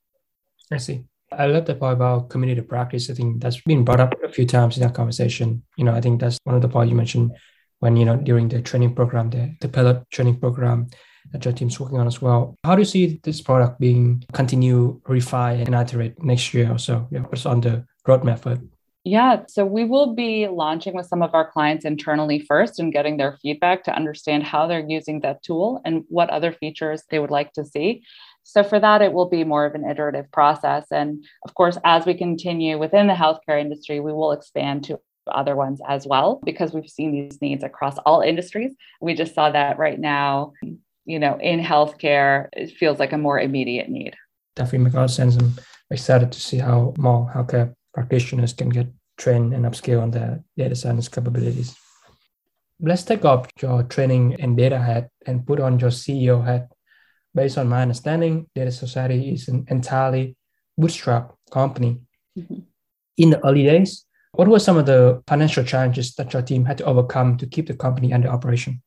I 0.72 0.78
see. 0.78 1.04
I 1.32 1.46
love 1.46 1.66
the 1.66 1.76
part 1.76 1.94
about 1.94 2.30
community 2.30 2.62
practice. 2.62 3.10
I 3.10 3.14
think 3.14 3.42
that's 3.42 3.62
been 3.62 3.86
brought 3.86 4.00
up 4.00 4.16
a 4.24 4.30
few 4.30 4.46
times 4.46 4.78
in 4.78 4.84
that 4.84 4.96
conversation. 4.96 5.64
You 5.78 5.86
know, 5.86 5.94
I 5.94 6.02
think 6.02 6.20
that's 6.20 6.40
one 6.44 6.56
of 6.56 6.62
the 6.62 6.70
points 6.70 6.90
you 6.90 6.96
mentioned 6.96 7.32
when, 7.80 7.96
you 7.96 8.06
know, 8.06 8.18
during 8.18 8.50
the 8.50 8.62
training 8.62 8.96
program, 8.96 9.30
the, 9.30 9.56
the 9.62 9.70
pilot 9.70 10.10
training 10.12 10.40
program 10.40 10.88
that 11.32 11.46
your 11.46 11.54
team's 11.54 11.80
working 11.80 12.00
on 12.00 12.08
as 12.08 12.22
well. 12.22 12.56
How 12.64 12.76
do 12.76 12.82
you 12.82 12.86
see 12.86 13.20
this 13.24 13.42
product 13.42 13.80
being 13.80 14.24
continue, 14.34 15.00
refine, 15.08 15.62
and 15.62 15.76
iterate 15.76 16.22
next 16.24 16.54
year 16.54 16.72
or 16.72 16.80
so? 16.80 17.08
Yeah, 17.12 17.22
what's 17.22 17.46
on 17.46 17.62
the 17.62 17.86
roadmap 18.08 18.40
for? 18.40 18.58
Yeah, 19.06 19.44
so 19.48 19.66
we 19.66 19.86
will 19.86 20.14
be 20.14 20.48
launching 20.48 20.94
with 20.94 21.06
some 21.06 21.22
of 21.22 21.34
our 21.34 21.50
clients 21.50 21.86
internally 21.86 22.40
first 22.40 22.80
and 22.80 22.92
getting 22.92 23.18
their 23.18 23.38
feedback 23.42 23.84
to 23.86 23.96
understand 23.96 24.44
how 24.44 24.68
they're 24.68 24.86
using 24.86 25.22
that 25.22 25.42
tool 25.42 25.82
and 25.86 26.04
what 26.10 26.30
other 26.30 26.52
features 26.52 27.04
they 27.10 27.20
would 27.20 27.32
like 27.32 27.54
to 27.54 27.64
see. 27.64 28.04
So, 28.52 28.64
for 28.64 28.80
that, 28.80 29.02
it 29.02 29.14
will 29.14 29.30
be 29.30 29.44
more 29.44 29.66
of 29.66 29.76
an 29.76 29.88
iterative 29.88 30.32
process. 30.32 30.88
And 30.92 31.24
of 31.46 31.54
course, 31.54 31.78
as 31.84 32.06
we 32.06 32.16
continue 32.16 32.80
within 32.80 33.08
the 33.08 33.14
healthcare 33.14 33.62
industry, 33.62 34.00
we 34.00 34.12
will 34.12 34.32
expand 34.32 34.86
to 34.86 35.00
other 35.28 35.56
ones 35.56 35.80
as 35.88 36.08
well 36.08 36.42
because 36.44 36.74
we've 36.74 36.90
seen 36.90 37.12
these 37.12 37.40
needs 37.42 37.64
across 37.64 37.98
all 38.00 38.22
industries. 38.22 38.74
We 39.02 39.14
just 39.14 39.36
saw 39.36 39.52
that 39.52 39.78
right 39.78 40.00
now, 40.00 40.54
you 41.06 41.20
know, 41.20 41.38
in 41.40 41.60
healthcare, 41.60 42.48
it 42.54 42.76
feels 42.78 42.98
like 42.98 43.14
a 43.14 43.18
more 43.18 43.40
immediate 43.40 43.90
need. 43.90 44.16
Definitely 44.56 44.86
makes 44.86 44.96
a 44.96 44.98
lot 44.98 45.04
of 45.04 45.12
sense. 45.12 45.36
I'm 45.36 45.54
excited 45.92 46.32
to 46.32 46.42
see 46.42 46.58
how 46.58 46.94
more 46.98 47.32
healthcare 47.36 47.74
practitioners 47.94 48.54
can 48.54 48.70
get 48.70 48.88
trained 49.18 49.54
and 49.54 49.66
upskill 49.66 50.02
on 50.02 50.12
their 50.12 50.44
data 50.58 50.76
science 50.76 51.08
capabilities. 51.08 51.76
Let's 52.82 53.04
take 53.04 53.26
off 53.26 53.48
your 53.62 53.84
training 53.84 54.38
and 54.40 54.58
data 54.58 54.80
hat 54.80 55.10
and 55.26 55.46
put 55.46 55.60
on 55.60 55.80
your 55.80 55.92
CEO 55.92 56.44
hat. 56.44 56.72
Based 57.36 57.58
on 57.58 57.70
my 57.70 57.82
understanding, 57.82 58.48
Data 58.56 58.72
Society 58.72 59.34
is 59.34 59.48
an 59.48 59.66
entirely 59.70 60.36
bootstrap 60.78 61.34
company. 61.52 62.02
Mm-hmm. 62.38 62.60
In 63.18 63.30
the 63.30 63.46
early 63.46 63.64
days, 63.64 64.06
what 64.32 64.48
were 64.48 64.60
some 64.60 64.78
of 64.78 64.86
the 64.86 65.22
financial 65.28 65.64
challenges 65.64 66.16
that 66.16 66.34
your 66.34 66.42
team 66.42 66.66
had 66.66 66.78
to 66.80 66.86
overcome 66.86 67.38
to 67.38 67.46
keep 67.46 67.68
the 67.68 67.76
company 67.76 68.14
under 68.14 68.30
operation? 68.30 68.82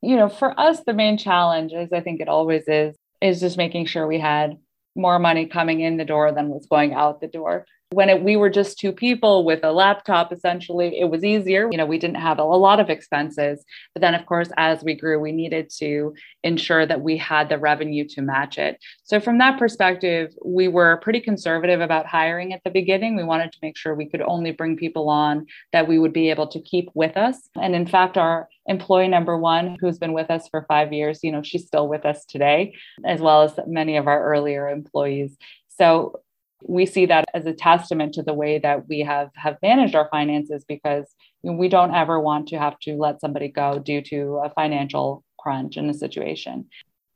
You 0.00 0.16
know, 0.16 0.28
for 0.28 0.58
us, 0.58 0.80
the 0.86 0.94
main 0.94 1.18
challenge, 1.18 1.72
as 1.72 1.92
I 1.92 2.00
think 2.00 2.20
it 2.20 2.28
always 2.28 2.64
is, 2.68 2.96
is 3.20 3.40
just 3.40 3.58
making 3.58 3.86
sure 3.86 4.06
we 4.06 4.20
had 4.20 4.56
more 4.94 5.18
money 5.18 5.46
coming 5.46 5.80
in 5.80 5.96
the 5.96 6.04
door 6.04 6.32
than 6.32 6.48
was 6.48 6.66
going 6.66 6.94
out 6.94 7.20
the 7.20 7.28
door. 7.28 7.66
When 7.90 8.10
it, 8.10 8.22
we 8.22 8.36
were 8.36 8.50
just 8.50 8.78
two 8.78 8.92
people 8.92 9.44
with 9.44 9.64
a 9.64 9.72
laptop, 9.72 10.30
essentially, 10.30 11.00
it 11.00 11.08
was 11.08 11.24
easier. 11.24 11.68
You 11.70 11.78
know, 11.78 11.86
we 11.86 11.98
didn't 11.98 12.16
have 12.16 12.38
a, 12.38 12.44
lot 12.44 12.80
of 12.80 12.90
expenses. 12.90 13.64
But 13.94 14.02
then, 14.02 14.14
of 14.14 14.26
course, 14.26 14.50
as 14.56 14.84
we 14.84 14.94
grew, 14.94 15.18
we 15.18 15.32
needed 15.32 15.70
to 15.78 16.12
ensure 16.42 16.84
that 16.84 17.00
we 17.00 17.16
had 17.16 17.48
the 17.48 17.56
revenue 17.56 18.06
to 18.08 18.20
match 18.20 18.58
it. 18.58 18.78
So, 19.04 19.20
from 19.20 19.38
that 19.38 19.58
perspective, 19.58 20.34
we 20.44 20.68
were 20.68 20.98
pretty 20.98 21.20
conservative 21.20 21.80
about 21.80 22.04
hiring 22.04 22.52
at 22.52 22.60
the 22.64 22.70
beginning. 22.70 23.16
We 23.16 23.24
wanted 23.24 23.52
to 23.52 23.58
make 23.62 23.76
sure 23.76 23.94
we 23.94 24.08
could 24.08 24.22
only 24.22 24.50
bring 24.50 24.76
people 24.76 25.08
on 25.08 25.46
that 25.72 25.88
we 25.88 25.98
would 25.98 26.12
be 26.12 26.30
able 26.30 26.48
to 26.48 26.60
keep 26.60 26.90
with 26.94 27.16
us. 27.16 27.48
And 27.60 27.74
in 27.74 27.86
fact, 27.86 28.18
our 28.18 28.48
employee 28.66 29.08
number 29.08 29.38
one, 29.38 29.76
who's 29.80 29.98
been 29.98 30.12
with 30.12 30.30
us 30.30 30.46
for 30.48 30.66
five 30.68 30.92
years, 30.92 31.20
you 31.22 31.32
know, 31.32 31.42
she's 31.42 31.66
still 31.66 31.88
with 31.88 32.04
us 32.04 32.26
today, 32.26 32.74
as 33.06 33.20
well 33.20 33.42
as 33.42 33.58
many 33.66 33.96
of 33.96 34.06
our 34.06 34.22
earlier 34.24 34.68
employees. 34.68 35.36
So 35.68 36.20
we 36.62 36.86
see 36.86 37.06
that 37.06 37.24
as 37.34 37.46
a 37.46 37.52
testament 37.52 38.14
to 38.14 38.22
the 38.22 38.34
way 38.34 38.58
that 38.58 38.88
we 38.88 39.00
have 39.00 39.30
have 39.34 39.56
managed 39.62 39.94
our 39.94 40.08
finances 40.10 40.64
because 40.66 41.14
we 41.42 41.68
don't 41.68 41.94
ever 41.94 42.18
want 42.20 42.48
to 42.48 42.58
have 42.58 42.78
to 42.80 42.96
let 42.96 43.20
somebody 43.20 43.48
go 43.48 43.78
due 43.78 44.02
to 44.02 44.40
a 44.44 44.50
financial 44.50 45.24
crunch 45.38 45.76
in 45.76 45.88
a 45.88 45.94
situation. 45.94 46.66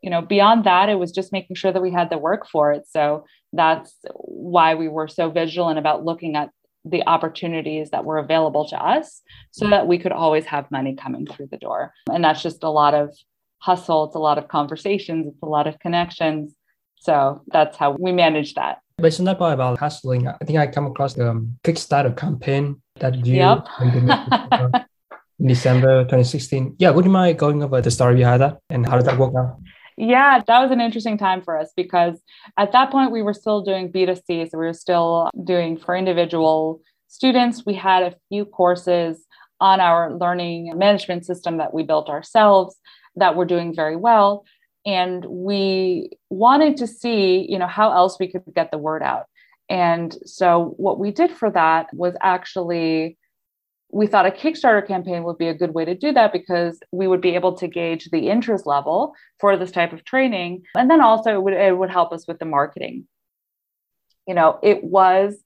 You 0.01 0.11
know 0.11 0.23
beyond 0.23 0.65
that 0.65 0.89
it 0.89 0.99
was 0.99 1.13
just 1.13 1.33
making 1.33 1.57
sure 1.57 1.73
that 1.73 1.83
we 1.83 1.91
had 1.91 2.11
the 2.11 2.19
work 2.19 2.49
for 2.49 2.73
it. 2.73 2.85
So 2.89 3.25
that's 3.53 3.95
why 4.15 4.75
we 4.75 4.89
were 4.89 5.09
so 5.09 5.31
vigilant 5.31 5.79
about 5.79 6.05
looking 6.05 6.37
at 6.37 6.51
the 6.85 7.07
opportunities 7.07 7.91
that 7.91 8.05
were 8.05 8.19
available 8.19 8.69
to 8.69 8.77
us 8.77 9.23
so 9.53 9.69
that 9.71 9.87
we 9.87 9.99
could 9.99 10.11
always 10.11 10.45
have 10.47 10.71
money 10.71 10.97
coming 10.97 11.27
through 11.27 11.47
the 11.47 11.57
door. 11.57 11.93
And 12.11 12.25
that's 12.25 12.43
just 12.43 12.65
a 12.65 12.71
lot 12.71 12.95
of 12.95 13.15
hustle. 13.59 14.07
It's 14.07 14.17
a 14.17 14.19
lot 14.19 14.39
of 14.39 14.49
conversations. 14.49 15.29
It's 15.29 15.43
a 15.43 15.47
lot 15.47 15.69
of 15.69 15.79
connections. 15.79 16.57
So 16.99 17.43
that's 17.47 17.77
how 17.77 17.93
we 17.93 18.11
manage 18.11 18.55
that 18.55 18.79
Based 18.99 19.21
on 19.21 19.27
that 19.27 19.39
part 19.39 19.55
about 19.55 19.79
hustling, 19.79 20.29
I 20.29 20.45
think 20.45 20.59
I 20.59 20.67
come 20.67 20.87
across 20.87 21.15
the 21.15 21.31
um, 21.31 21.59
Kickstarter 21.65 22.17
campaign 22.17 22.81
that 23.01 23.27
you 23.27 23.37
yep. 23.37 23.67
in 23.81 24.07
December 25.49 26.03
2016. 26.05 26.77
Yeah, 26.79 26.91
would 26.91 27.05
you 27.05 27.11
mind 27.11 27.39
going 27.39 27.63
over 27.63 27.81
the 27.81 27.91
story 27.91 28.17
behind 28.17 28.43
that 28.43 28.59
and 28.71 28.87
how 28.87 28.97
did 28.97 29.07
that 29.07 29.19
work 29.19 29.35
out? 29.37 29.59
Yeah, 29.97 30.43
that 30.47 30.61
was 30.61 30.71
an 30.71 30.81
interesting 30.81 31.19
time 31.19 31.43
for 31.43 31.59
us 31.59 31.73
because 31.77 32.21
at 32.57 32.73
that 32.73 32.91
point 32.91 33.13
we 33.13 33.23
were 33.23 33.35
still 33.35 33.63
doing 33.63 33.93
B2C. 33.93 34.51
So 34.51 34.59
we 34.59 34.67
were 34.67 34.73
still 34.73 35.31
doing 35.45 35.77
for 35.77 35.95
individual 35.95 36.81
students. 37.09 37.65
We 37.67 37.75
had 37.75 38.03
a 38.03 38.15
few 38.29 38.45
courses 38.45 39.27
on 39.61 39.81
our 39.81 40.13
learning 40.13 40.77
management 40.77 41.25
system 41.25 41.59
that 41.59 41.75
we 41.75 41.83
built 41.83 42.09
ourselves 42.09 42.77
that 43.17 43.37
were 43.37 43.45
doing 43.45 43.75
very 43.75 43.97
well 43.97 44.45
and 44.85 45.25
we 45.25 46.11
wanted 46.31 46.77
to 46.79 46.87
see 46.87 47.47
you 47.49 47.59
know 47.59 47.67
how 47.67 47.93
else 47.93 48.19
we 48.19 48.31
could 48.31 48.43
get 48.55 48.71
the 48.71 48.79
word 48.79 49.03
out. 49.03 49.27
And 49.69 50.17
so 50.27 50.75
what 50.77 50.99
we 50.99 51.11
did 51.11 51.31
for 51.31 51.51
that 51.51 51.87
was 51.95 52.15
actually 52.21 53.17
we 53.93 54.07
thought 54.07 54.27
a 54.27 54.31
kickstarter 54.31 54.87
campaign 54.87 55.23
would 55.23 55.37
be 55.37 55.49
a 55.49 55.55
good 55.55 55.75
way 55.75 55.85
to 55.85 55.95
do 55.95 56.13
that 56.13 56.33
because 56.33 56.81
we 56.93 57.07
would 57.07 57.21
be 57.21 57.35
able 57.35 57.55
to 57.59 57.69
gauge 57.69 58.09
the 58.11 58.31
interest 58.31 58.67
level 58.67 59.15
for 59.39 59.57
this 59.59 59.71
type 59.71 59.93
of 59.93 60.03
training. 60.05 60.63
And 60.75 60.91
then 60.91 61.03
also 61.03 61.35
it 61.35 61.43
would, 61.43 61.53
it 61.53 61.77
would 61.77 61.91
help 61.91 62.11
us 62.11 62.27
with 62.27 62.39
the 62.39 62.47
marketing. 62.47 63.07
You 64.27 64.35
know 64.35 64.59
it 64.63 64.83
was 64.83 65.37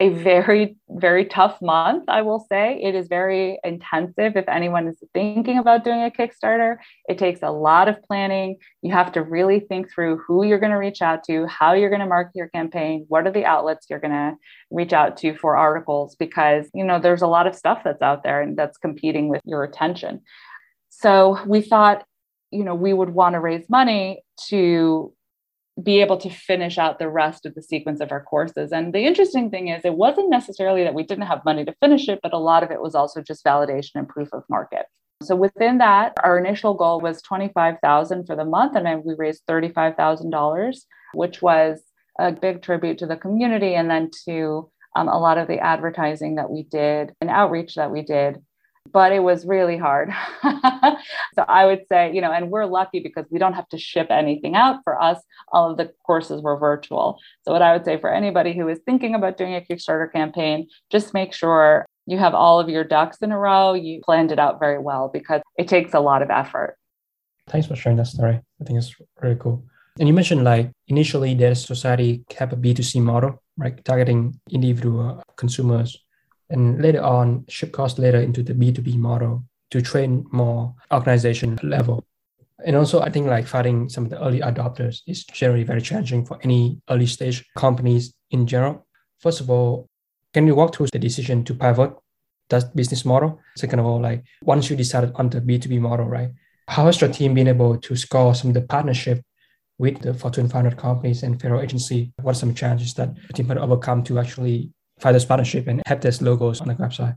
a 0.00 0.08
very, 0.08 0.76
very 0.88 1.24
tough 1.24 1.56
month, 1.62 2.04
I 2.08 2.22
will 2.22 2.44
say. 2.48 2.80
It 2.82 2.96
is 2.96 3.06
very 3.06 3.60
intensive 3.62 4.36
if 4.36 4.44
anyone 4.48 4.88
is 4.88 5.00
thinking 5.12 5.58
about 5.58 5.84
doing 5.84 6.02
a 6.02 6.10
Kickstarter. 6.10 6.78
It 7.08 7.16
takes 7.16 7.42
a 7.42 7.50
lot 7.50 7.88
of 7.88 8.02
planning. 8.02 8.56
You 8.82 8.92
have 8.92 9.12
to 9.12 9.22
really 9.22 9.60
think 9.60 9.92
through 9.92 10.18
who 10.18 10.44
you're 10.44 10.58
going 10.58 10.72
to 10.72 10.78
reach 10.78 11.00
out 11.00 11.22
to, 11.24 11.46
how 11.46 11.74
you're 11.74 11.90
going 11.90 12.00
to 12.00 12.06
market 12.06 12.32
your 12.34 12.48
campaign, 12.48 13.04
what 13.08 13.24
are 13.26 13.30
the 13.30 13.44
outlets 13.44 13.86
you're 13.88 14.00
going 14.00 14.10
to 14.10 14.34
reach 14.72 14.92
out 14.92 15.16
to 15.18 15.36
for 15.36 15.56
articles, 15.56 16.16
because, 16.16 16.66
you 16.74 16.84
know, 16.84 16.98
there's 16.98 17.22
a 17.22 17.28
lot 17.28 17.46
of 17.46 17.54
stuff 17.54 17.82
that's 17.84 18.02
out 18.02 18.24
there 18.24 18.42
and 18.42 18.56
that's 18.56 18.78
competing 18.78 19.28
with 19.28 19.42
your 19.44 19.62
attention. 19.62 20.22
So 20.90 21.38
we 21.46 21.60
thought, 21.60 22.04
you 22.50 22.64
know, 22.64 22.74
we 22.74 22.92
would 22.92 23.10
want 23.10 23.34
to 23.34 23.40
raise 23.40 23.68
money 23.70 24.24
to 24.48 25.12
be 25.82 26.00
able 26.00 26.16
to 26.18 26.30
finish 26.30 26.78
out 26.78 26.98
the 26.98 27.08
rest 27.08 27.46
of 27.46 27.54
the 27.54 27.62
sequence 27.62 28.00
of 28.00 28.12
our 28.12 28.22
courses. 28.22 28.70
And 28.72 28.92
the 28.92 29.06
interesting 29.06 29.50
thing 29.50 29.68
is, 29.68 29.84
it 29.84 29.94
wasn't 29.94 30.30
necessarily 30.30 30.84
that 30.84 30.94
we 30.94 31.02
didn't 31.02 31.26
have 31.26 31.44
money 31.44 31.64
to 31.64 31.74
finish 31.80 32.08
it, 32.08 32.20
but 32.22 32.32
a 32.32 32.38
lot 32.38 32.62
of 32.62 32.70
it 32.70 32.80
was 32.80 32.94
also 32.94 33.20
just 33.20 33.44
validation 33.44 33.96
and 33.96 34.08
proof 34.08 34.28
of 34.32 34.44
market. 34.48 34.86
So 35.22 35.34
within 35.34 35.78
that, 35.78 36.12
our 36.22 36.38
initial 36.38 36.74
goal 36.74 37.00
was 37.00 37.22
25,000 37.22 38.26
for 38.26 38.36
the 38.36 38.44
month 38.44 38.76
and 38.76 38.86
then 38.86 39.02
we 39.04 39.14
raised 39.16 39.42
$35,000, 39.48 40.76
which 41.14 41.42
was 41.42 41.82
a 42.20 42.30
big 42.30 42.62
tribute 42.62 42.98
to 42.98 43.06
the 43.06 43.16
community 43.16 43.74
and 43.74 43.90
then 43.90 44.10
to 44.26 44.70
um, 44.96 45.08
a 45.08 45.18
lot 45.18 45.38
of 45.38 45.48
the 45.48 45.58
advertising 45.58 46.36
that 46.36 46.50
we 46.50 46.62
did 46.64 47.12
and 47.20 47.30
outreach 47.30 47.74
that 47.74 47.90
we 47.90 48.02
did 48.02 48.36
but 48.92 49.12
it 49.12 49.20
was 49.20 49.46
really 49.46 49.76
hard. 49.76 50.10
so 50.42 51.44
I 51.48 51.66
would 51.66 51.82
say, 51.88 52.12
you 52.14 52.20
know, 52.20 52.32
and 52.32 52.50
we're 52.50 52.66
lucky 52.66 53.00
because 53.00 53.24
we 53.30 53.38
don't 53.38 53.54
have 53.54 53.68
to 53.70 53.78
ship 53.78 54.08
anything 54.10 54.54
out 54.54 54.80
for 54.84 55.00
us. 55.00 55.18
All 55.52 55.70
of 55.70 55.76
the 55.76 55.92
courses 56.04 56.42
were 56.42 56.58
virtual. 56.58 57.18
So 57.42 57.52
what 57.52 57.62
I 57.62 57.72
would 57.72 57.84
say 57.84 57.98
for 57.98 58.12
anybody 58.12 58.54
who 58.54 58.68
is 58.68 58.80
thinking 58.84 59.14
about 59.14 59.36
doing 59.36 59.54
a 59.54 59.60
Kickstarter 59.60 60.12
campaign, 60.12 60.68
just 60.90 61.14
make 61.14 61.32
sure 61.32 61.86
you 62.06 62.18
have 62.18 62.34
all 62.34 62.60
of 62.60 62.68
your 62.68 62.84
ducks 62.84 63.18
in 63.22 63.32
a 63.32 63.38
row. 63.38 63.72
You 63.72 64.00
planned 64.04 64.30
it 64.30 64.38
out 64.38 64.60
very 64.60 64.78
well 64.78 65.10
because 65.12 65.40
it 65.58 65.68
takes 65.68 65.94
a 65.94 66.00
lot 66.00 66.22
of 66.22 66.30
effort. 66.30 66.76
Thanks 67.48 67.66
for 67.66 67.76
sharing 67.76 67.96
that 67.98 68.06
story. 68.06 68.40
I 68.60 68.64
think 68.64 68.78
it's 68.78 68.94
really 69.20 69.36
cool. 69.36 69.64
And 69.98 70.08
you 70.08 70.14
mentioned 70.14 70.44
like 70.44 70.70
initially 70.88 71.34
Data 71.34 71.54
Society 71.54 72.24
a 72.40 72.46
B2C 72.46 73.00
model, 73.00 73.42
right? 73.56 73.82
Targeting 73.84 74.38
individual 74.50 75.22
consumers 75.36 76.03
and 76.50 76.80
later 76.80 77.02
on 77.02 77.44
ship 77.48 77.72
costs 77.72 77.98
later 77.98 78.20
into 78.20 78.42
the 78.42 78.54
B2B 78.54 78.96
model 78.96 79.44
to 79.70 79.82
train 79.82 80.24
more 80.32 80.74
organization 80.92 81.58
level. 81.62 82.04
And 82.64 82.76
also, 82.76 83.00
I 83.00 83.10
think 83.10 83.26
like 83.26 83.46
finding 83.46 83.88
some 83.88 84.04
of 84.04 84.10
the 84.10 84.22
early 84.22 84.40
adopters 84.40 85.00
is 85.06 85.24
generally 85.24 85.64
very 85.64 85.82
challenging 85.82 86.24
for 86.24 86.38
any 86.42 86.80
early 86.88 87.06
stage 87.06 87.44
companies 87.56 88.14
in 88.30 88.46
general. 88.46 88.86
First 89.18 89.40
of 89.40 89.50
all, 89.50 89.86
can 90.32 90.46
you 90.46 90.54
walk 90.54 90.74
through 90.74 90.88
the 90.92 90.98
decision 90.98 91.44
to 91.44 91.54
pivot 91.54 91.92
that 92.50 92.74
business 92.74 93.04
model? 93.04 93.40
Second 93.56 93.80
of 93.80 93.86
all, 93.86 94.00
like 94.00 94.24
once 94.42 94.70
you 94.70 94.76
decided 94.76 95.12
on 95.16 95.28
the 95.28 95.40
B2B 95.40 95.80
model, 95.80 96.06
right? 96.06 96.30
How 96.68 96.86
has 96.86 97.00
your 97.00 97.10
team 97.10 97.34
been 97.34 97.48
able 97.48 97.76
to 97.78 97.96
score 97.96 98.34
some 98.34 98.50
of 98.50 98.54
the 98.54 98.62
partnership 98.62 99.22
with 99.78 100.00
the 100.00 100.14
Fortune 100.14 100.48
500 100.48 100.78
companies 100.78 101.22
and 101.22 101.40
federal 101.40 101.60
agency? 101.60 102.12
What 102.22 102.32
are 102.32 102.38
some 102.38 102.54
challenges 102.54 102.94
that 102.94 103.14
the 103.26 103.32
team 103.32 103.48
had 103.48 103.58
overcome 103.58 104.02
to 104.04 104.18
actually 104.18 104.70
find 105.04 105.14
this 105.14 105.24
partnership 105.26 105.66
and 105.68 105.82
these 106.00 106.22
logos 106.22 106.60
on 106.60 106.68
the 106.68 106.74
website? 106.74 107.16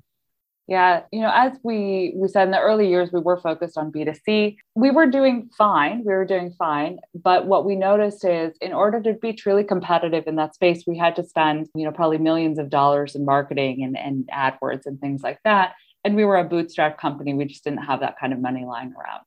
Yeah, 0.68 1.04
you 1.14 1.22
know, 1.22 1.32
as 1.34 1.54
we 1.64 2.12
we 2.14 2.28
said 2.28 2.44
in 2.44 2.52
the 2.52 2.60
early 2.60 2.90
years, 2.90 3.10
we 3.14 3.22
were 3.22 3.40
focused 3.40 3.78
on 3.78 3.90
B2C. 3.90 4.58
We 4.76 4.92
were 4.92 5.08
doing 5.08 5.50
fine. 5.58 6.00
We 6.00 6.14
were 6.14 6.26
doing 6.26 6.52
fine. 6.60 7.00
But 7.16 7.48
what 7.48 7.64
we 7.64 7.78
noticed 7.78 8.26
is 8.26 8.58
in 8.60 8.74
order 8.74 9.02
to 9.04 9.14
be 9.14 9.32
truly 9.32 9.64
competitive 9.64 10.26
in 10.28 10.36
that 10.36 10.56
space, 10.56 10.84
we 10.86 10.98
had 10.98 11.16
to 11.16 11.24
spend, 11.24 11.70
you 11.74 11.86
know, 11.86 11.94
probably 11.94 12.18
millions 12.18 12.60
of 12.60 12.70
dollars 12.70 13.16
in 13.16 13.24
marketing 13.24 13.82
and, 13.86 13.98
and 13.98 14.28
AdWords 14.28 14.86
and 14.86 15.00
things 15.00 15.24
like 15.24 15.40
that. 15.46 15.76
And 16.04 16.18
we 16.18 16.26
were 16.26 16.38
a 16.38 16.44
bootstrap 16.44 17.00
company. 17.00 17.34
We 17.34 17.46
just 17.46 17.64
didn't 17.64 17.86
have 17.86 18.02
that 18.02 18.20
kind 18.20 18.34
of 18.34 18.40
money 18.42 18.66
lying 18.66 18.94
around. 18.94 19.24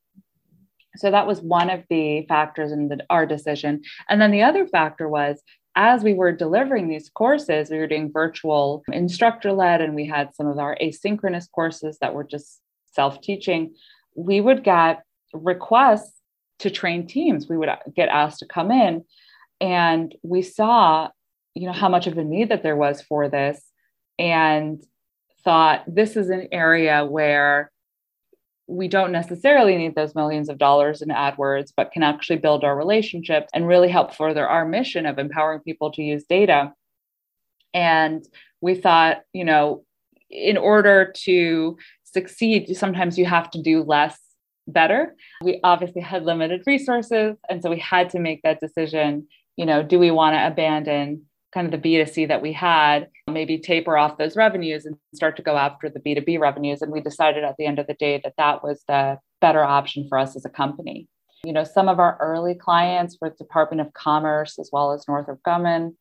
So 0.97 1.11
that 1.11 1.27
was 1.27 1.41
one 1.41 1.71
of 1.71 1.85
the 1.89 2.27
factors 2.27 2.71
in 2.73 2.89
the, 2.89 2.99
our 3.09 3.25
decision. 3.25 3.83
And 4.11 4.21
then 4.21 4.31
the 4.31 4.43
other 4.43 4.67
factor 4.67 5.09
was 5.09 5.41
as 5.81 6.05
we 6.05 6.13
were 6.13 6.31
delivering 6.31 6.89
these 6.89 7.09
courses, 7.09 7.71
we 7.71 7.79
were 7.79 7.87
doing 7.87 8.13
virtual 8.13 8.85
instructor 8.93 9.51
led, 9.51 9.81
and 9.81 9.95
we 9.95 10.05
had 10.05 10.35
some 10.35 10.47
of 10.47 10.59
our 10.59 10.77
asynchronous 10.77 11.51
courses 11.51 11.97
that 12.03 12.13
were 12.13 12.23
just 12.23 12.61
self 12.93 13.23
teaching. 13.23 13.75
We 14.15 14.43
would 14.43 14.63
get 14.63 15.03
requests 15.33 16.21
to 16.59 16.69
train 16.69 17.07
teams. 17.07 17.49
We 17.49 17.57
would 17.57 17.71
get 17.97 18.11
asked 18.11 18.41
to 18.41 18.47
come 18.47 18.71
in, 18.71 19.07
and 19.59 20.15
we 20.23 20.43
saw, 20.43 21.09
you 21.55 21.67
know, 21.67 21.73
how 21.73 21.89
much 21.89 22.07
of 22.07 22.19
a 22.19 22.25
need 22.25 22.51
that 22.51 22.63
there 22.63 22.77
was 22.77 23.01
for 23.01 23.31
this, 23.31 23.63
and 24.19 24.85
thought 25.45 25.85
this 25.87 26.15
is 26.15 26.29
an 26.29 26.49
area 26.53 27.07
where 27.07 27.73
we 28.71 28.87
don't 28.87 29.11
necessarily 29.11 29.77
need 29.77 29.97
those 29.97 30.15
millions 30.15 30.49
of 30.49 30.57
dollars 30.57 31.03
in 31.03 31.09
AdWords, 31.09 31.73
but 31.77 31.91
can 31.91 32.05
actually 32.05 32.37
build 32.37 32.63
our 32.63 32.77
relationships 32.77 33.49
and 33.53 33.67
really 33.67 33.89
help 33.89 34.15
further 34.15 34.49
our 34.49 34.65
mission 34.65 35.07
of 35.07 35.19
empowering 35.19 35.61
people 35.61 35.91
to 35.91 36.03
use 36.03 36.25
data. 36.25 36.73
And 37.75 38.25
we 38.61 38.77
thought, 38.77 39.23
you 39.33 39.45
know, 39.45 39.85
in 40.31 40.57
order 40.57 41.13
to 41.25 41.77
succeed, 42.05 42.77
sometimes 42.77 43.19
you 43.19 43.27
have 43.27 43.51
to 43.51 43.61
do 43.61 43.83
less 43.83 44.17
better. 44.69 45.17
We 45.43 45.59
obviously 45.65 46.01
had 46.01 46.25
limited 46.25 46.63
resources. 46.65 47.37
And 47.49 47.61
so 47.63 47.71
we 47.71 47.79
had 47.81 48.09
to 48.11 48.21
make 48.21 48.43
that 48.43 48.61
decision, 48.61 49.27
you 49.57 49.67
know, 49.67 49.83
do 49.83 49.99
we 49.99 50.13
want 50.13 50.35
to 50.35 50.47
abandon 50.47 51.23
kind 51.53 51.73
of 51.73 51.83
the 51.83 51.99
B2C 51.99 52.29
that 52.29 52.43
we 52.43 52.53
had, 52.53 53.09
maybe 53.27 53.59
taper 53.59 53.97
off 53.97 54.19
those 54.19 54.37
revenues 54.37 54.87
and 54.87 54.97
start 55.15 55.37
to 55.37 55.43
go 55.43 55.57
after 55.57 55.89
the 55.89 56.01
B2B 56.01 56.39
revenues. 56.39 56.83
And 56.83 56.93
we 56.93 57.01
decided 57.01 57.45
at 57.45 57.57
the 57.59 57.67
end 57.67 57.79
of 57.79 57.87
the 57.87 57.95
day 57.95 58.21
that 58.23 58.35
that 58.39 58.63
was 58.63 58.83
the 58.87 59.19
better 59.41 59.65
option 59.65 60.07
for 60.09 60.19
us 60.19 60.37
as 60.37 60.45
a 60.45 60.51
company. 60.51 61.09
You 61.45 61.53
know, 61.53 61.65
some 61.65 61.89
of 61.89 61.99
our 61.99 62.19
early 62.21 62.55
clients 62.55 63.17
were 63.21 63.31
Department 63.31 63.81
of 63.81 63.93
Commerce 63.95 64.59
as 64.59 64.71
well 64.73 64.93
as 64.93 65.09
Northrop 65.09 65.41
Grumman. 65.47 65.97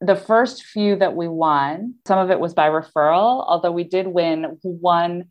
The 0.00 0.16
first 0.16 0.64
few 0.64 0.96
that 0.96 1.16
we 1.16 1.26
won, 1.26 1.94
some 2.06 2.18
of 2.18 2.30
it 2.30 2.38
was 2.38 2.52
by 2.52 2.68
referral, 2.68 3.44
although 3.48 3.72
we 3.72 3.84
did 3.84 4.06
win 4.06 4.58
one 4.62 5.24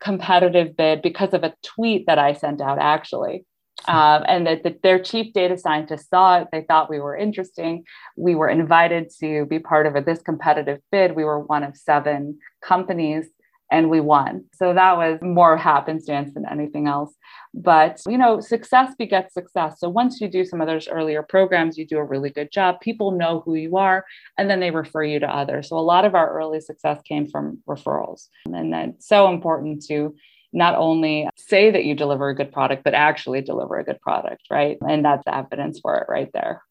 competitive 0.00 0.76
bid 0.76 1.02
because 1.02 1.32
of 1.34 1.44
a 1.44 1.54
tweet 1.62 2.06
that 2.06 2.18
I 2.18 2.32
sent 2.32 2.60
out 2.60 2.78
actually. 2.78 3.44
Um, 3.86 4.24
and 4.26 4.46
that 4.46 4.64
the, 4.64 4.76
their 4.82 4.98
chief 4.98 5.32
data 5.32 5.56
scientist 5.56 6.10
saw 6.10 6.40
it. 6.40 6.48
They 6.52 6.62
thought 6.62 6.90
we 6.90 7.00
were 7.00 7.16
interesting. 7.16 7.84
We 8.16 8.34
were 8.34 8.48
invited 8.48 9.10
to 9.20 9.46
be 9.46 9.60
part 9.60 9.86
of 9.86 9.94
a, 9.96 10.02
this 10.02 10.20
competitive 10.20 10.80
bid. 10.90 11.14
We 11.14 11.24
were 11.24 11.40
one 11.40 11.62
of 11.62 11.76
seven 11.76 12.38
companies 12.62 13.26
and 13.70 13.90
we 13.90 14.00
won. 14.00 14.44
So 14.54 14.72
that 14.72 14.96
was 14.96 15.18
more 15.20 15.56
happenstance 15.56 16.32
than 16.34 16.46
anything 16.50 16.86
else. 16.86 17.14
But, 17.52 18.00
you 18.06 18.16
know, 18.16 18.40
success 18.40 18.94
begets 18.98 19.34
success. 19.34 19.78
So 19.78 19.88
once 19.88 20.20
you 20.20 20.28
do 20.28 20.44
some 20.44 20.60
of 20.60 20.66
those 20.66 20.88
earlier 20.88 21.22
programs, 21.22 21.76
you 21.76 21.86
do 21.86 21.98
a 21.98 22.04
really 22.04 22.30
good 22.30 22.50
job. 22.50 22.80
People 22.80 23.10
know 23.10 23.42
who 23.44 23.54
you 23.54 23.76
are 23.76 24.04
and 24.38 24.48
then 24.48 24.60
they 24.60 24.70
refer 24.70 25.04
you 25.04 25.18
to 25.20 25.26
others. 25.26 25.68
So 25.68 25.78
a 25.78 25.80
lot 25.80 26.04
of 26.04 26.14
our 26.14 26.32
early 26.32 26.60
success 26.60 27.00
came 27.02 27.26
from 27.26 27.58
referrals. 27.68 28.28
And 28.46 28.72
that's 28.72 29.06
so 29.06 29.28
important 29.28 29.84
to 29.86 30.14
not 30.52 30.74
only 30.76 31.28
say 31.36 31.70
that 31.70 31.84
you 31.84 31.94
deliver 31.94 32.28
a 32.28 32.34
good 32.34 32.52
product, 32.52 32.84
but 32.84 32.94
actually 32.94 33.42
deliver 33.42 33.78
a 33.78 33.84
good 33.84 34.00
product, 34.00 34.42
right? 34.50 34.78
And 34.80 35.04
that's 35.04 35.24
evidence 35.26 35.80
for 35.80 35.96
it 35.96 36.06
right 36.08 36.30
there. 36.32 36.62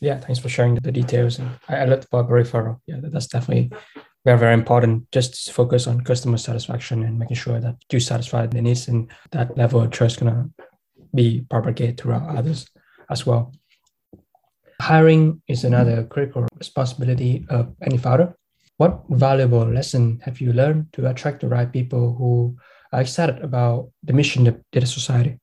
Yeah, 0.00 0.18
thanks 0.18 0.38
for 0.40 0.48
sharing 0.48 0.76
the 0.76 0.92
details. 0.92 1.38
And 1.38 1.50
I, 1.68 1.76
I 1.76 1.84
love 1.84 2.06
about 2.10 2.30
referral. 2.30 2.80
Yeah, 2.86 2.96
that's 3.02 3.26
definitely 3.26 3.70
very, 4.24 4.38
very 4.38 4.54
important. 4.54 5.10
Just 5.12 5.52
focus 5.52 5.86
on 5.86 6.00
customer 6.02 6.38
satisfaction 6.38 7.04
and 7.04 7.18
making 7.18 7.36
sure 7.36 7.60
that 7.60 7.76
you 7.92 8.00
satisfy 8.00 8.46
the 8.46 8.62
needs 8.62 8.88
and 8.88 9.10
that 9.32 9.56
level 9.56 9.80
of 9.80 9.90
trust 9.90 10.20
gonna 10.20 10.48
be 11.14 11.44
propagated 11.50 11.98
throughout 11.98 12.36
others 12.36 12.68
as 13.10 13.26
well. 13.26 13.52
Hiring 14.80 15.42
is 15.46 15.64
another 15.64 16.04
critical 16.04 16.46
responsibility 16.56 17.44
of 17.50 17.74
any 17.82 17.98
founder. 17.98 18.34
What 18.78 19.02
valuable 19.10 19.66
lesson 19.66 20.20
have 20.24 20.40
you 20.40 20.54
learned 20.54 20.94
to 20.94 21.06
attract 21.06 21.40
the 21.40 21.48
right 21.48 21.70
people 21.70 22.14
who 22.14 22.56
excited 22.98 23.42
about 23.42 23.90
the 24.02 24.12
mission 24.12 24.46
of 24.46 24.60
Data 24.72 24.86
Society? 24.86 25.38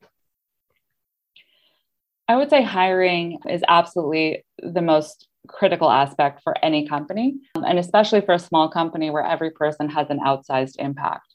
I 2.28 2.36
would 2.36 2.50
say 2.50 2.62
hiring 2.62 3.40
is 3.50 3.64
absolutely 3.68 4.46
the 4.60 4.82
most 4.82 5.30
critical 5.48 5.90
aspect 5.90 6.42
for 6.44 6.54
any 6.64 6.88
company, 6.88 7.36
um, 7.56 7.64
and 7.64 7.80
especially 7.80 8.22
for 8.22 8.34
a 8.34 8.40
small 8.40 8.70
company 8.70 9.10
where 9.10 9.26
every 9.26 9.52
person 9.52 9.90
has 9.90 10.10
an 10.10 10.20
outsized 10.20 10.76
impact. 10.78 11.34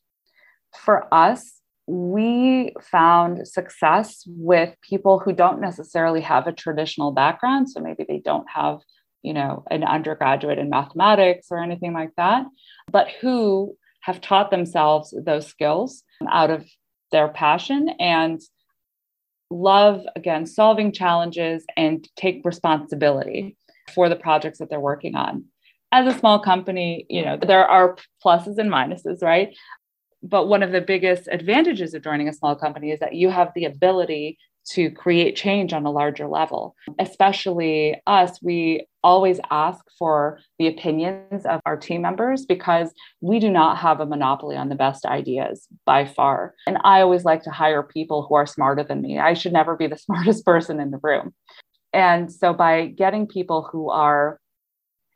For 0.85 1.13
us, 1.13 1.61
we 1.87 2.75
found 2.81 3.49
success 3.49 4.23
with 4.27 4.75
people 4.83 5.19
who 5.19 5.33
don't 5.33 5.61
necessarily 5.61 6.21
have 6.21 6.47
a 6.47 6.53
traditional 6.53 7.11
background. 7.11 7.71
So 7.71 7.81
maybe 7.81 8.05
they 8.07 8.19
don't 8.19 8.47
have, 8.49 8.79
you 9.23 9.33
know, 9.33 9.65
an 9.71 9.83
undergraduate 9.83 10.59
in 10.59 10.71
mathematics 10.71 11.49
or 11.51 11.63
anything 11.63 11.93
like 11.93 12.11
that, 12.17 12.45
but 12.91 13.09
who 13.21 13.77
have 14.03 14.21
taught 14.21 14.51
themselves 14.51 15.15
those 15.25 15.47
skills 15.47 16.03
out 16.31 16.51
of 16.51 16.69
their 17.11 17.29
passion 17.29 17.89
and 17.99 18.41
love 19.51 20.03
again 20.17 20.47
solving 20.47 20.93
challenges 20.93 21.65
and 21.77 22.09
take 22.17 22.41
responsibility 22.45 23.57
for 23.95 24.09
the 24.09 24.17
projects 24.17 24.59
that 24.59 24.71
they're 24.71 24.81
working 24.81 25.15
on. 25.15 25.45
As 25.91 26.13
a 26.13 26.19
small 26.19 26.39
company 26.39 27.07
you 27.09 27.25
know 27.25 27.37
there 27.37 27.67
are 27.67 27.97
pluses 28.25 28.59
and 28.59 28.71
minuses 28.71 29.23
right? 29.23 29.57
But 30.23 30.47
one 30.47 30.63
of 30.63 30.71
the 30.71 30.81
biggest 30.81 31.29
advantages 31.31 31.95
of 31.95 32.05
joining 32.05 32.29
a 32.29 32.33
small 32.33 32.55
company 32.55 32.93
is 32.93 33.01
that 33.01 33.15
you 33.15 33.29
have 33.29 33.51
the 33.55 33.65
ability 33.65 34.39
to 34.71 34.91
create 34.91 35.37
change 35.37 35.73
on 35.73 35.85
a 35.85 35.91
larger 35.91 36.29
level. 36.29 36.75
Especially 36.99 38.01
us, 38.07 38.41
we 38.43 38.87
always 39.03 39.41
ask 39.51 39.85
for 39.99 40.39
the 40.59 40.69
opinions 40.69 41.45
of 41.45 41.61
our 41.67 41.77
team 41.77 42.03
members 42.03 42.47
because 42.47 42.93
we 43.21 43.41
do 43.41 43.51
not 43.51 43.79
have 43.79 44.01
a 44.01 44.07
monopoly 44.07 44.57
on 44.57 44.69
the 44.69 44.75
best 44.75 45.05
ideas 45.05 45.67
by 45.85 46.05
far. 46.05 46.55
And 46.67 46.79
I 46.85 47.01
always 47.01 47.25
like 47.25 47.43
to 47.43 47.51
hire 47.51 47.83
people 47.83 48.27
who 48.29 48.35
are 48.37 48.47
smarter 48.47 48.85
than 48.85 49.03
me. 49.03 49.19
I 49.19 49.35
should 49.35 49.53
never 49.53 49.77
be 49.77 49.87
the 49.87 49.97
smartest 49.99 50.45
person 50.45 50.81
in 50.81 50.91
the 50.91 51.01
room. 51.03 51.35
And 51.93 52.33
so 52.33 52.53
by 52.53 52.87
getting 52.87 53.27
people 53.27 53.69
who 53.71 53.91
are 53.91 54.39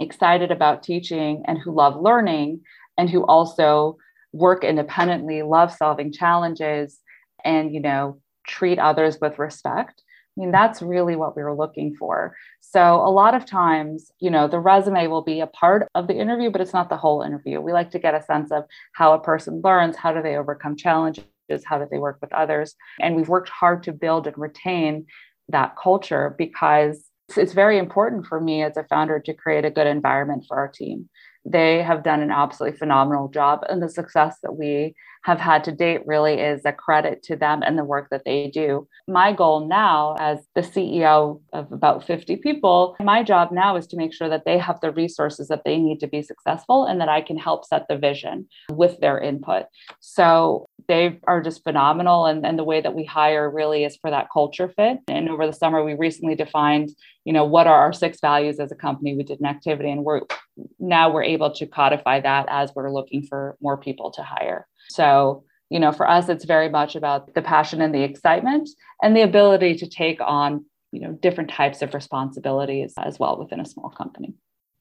excited 0.01 0.51
about 0.51 0.83
teaching 0.83 1.43
and 1.47 1.59
who 1.59 1.75
love 1.75 2.01
learning 2.01 2.61
and 2.99 3.09
who 3.09 3.25
also 3.25 3.97
work 4.33 4.65
independently, 4.65 5.43
love 5.43 5.73
solving 5.73 6.13
challenges 6.13 6.99
and 7.45 7.73
you 7.73 7.81
know 7.81 8.21
treat 8.47 8.79
others 8.79 9.19
with 9.21 9.39
respect. 9.39 10.03
I 10.37 10.41
mean, 10.41 10.51
that's 10.51 10.83
really 10.83 11.17
what 11.17 11.35
we 11.35 11.43
were 11.43 11.57
looking 11.57 11.95
for. 11.95 12.37
So, 12.61 12.97
a 12.97 13.11
lot 13.11 13.35
of 13.35 13.47
times, 13.47 14.11
you 14.21 14.31
know, 14.31 14.47
the 14.47 14.61
resume 14.61 15.07
will 15.07 15.23
be 15.23 15.41
a 15.41 15.47
part 15.47 15.89
of 15.95 16.09
the 16.09 16.15
interview, 16.15 16.51
but 16.51 16.61
it's 16.61 16.75
not 16.75 16.91
the 16.91 16.97
whole 16.97 17.23
interview. 17.23 17.61
We 17.61 17.73
like 17.73 17.91
to 17.93 17.99
get 17.99 18.15
a 18.15 18.23
sense 18.23 18.53
of 18.53 18.65
how 18.93 19.15
a 19.15 19.21
person 19.21 19.63
learns, 19.65 19.97
how 19.97 20.13
do 20.13 20.21
they 20.21 20.37
overcome 20.37 20.77
challenges, 20.77 21.25
how 21.65 21.79
do 21.79 21.87
they 21.91 21.99
work 21.99 22.19
with 22.21 22.35
others. 22.35 22.75
And 23.01 23.17
we've 23.17 23.31
worked 23.31 23.49
hard 23.49 23.83
to 23.85 23.93
build 23.93 24.27
and 24.27 24.37
retain 24.37 25.07
that 25.49 25.75
culture 25.83 26.35
because 26.37 27.09
it's 27.37 27.53
very 27.53 27.79
important 27.79 28.27
for 28.27 28.41
me 28.41 28.63
as 28.63 28.77
a 28.77 28.85
founder 28.85 29.19
to 29.21 29.35
create 29.35 29.65
a 29.65 29.71
good 29.71 29.87
environment 29.87 30.45
for 30.47 30.57
our 30.59 30.69
team. 30.69 31.09
they 31.49 31.81
have 31.81 32.03
done 32.03 32.21
an 32.21 32.33
absolutely 32.33 32.77
phenomenal 32.77 33.29
job. 33.29 33.65
And 33.69 33.81
the 33.81 33.89
success 33.89 34.39
that 34.43 34.57
we 34.57 34.97
have 35.27 35.41
had 35.41 35.65
to 35.65 35.73
date 35.73 36.07
really 36.07 36.35
is 36.35 36.65
a 36.65 36.73
credit 36.73 37.21
to 37.21 37.35
them 37.35 37.61
and 37.65 37.77
the 37.77 37.85
work 37.85 38.07
that 38.13 38.25
they 38.25 38.47
do. 38.47 38.87
My 39.09 39.33
goal 39.33 39.67
now, 39.67 40.15
as 40.21 40.39
the 40.55 40.61
CEO 40.61 41.41
of 41.53 41.73
about 41.73 42.05
50 42.05 42.37
people, 42.37 42.95
my 43.01 43.25
job 43.25 43.51
now 43.51 43.75
is 43.75 43.89
to 43.89 43.97
make 43.97 44.15
sure 44.15 44.29
that 44.29 44.45
they 44.45 44.57
have 44.57 44.81
the 44.81 44.93
resources 44.93 45.49
that 45.49 45.63
they 45.65 45.79
need 45.79 45.99
to 45.99 46.07
be 46.07 46.23
successful 46.23 46.85
and 46.85 47.01
that 47.01 47.09
I 47.09 47.23
can 47.23 47.37
help 47.37 47.65
set 47.65 47.89
the 47.89 47.99
vision 47.99 48.47
with 48.71 49.01
their 49.01 49.19
input. 49.19 49.65
So 49.99 50.69
they 50.87 51.19
are 51.27 51.43
just 51.43 51.65
phenomenal. 51.65 52.27
And, 52.27 52.47
and 52.47 52.57
the 52.57 52.63
way 52.63 52.81
that 52.81 52.95
we 52.95 53.05
hire 53.05 53.51
really 53.51 53.83
is 53.83 53.97
for 53.97 54.11
that 54.11 54.29
culture 54.33 54.69
fit. 54.69 54.99
And 55.09 55.29
over 55.29 55.45
the 55.45 55.53
summer, 55.53 55.83
we 55.83 55.95
recently 55.95 56.37
defined, 56.37 56.91
you 57.25 57.33
know, 57.33 57.45
what 57.45 57.67
are 57.67 57.81
our 57.81 57.93
six 57.93 58.21
values 58.21 58.61
as 58.61 58.71
a 58.71 58.77
company? 58.77 59.17
We 59.17 59.25
did 59.25 59.41
an 59.41 59.47
activity 59.47 59.91
and 59.91 60.05
we're 60.05 60.21
now 60.79 61.13
we're 61.13 61.25
able 61.25 61.51
to 61.51 61.67
codify 61.67 62.21
that 62.21 62.47
as 62.49 62.73
we're 62.75 62.93
looking 62.93 63.27
for 63.27 63.57
more 63.61 63.77
people 63.77 64.13
to 64.13 64.23
hire. 64.23 64.69
So, 64.89 65.45
you 65.71 65.81
know, 65.81 65.93
for 65.93 66.09
us, 66.09 66.29
it's 66.29 66.45
very 66.45 66.69
much 66.69 66.97
about 66.97 67.35
the 67.35 67.43
passion 67.43 67.81
and 67.81 67.95
the 67.95 68.03
excitement 68.03 68.69
and 69.03 69.17
the 69.17 69.23
ability 69.23 69.77
to 69.77 69.89
take 69.89 70.21
on, 70.21 70.65
you 70.93 71.01
know, 71.01 71.13
different 71.13 71.51
types 71.51 71.83
of 71.83 71.95
responsibilities 71.95 72.95
as 72.99 73.19
well 73.19 73.39
within 73.39 73.61
a 73.61 73.65
small 73.65 73.91
company. 73.91 74.35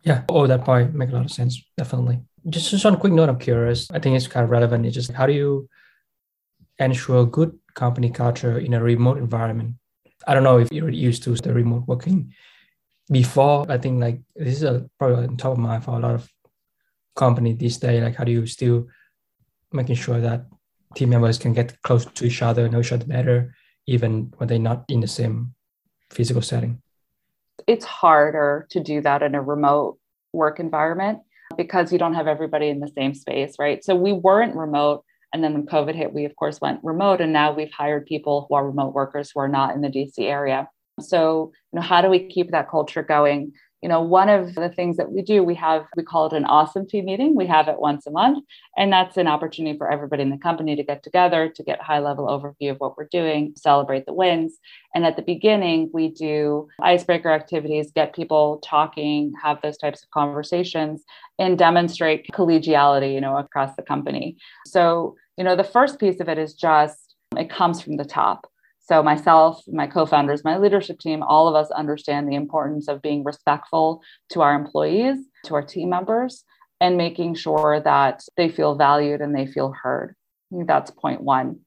Yeah. 0.03 0.23
Oh, 0.29 0.45
that 0.45 0.63
part 0.63 0.93
make 0.93 1.09
a 1.09 1.13
lot 1.13 1.25
of 1.25 1.31
sense. 1.31 1.61
Definitely. 1.77 2.21
Just, 2.47 2.69
just 2.69 2.85
on 2.85 2.93
a 2.93 2.97
quick 2.97 3.13
note, 3.13 3.29
I'm 3.29 3.39
curious. 3.39 3.89
I 3.89 3.99
think 3.99 4.15
it's 4.15 4.27
kind 4.27 4.43
of 4.43 4.51
relevant. 4.51 4.85
It's 4.85 4.93
just 4.93 5.11
how 5.11 5.25
do 5.25 5.33
you 5.33 5.67
ensure 6.77 7.25
good 7.25 7.57
company 7.73 8.11
culture 8.11 8.59
in 8.59 8.75
a 8.75 8.83
remote 8.83 9.17
environment? 9.17 9.75
I 10.27 10.33
don't 10.33 10.43
know 10.43 10.59
if 10.59 10.71
you're 10.71 10.89
used 10.89 11.23
to 11.23 11.33
the 11.33 11.53
remote 11.53 11.87
working 11.87 12.33
before. 13.11 13.65
I 13.69 13.79
think 13.79 13.99
like 13.99 14.21
this 14.35 14.57
is 14.57 14.63
a, 14.63 14.87
probably 14.99 15.25
on 15.25 15.37
top 15.37 15.53
of 15.53 15.57
mind 15.57 15.83
for 15.83 15.91
a 15.91 15.99
lot 15.99 16.15
of 16.15 16.29
company 17.15 17.53
these 17.53 17.77
days. 17.77 18.03
Like 18.03 18.15
how 18.15 18.23
do 18.23 18.31
you 18.31 18.45
still 18.45 18.87
making 19.75 19.95
sure 19.95 20.19
that 20.19 20.45
team 20.95 21.09
members 21.09 21.37
can 21.37 21.53
get 21.53 21.81
close 21.83 22.05
to 22.05 22.25
each 22.25 22.41
other, 22.41 22.67
know 22.69 22.79
each 22.79 22.91
other 22.91 23.05
better, 23.05 23.53
even 23.87 24.33
when 24.37 24.47
they're 24.47 24.59
not 24.59 24.85
in 24.89 25.01
the 25.01 25.07
same 25.07 25.53
physical 26.09 26.41
setting? 26.41 26.81
It's 27.67 27.85
harder 27.85 28.67
to 28.71 28.79
do 28.79 29.01
that 29.01 29.23
in 29.23 29.35
a 29.35 29.41
remote 29.41 29.97
work 30.33 30.59
environment 30.59 31.19
because 31.57 31.91
you 31.91 31.99
don't 31.99 32.13
have 32.13 32.27
everybody 32.27 32.69
in 32.69 32.79
the 32.79 32.91
same 32.97 33.13
space, 33.13 33.55
right? 33.59 33.83
So 33.83 33.95
we 33.95 34.13
weren't 34.13 34.55
remote. 34.55 35.03
And 35.33 35.43
then 35.43 35.53
when 35.53 35.65
COVID 35.65 35.95
hit, 35.95 36.13
we 36.13 36.25
of 36.25 36.35
course 36.35 36.61
went 36.61 36.79
remote. 36.83 37.21
And 37.21 37.33
now 37.33 37.53
we've 37.53 37.71
hired 37.71 38.05
people 38.05 38.45
who 38.47 38.55
are 38.55 38.65
remote 38.65 38.93
workers 38.93 39.31
who 39.33 39.39
are 39.41 39.47
not 39.47 39.75
in 39.75 39.81
the 39.81 39.89
DC 39.89 40.19
area. 40.19 40.69
So, 41.01 41.51
you 41.71 41.79
know, 41.79 41.85
how 41.85 42.01
do 42.01 42.09
we 42.09 42.27
keep 42.27 42.51
that 42.51 42.69
culture 42.69 43.03
going? 43.03 43.53
You 43.85 43.89
know 43.89 44.01
one 44.01 44.29
of 44.29 44.55
the 44.55 44.69
things 44.69 44.97
that 44.97 45.11
we 45.11 45.21
do 45.21 45.43
we 45.43 45.53
have 45.53 45.85
we 45.95 46.01
call 46.01 46.25
it 46.25 46.33
an 46.33 46.45
awesome 46.45 46.87
team 46.87 47.05
meeting. 47.05 47.35
We 47.35 47.45
have 47.45 47.67
it 47.67 47.77
once 47.77 48.07
a 48.07 48.09
month 48.09 48.43
and 48.75 48.91
that's 48.91 49.15
an 49.15 49.27
opportunity 49.27 49.77
for 49.77 49.91
everybody 49.91 50.23
in 50.23 50.31
the 50.31 50.39
company 50.39 50.75
to 50.75 50.81
get 50.81 51.03
together 51.03 51.49
to 51.55 51.61
get 51.61 51.79
high 51.83 51.99
level 51.99 52.25
overview 52.25 52.71
of 52.71 52.77
what 52.79 52.97
we're 52.97 53.07
doing 53.11 53.53
celebrate 53.55 54.07
the 54.07 54.13
wins. 54.13 54.57
And 54.95 55.05
at 55.05 55.17
the 55.17 55.21
beginning 55.21 55.91
we 55.93 56.09
do 56.09 56.67
icebreaker 56.81 57.29
activities 57.29 57.91
get 57.91 58.15
people 58.15 58.59
talking 58.65 59.33
have 59.43 59.61
those 59.61 59.77
types 59.77 60.01
of 60.01 60.09
conversations 60.09 61.03
and 61.37 61.55
demonstrate 61.55 62.27
collegiality 62.31 63.13
you 63.13 63.21
know 63.21 63.37
across 63.37 63.75
the 63.75 63.83
company. 63.83 64.35
So 64.65 65.15
you 65.37 65.43
know 65.43 65.55
the 65.55 65.63
first 65.63 65.99
piece 65.99 66.19
of 66.19 66.27
it 66.27 66.39
is 66.39 66.55
just 66.55 67.13
it 67.37 67.51
comes 67.51 67.83
from 67.83 67.97
the 67.97 68.05
top 68.05 68.49
so, 68.87 69.01
myself, 69.01 69.63
my 69.67 69.87
co 69.87 70.05
founders, 70.05 70.43
my 70.43 70.57
leadership 70.57 70.99
team, 70.99 71.23
all 71.23 71.47
of 71.47 71.55
us 71.55 71.71
understand 71.71 72.27
the 72.27 72.35
importance 72.35 72.87
of 72.87 73.01
being 73.01 73.23
respectful 73.23 74.01
to 74.29 74.41
our 74.41 74.53
employees, 74.53 75.17
to 75.45 75.55
our 75.55 75.63
team 75.63 75.89
members, 75.89 76.43
and 76.79 76.95
making 76.95 77.33
sure 77.33 77.81
that 77.83 78.23
they 78.37 78.47
feel 78.47 78.75
valued 78.75 79.21
and 79.21 79.35
they 79.35 79.47
feel 79.47 79.73
heard. 79.81 80.15
that's 80.51 80.91
point 80.91 81.21
one. 81.21 81.61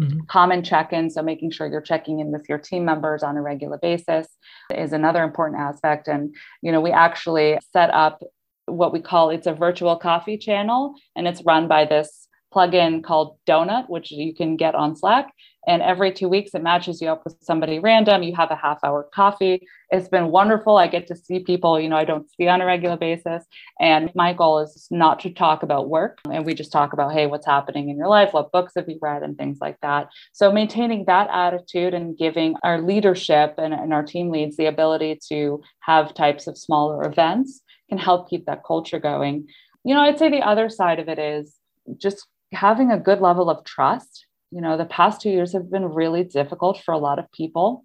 Mm-hmm. 0.00 0.20
Common 0.28 0.62
check 0.62 0.92
in. 0.92 1.10
So, 1.10 1.22
making 1.22 1.50
sure 1.50 1.66
you're 1.66 1.80
checking 1.80 2.20
in 2.20 2.30
with 2.30 2.48
your 2.48 2.58
team 2.58 2.84
members 2.84 3.24
on 3.24 3.36
a 3.36 3.42
regular 3.42 3.78
basis 3.78 4.28
is 4.72 4.92
another 4.92 5.24
important 5.24 5.60
aspect. 5.60 6.06
And, 6.06 6.34
you 6.62 6.70
know, 6.70 6.80
we 6.80 6.92
actually 6.92 7.58
set 7.72 7.92
up 7.92 8.22
what 8.66 8.92
we 8.92 9.00
call 9.00 9.30
it's 9.30 9.48
a 9.48 9.52
virtual 9.52 9.96
coffee 9.96 10.38
channel, 10.38 10.94
and 11.16 11.26
it's 11.26 11.44
run 11.44 11.66
by 11.66 11.84
this 11.84 12.28
plugin 12.54 13.02
called 13.02 13.38
Donut, 13.46 13.88
which 13.88 14.12
you 14.12 14.34
can 14.34 14.56
get 14.56 14.76
on 14.76 14.94
Slack. 14.94 15.32
And 15.66 15.82
every 15.82 16.12
two 16.12 16.28
weeks, 16.28 16.54
it 16.54 16.62
matches 16.62 17.02
you 17.02 17.08
up 17.08 17.24
with 17.24 17.36
somebody 17.42 17.78
random. 17.78 18.22
You 18.22 18.34
have 18.34 18.50
a 18.50 18.56
half 18.56 18.78
hour 18.82 19.06
coffee. 19.14 19.66
It's 19.90 20.08
been 20.08 20.28
wonderful. 20.28 20.78
I 20.78 20.86
get 20.86 21.06
to 21.08 21.16
see 21.16 21.40
people, 21.40 21.78
you 21.78 21.88
know, 21.88 21.96
I 21.96 22.04
don't 22.04 22.30
see 22.34 22.48
on 22.48 22.60
a 22.60 22.66
regular 22.66 22.96
basis. 22.96 23.44
And 23.78 24.10
my 24.14 24.32
goal 24.32 24.60
is 24.60 24.86
not 24.90 25.20
to 25.20 25.30
talk 25.30 25.62
about 25.62 25.90
work. 25.90 26.18
And 26.30 26.46
we 26.46 26.54
just 26.54 26.72
talk 26.72 26.92
about, 26.92 27.12
hey, 27.12 27.26
what's 27.26 27.46
happening 27.46 27.90
in 27.90 27.98
your 27.98 28.08
life? 28.08 28.32
What 28.32 28.52
books 28.52 28.72
have 28.76 28.88
you 28.88 28.98
read? 29.02 29.22
And 29.22 29.36
things 29.36 29.58
like 29.60 29.78
that. 29.82 30.08
So 30.32 30.50
maintaining 30.50 31.04
that 31.06 31.28
attitude 31.30 31.92
and 31.92 32.16
giving 32.16 32.54
our 32.62 32.80
leadership 32.80 33.54
and, 33.58 33.74
and 33.74 33.92
our 33.92 34.02
team 34.02 34.30
leads 34.30 34.56
the 34.56 34.66
ability 34.66 35.20
to 35.28 35.62
have 35.80 36.14
types 36.14 36.46
of 36.46 36.56
smaller 36.56 37.04
events 37.04 37.60
can 37.90 37.98
help 37.98 38.30
keep 38.30 38.46
that 38.46 38.64
culture 38.64 38.98
going. 38.98 39.48
You 39.84 39.94
know, 39.94 40.00
I'd 40.00 40.18
say 40.18 40.30
the 40.30 40.46
other 40.46 40.70
side 40.70 41.00
of 41.00 41.08
it 41.08 41.18
is 41.18 41.54
just 41.98 42.26
having 42.52 42.90
a 42.90 42.98
good 42.98 43.20
level 43.20 43.50
of 43.50 43.64
trust 43.64 44.26
you 44.50 44.60
know, 44.60 44.76
the 44.76 44.84
past 44.84 45.20
two 45.20 45.30
years 45.30 45.52
have 45.52 45.70
been 45.70 45.84
really 45.84 46.24
difficult 46.24 46.82
for 46.84 46.92
a 46.92 46.98
lot 46.98 47.18
of 47.18 47.30
people. 47.32 47.84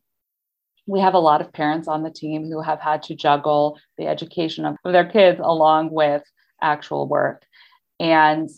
We 0.87 0.99
have 0.99 1.13
a 1.13 1.19
lot 1.19 1.41
of 1.41 1.53
parents 1.53 1.87
on 1.87 2.03
the 2.03 2.11
team 2.11 2.45
who 2.45 2.61
have 2.61 2.79
had 2.79 3.03
to 3.03 3.15
juggle 3.15 3.79
the 3.97 4.07
education 4.07 4.65
of 4.65 4.75
their 4.83 5.07
kids 5.07 5.39
along 5.43 5.91
with 5.91 6.23
actual 6.61 7.07
work. 7.07 7.43
And, 7.99 8.49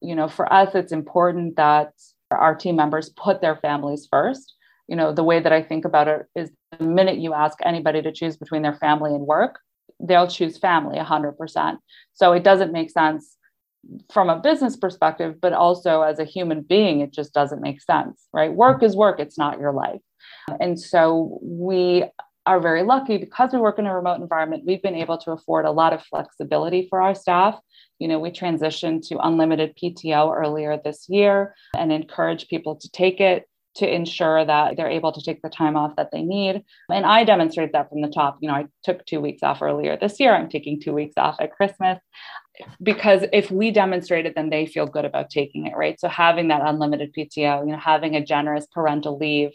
you 0.00 0.14
know, 0.14 0.28
for 0.28 0.52
us, 0.52 0.74
it's 0.74 0.92
important 0.92 1.56
that 1.56 1.92
our 2.30 2.54
team 2.54 2.76
members 2.76 3.10
put 3.10 3.40
their 3.40 3.56
families 3.56 4.08
first. 4.10 4.54
You 4.88 4.96
know, 4.96 5.12
the 5.12 5.24
way 5.24 5.40
that 5.40 5.52
I 5.52 5.62
think 5.62 5.84
about 5.84 6.08
it 6.08 6.26
is 6.34 6.50
the 6.76 6.84
minute 6.84 7.18
you 7.18 7.34
ask 7.34 7.58
anybody 7.64 8.02
to 8.02 8.12
choose 8.12 8.36
between 8.36 8.62
their 8.62 8.74
family 8.74 9.14
and 9.14 9.26
work, 9.26 9.58
they'll 10.00 10.28
choose 10.28 10.58
family 10.58 10.98
100%. 10.98 11.76
So 12.12 12.32
it 12.32 12.44
doesn't 12.44 12.72
make 12.72 12.90
sense 12.90 13.35
from 14.12 14.28
a 14.28 14.38
business 14.38 14.76
perspective, 14.76 15.40
but 15.40 15.52
also 15.52 16.02
as 16.02 16.18
a 16.18 16.24
human 16.24 16.62
being, 16.62 17.00
it 17.00 17.12
just 17.12 17.32
doesn't 17.32 17.62
make 17.62 17.80
sense, 17.80 18.26
right? 18.32 18.52
Work 18.52 18.82
is 18.82 18.96
work, 18.96 19.20
it's 19.20 19.38
not 19.38 19.60
your 19.60 19.72
life. 19.72 20.00
And 20.60 20.78
so 20.78 21.38
we 21.42 22.04
are 22.46 22.60
very 22.60 22.84
lucky 22.84 23.18
because 23.18 23.50
we 23.52 23.58
work 23.58 23.78
in 23.78 23.86
a 23.86 23.94
remote 23.94 24.20
environment, 24.20 24.64
we've 24.64 24.82
been 24.82 24.94
able 24.94 25.18
to 25.18 25.32
afford 25.32 25.64
a 25.64 25.70
lot 25.70 25.92
of 25.92 26.02
flexibility 26.04 26.86
for 26.88 27.02
our 27.02 27.14
staff. 27.14 27.58
You 27.98 28.08
know, 28.08 28.18
we 28.18 28.30
transitioned 28.30 29.06
to 29.08 29.18
unlimited 29.18 29.76
PTO 29.76 30.34
earlier 30.34 30.78
this 30.82 31.06
year 31.08 31.54
and 31.76 31.92
encourage 31.92 32.46
people 32.48 32.76
to 32.76 32.90
take 32.90 33.20
it 33.20 33.48
to 33.76 33.94
ensure 33.94 34.42
that 34.44 34.76
they're 34.76 34.88
able 34.88 35.12
to 35.12 35.20
take 35.20 35.42
the 35.42 35.50
time 35.50 35.76
off 35.76 35.96
that 35.96 36.10
they 36.10 36.22
need. 36.22 36.62
And 36.90 37.04
I 37.04 37.24
demonstrated 37.24 37.74
that 37.74 37.90
from 37.90 38.00
the 38.00 38.08
top. 38.08 38.38
You 38.40 38.48
know, 38.48 38.54
I 38.54 38.66
took 38.84 39.04
two 39.04 39.20
weeks 39.20 39.42
off 39.42 39.60
earlier 39.60 39.98
this 40.00 40.18
year. 40.18 40.34
I'm 40.34 40.48
taking 40.48 40.80
two 40.80 40.94
weeks 40.94 41.14
off 41.18 41.36
at 41.40 41.52
Christmas 41.52 41.98
because 42.82 43.24
if 43.32 43.50
we 43.50 43.70
demonstrate 43.70 44.26
it, 44.26 44.34
then 44.34 44.50
they 44.50 44.66
feel 44.66 44.86
good 44.86 45.04
about 45.04 45.30
taking 45.30 45.66
it, 45.66 45.76
right? 45.76 45.98
So 46.00 46.08
having 46.08 46.48
that 46.48 46.62
unlimited 46.64 47.14
PTO, 47.14 47.66
you 47.66 47.72
know, 47.72 47.78
having 47.78 48.16
a 48.16 48.24
generous 48.24 48.66
parental 48.72 49.18
leave, 49.18 49.52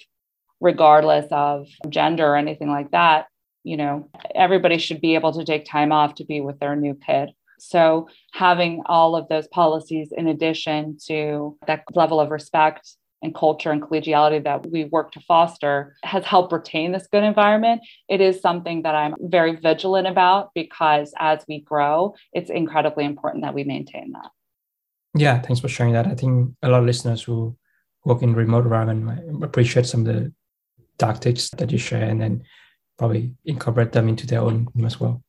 regardless 0.59 1.25
of 1.31 1.67
gender 1.89 2.25
or 2.25 2.35
anything 2.35 2.69
like 2.69 2.91
that, 2.91 3.25
you 3.63 3.77
know, 3.77 4.09
everybody 4.35 4.77
should 4.77 5.01
be 5.01 5.15
able 5.15 5.33
to 5.33 5.45
take 5.45 5.65
time 5.65 5.91
off 5.91 6.15
to 6.15 6.25
be 6.25 6.41
with 6.41 6.59
their 6.59 6.75
new 6.75 6.95
kid. 6.95 7.31
So 7.59 8.09
having 8.33 8.81
all 8.87 9.15
of 9.15 9.27
those 9.29 9.47
policies 9.47 10.11
in 10.15 10.27
addition 10.27 10.97
to 11.07 11.57
that 11.67 11.83
level 11.93 12.19
of 12.19 12.31
respect 12.31 12.95
and 13.21 13.35
culture 13.35 13.71
and 13.71 13.81
collegiality 13.81 14.43
that 14.43 14.65
we 14.69 14.85
work 14.85 15.11
to 15.11 15.19
foster 15.21 15.95
has 16.03 16.25
helped 16.25 16.51
retain 16.51 16.91
this 16.91 17.07
good 17.11 17.23
environment. 17.23 17.81
It 18.09 18.21
is 18.21 18.41
something 18.41 18.81
that 18.83 18.95
I'm 18.95 19.15
very 19.19 19.55
vigilant 19.55 20.07
about 20.07 20.51
because 20.55 21.13
as 21.19 21.45
we 21.47 21.61
grow, 21.61 22.15
it's 22.33 22.49
incredibly 22.49 23.05
important 23.05 23.43
that 23.43 23.53
we 23.53 23.63
maintain 23.63 24.11
that. 24.13 24.31
Yeah, 25.13 25.41
thanks 25.41 25.59
for 25.59 25.67
sharing 25.67 25.93
that. 25.93 26.07
I 26.07 26.15
think 26.15 26.55
a 26.61 26.69
lot 26.69 26.79
of 26.79 26.85
listeners 26.85 27.21
who 27.23 27.55
work 28.05 28.21
in 28.21 28.33
remote 28.33 28.63
environment 28.63 29.43
appreciate 29.43 29.85
some 29.85 30.07
of 30.07 30.07
the 30.07 30.33
tactics 30.97 31.49
that 31.57 31.71
you 31.71 31.77
share 31.77 32.09
and 32.09 32.21
then 32.21 32.43
probably 32.97 33.35
incorporate 33.45 33.91
them 33.91 34.07
into 34.07 34.25
their 34.25 34.41
own 34.41 34.67
as 34.85 34.99
well. 34.99 35.23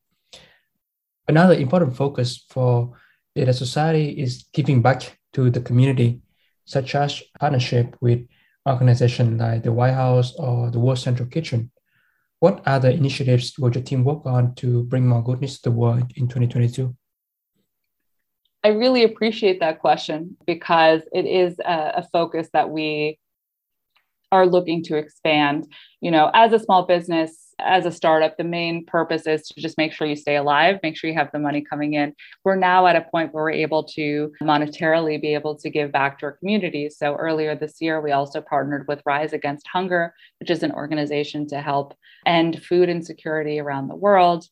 Another 1.29 1.55
important 1.55 1.97
focus 1.97 2.45
for 2.49 2.93
data 3.35 3.53
society 3.53 4.11
is 4.11 4.45
giving 4.53 4.83
back 4.83 5.19
to 5.33 5.51
the 5.51 5.61
community 5.61 6.21
such 6.65 6.95
as 6.95 7.23
partnership 7.39 7.97
with 8.01 8.27
organizations 8.69 9.41
like 9.41 9.63
the 9.63 9.73
White 9.73 9.95
House 9.95 10.35
or 10.37 10.71
the 10.71 10.79
World 10.79 10.99
Central 10.99 11.29
Kitchen. 11.29 11.71
What 12.41 12.63
other 12.67 12.91
initiatives 12.91 13.59
will 13.59 13.73
your 13.73 13.83
team 13.85 14.05
work 14.05 14.27
on 14.27 14.55
to 14.57 14.85
bring 14.85 15.07
more 15.07 15.23
goodness 15.23 15.57
to 15.57 15.71
the 15.71 15.77
world 15.77 16.13
in 16.17 16.29
2022? 16.29 16.95
I 18.65 18.69
really 18.69 19.03
appreciate 19.03 19.61
that 19.61 19.81
question 19.81 20.37
because 20.47 21.03
it 21.13 21.27
is 21.27 21.59
a, 21.59 21.93
a 21.97 22.09
focus 22.13 22.49
that 22.53 22.71
we 22.71 23.19
are 24.31 24.47
looking 24.47 24.83
to 24.85 24.97
expand. 24.97 25.67
You 26.01 26.11
know, 26.11 26.31
as 26.33 26.53
a 26.53 26.59
small 26.59 26.87
business, 26.87 27.42
as 27.59 27.87
a 27.87 27.91
startup, 27.91 28.37
the 28.37 28.45
main 28.45 28.85
purpose 28.87 29.27
is 29.27 29.47
to 29.49 29.61
just 29.61 29.79
make 29.79 29.93
sure 29.93 30.07
you 30.07 30.17
stay 30.17 30.37
alive, 30.37 30.79
make 30.83 30.97
sure 30.97 31.09
you 31.11 31.17
have 31.17 31.31
the 31.33 31.39
money 31.39 31.61
coming 31.61 31.95
in. 31.95 32.15
We're 32.45 32.57
now 32.57 32.87
at 32.87 32.97
a 32.97 33.07
point 33.11 33.33
where 33.33 33.45
we're 33.45 33.51
able 33.51 33.85
to 33.85 34.33
monetarily 34.43 35.21
be 35.21 35.35
able 35.35 35.57
to 35.57 35.71
give 35.71 35.93
back 35.93 36.19
to 36.19 36.27
our 36.27 36.33
communities. 36.33 36.97
So 36.99 37.15
earlier 37.15 37.55
this 37.55 37.81
year, 37.81 38.01
we 38.01 38.13
also 38.13 38.41
partnered 38.41 38.87
with 38.89 39.03
Rise 39.07 39.33
Against 39.33 39.67
Hunger, 39.67 40.15
which 40.41 40.51
is 40.51 40.63
an 40.63 40.73
organization 40.73 41.47
to 41.49 41.61
help 41.61 41.95
end 42.27 42.63
food 42.63 42.89
insecurity 42.89 43.61
around 43.61 43.89
the 43.89 43.97
world. 43.97 44.47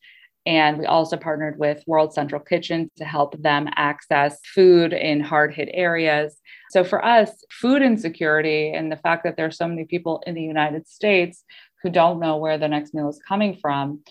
And 0.47 0.79
we 0.79 0.87
also 0.87 1.17
partnered 1.19 1.59
with 1.59 1.85
World 1.87 2.15
Central 2.15 2.41
Kitchen 2.41 2.91
to 2.97 3.05
help 3.05 3.41
them 3.43 3.69
access 3.77 4.39
food 4.55 4.93
in 4.95 5.21
hard 5.21 5.53
hit 5.53 5.69
areas. 5.73 6.41
So 6.71 6.83
for 6.83 7.05
us, 7.05 7.45
food 7.51 7.83
insecurity 7.83 8.73
and 8.73 8.91
the 8.91 8.97
fact 8.97 9.25
that 9.25 9.37
there 9.37 9.47
are 9.47 9.51
so 9.51 9.69
many 9.69 9.85
people 9.85 10.23
in 10.27 10.35
the 10.35 10.43
United 10.43 10.89
States 10.89 11.45
who 11.83 11.91
don't 11.91 12.21
know 12.21 12.37
where 12.37 12.59
the 12.59 12.69
next 12.69 12.95
meal 12.95 13.09
is 13.09 13.21
coming 13.27 13.57
from, 13.61 14.03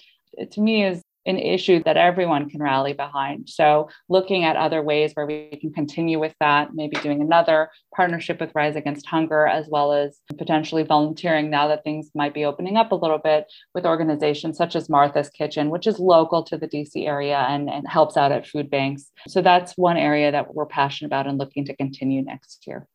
to 0.51 0.61
me 0.61 0.85
is 0.85 1.01
an 1.25 1.37
issue 1.37 1.83
that 1.83 1.97
everyone 1.97 2.49
can 2.49 2.61
rally 2.61 2.93
behind. 2.93 3.49
So, 3.49 3.89
looking 4.07 4.45
at 4.45 4.55
other 4.55 4.81
ways 4.81 5.11
where 5.13 5.25
we 5.25 5.57
can 5.61 5.71
continue 5.71 6.19
with 6.19 6.33
that, 6.39 6.73
maybe 6.73 6.95
doing 6.97 7.21
another 7.21 7.69
partnership 7.95 8.39
with 8.39 8.51
Rise 8.55 8.75
Against 8.75 9.05
Hunger, 9.05 9.45
as 9.45 9.67
well 9.69 9.93
as 9.93 10.19
potentially 10.37 10.83
volunteering 10.83 11.49
now 11.49 11.67
that 11.67 11.83
things 11.83 12.09
might 12.15 12.33
be 12.33 12.45
opening 12.45 12.77
up 12.77 12.91
a 12.91 12.95
little 12.95 13.17
bit 13.17 13.45
with 13.75 13.85
organizations 13.85 14.57
such 14.57 14.75
as 14.75 14.89
Martha's 14.89 15.29
Kitchen, 15.29 15.69
which 15.69 15.87
is 15.87 15.99
local 15.99 16.43
to 16.43 16.57
the 16.57 16.67
DC 16.67 17.05
area 17.07 17.45
and, 17.49 17.69
and 17.69 17.87
helps 17.87 18.17
out 18.17 18.31
at 18.31 18.47
food 18.47 18.69
banks. 18.69 19.11
So, 19.27 19.41
that's 19.41 19.73
one 19.73 19.97
area 19.97 20.31
that 20.31 20.53
we're 20.53 20.65
passionate 20.65 21.07
about 21.09 21.27
and 21.27 21.37
looking 21.37 21.65
to 21.65 21.75
continue 21.75 22.23
next 22.23 22.65
year. 22.65 22.87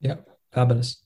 Yeah, 0.00 0.16
fabulous. 0.52 1.03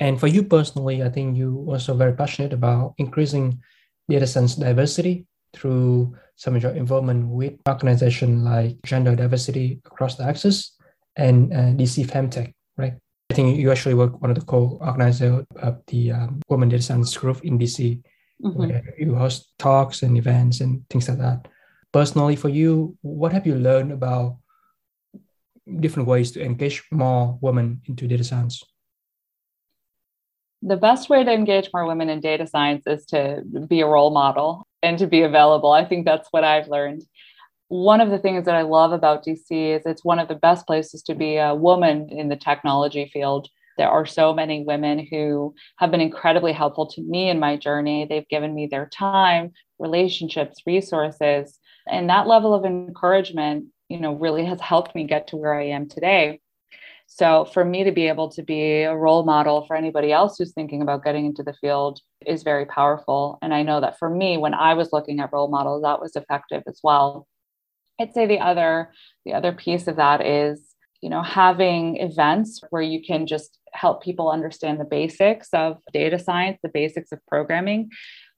And 0.00 0.18
for 0.18 0.26
you 0.26 0.42
personally, 0.42 1.02
I 1.02 1.10
think 1.10 1.36
you 1.36 1.66
also 1.68 1.94
very 1.94 2.14
passionate 2.14 2.54
about 2.54 2.94
increasing 2.96 3.60
data 4.08 4.26
science 4.26 4.56
diversity 4.56 5.26
through 5.52 6.16
some 6.36 6.56
of 6.56 6.62
your 6.62 6.72
involvement 6.72 7.28
with 7.28 7.52
organizations 7.68 8.42
like 8.42 8.80
Gender 8.84 9.14
Diversity 9.14 9.80
Across 9.84 10.16
the 10.16 10.24
Axis 10.24 10.74
and 11.16 11.52
uh, 11.52 11.76
DC 11.76 12.06
Femtech, 12.06 12.54
right? 12.78 12.94
I 13.30 13.34
think 13.34 13.58
you 13.58 13.70
actually 13.70 13.94
work 13.94 14.20
one 14.22 14.30
of 14.30 14.38
the 14.38 14.44
co-organizers 14.44 15.44
of 15.56 15.82
the 15.88 16.12
um, 16.12 16.40
Women 16.48 16.70
Data 16.70 16.82
Science 16.82 17.14
Group 17.16 17.44
in 17.44 17.58
DC, 17.58 18.02
mm-hmm. 18.42 18.58
where 18.58 18.82
you 18.98 19.14
host 19.14 19.52
talks 19.58 20.02
and 20.02 20.16
events 20.16 20.60
and 20.60 20.82
things 20.88 21.08
like 21.10 21.18
that. 21.18 21.46
Personally, 21.92 22.36
for 22.36 22.48
you, 22.48 22.96
what 23.02 23.32
have 23.32 23.46
you 23.46 23.54
learned 23.54 23.92
about 23.92 24.38
different 25.78 26.08
ways 26.08 26.32
to 26.32 26.42
engage 26.42 26.82
more 26.90 27.38
women 27.42 27.82
into 27.86 28.08
data 28.08 28.24
science? 28.24 28.64
The 30.62 30.76
best 30.76 31.08
way 31.08 31.24
to 31.24 31.32
engage 31.32 31.70
more 31.72 31.86
women 31.86 32.10
in 32.10 32.20
data 32.20 32.46
science 32.46 32.86
is 32.86 33.06
to 33.06 33.42
be 33.66 33.80
a 33.80 33.86
role 33.86 34.10
model 34.10 34.66
and 34.82 34.98
to 34.98 35.06
be 35.06 35.22
available. 35.22 35.72
I 35.72 35.84
think 35.84 36.04
that's 36.04 36.28
what 36.32 36.44
I've 36.44 36.68
learned. 36.68 37.02
One 37.68 38.00
of 38.00 38.10
the 38.10 38.18
things 38.18 38.44
that 38.44 38.54
I 38.54 38.62
love 38.62 38.92
about 38.92 39.24
DC 39.24 39.50
is 39.50 39.86
it's 39.86 40.04
one 40.04 40.18
of 40.18 40.28
the 40.28 40.34
best 40.34 40.66
places 40.66 41.02
to 41.04 41.14
be 41.14 41.36
a 41.36 41.54
woman 41.54 42.08
in 42.10 42.28
the 42.28 42.36
technology 42.36 43.10
field. 43.12 43.48
There 43.78 43.88
are 43.88 44.04
so 44.04 44.34
many 44.34 44.64
women 44.64 45.06
who 45.10 45.54
have 45.78 45.90
been 45.90 46.00
incredibly 46.00 46.52
helpful 46.52 46.86
to 46.88 47.02
me 47.02 47.30
in 47.30 47.38
my 47.38 47.56
journey. 47.56 48.04
They've 48.04 48.28
given 48.28 48.54
me 48.54 48.66
their 48.66 48.86
time, 48.86 49.52
relationships, 49.78 50.58
resources, 50.66 51.58
and 51.88 52.10
that 52.10 52.26
level 52.26 52.52
of 52.52 52.64
encouragement, 52.66 53.66
you 53.88 53.98
know, 53.98 54.14
really 54.14 54.44
has 54.44 54.60
helped 54.60 54.94
me 54.94 55.04
get 55.04 55.28
to 55.28 55.36
where 55.36 55.54
I 55.54 55.68
am 55.68 55.88
today. 55.88 56.40
So 57.12 57.44
for 57.44 57.64
me 57.64 57.82
to 57.82 57.90
be 57.90 58.06
able 58.06 58.30
to 58.30 58.42
be 58.42 58.82
a 58.82 58.94
role 58.94 59.24
model 59.24 59.66
for 59.66 59.74
anybody 59.74 60.12
else 60.12 60.38
who's 60.38 60.52
thinking 60.52 60.80
about 60.80 61.02
getting 61.02 61.26
into 61.26 61.42
the 61.42 61.52
field 61.54 62.00
is 62.24 62.44
very 62.44 62.66
powerful. 62.66 63.36
And 63.42 63.52
I 63.52 63.64
know 63.64 63.80
that 63.80 63.98
for 63.98 64.08
me, 64.08 64.38
when 64.38 64.54
I 64.54 64.74
was 64.74 64.92
looking 64.92 65.18
at 65.18 65.32
role 65.32 65.48
models, 65.48 65.82
that 65.82 66.00
was 66.00 66.14
effective 66.14 66.62
as 66.68 66.78
well. 66.84 67.26
I'd 68.00 68.14
say 68.14 68.26
the 68.26 68.38
other 68.38 68.92
the 69.26 69.34
other 69.34 69.52
piece 69.52 69.88
of 69.88 69.96
that 69.96 70.24
is 70.24 70.62
you 71.02 71.10
know 71.10 71.22
having 71.22 71.96
events 71.96 72.60
where 72.70 72.80
you 72.80 73.02
can 73.04 73.26
just 73.26 73.58
help 73.72 74.04
people 74.04 74.30
understand 74.30 74.78
the 74.78 74.84
basics 74.84 75.48
of 75.52 75.78
data 75.92 76.18
science 76.18 76.58
the 76.62 76.70
basics 76.70 77.12
of 77.12 77.18
programming 77.28 77.90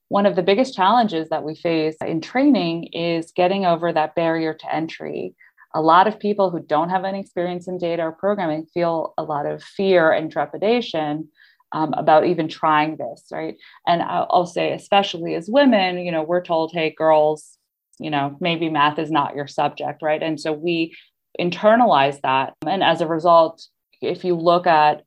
one 0.08 0.26
of 0.26 0.36
the 0.36 0.42
biggest 0.42 0.74
challenges 0.74 1.28
that 1.28 1.44
we 1.44 1.54
face 1.54 1.96
in 2.04 2.20
training 2.20 2.84
is 2.92 3.32
getting 3.34 3.64
over 3.64 3.92
that 3.92 4.14
barrier 4.14 4.52
to 4.52 4.74
entry 4.74 5.34
a 5.74 5.80
lot 5.80 6.06
of 6.06 6.20
people 6.20 6.50
who 6.50 6.60
don't 6.60 6.90
have 6.90 7.04
any 7.04 7.20
experience 7.20 7.68
in 7.68 7.78
data 7.78 8.02
or 8.02 8.12
programming 8.12 8.66
feel 8.66 9.14
a 9.16 9.22
lot 9.22 9.46
of 9.46 9.62
fear 9.62 10.10
and 10.12 10.30
trepidation 10.30 11.28
um, 11.72 11.94
about 11.94 12.26
even 12.26 12.48
trying 12.48 12.96
this, 12.96 13.24
right? 13.32 13.56
And 13.86 14.02
I'll, 14.02 14.26
I'll 14.30 14.46
say, 14.46 14.72
especially 14.72 15.34
as 15.34 15.48
women, 15.48 15.98
you 15.98 16.12
know, 16.12 16.22
we're 16.22 16.44
told, 16.44 16.72
hey, 16.72 16.94
girls, 16.96 17.56
you 17.98 18.10
know, 18.10 18.36
maybe 18.40 18.68
math 18.68 18.98
is 18.98 19.10
not 19.10 19.34
your 19.34 19.46
subject, 19.46 20.02
right? 20.02 20.22
And 20.22 20.38
so 20.38 20.52
we 20.52 20.94
internalize 21.40 22.20
that. 22.22 22.54
And 22.66 22.82
as 22.82 23.00
a 23.00 23.06
result, 23.06 23.66
if 24.02 24.24
you 24.24 24.34
look 24.34 24.66
at 24.66 25.04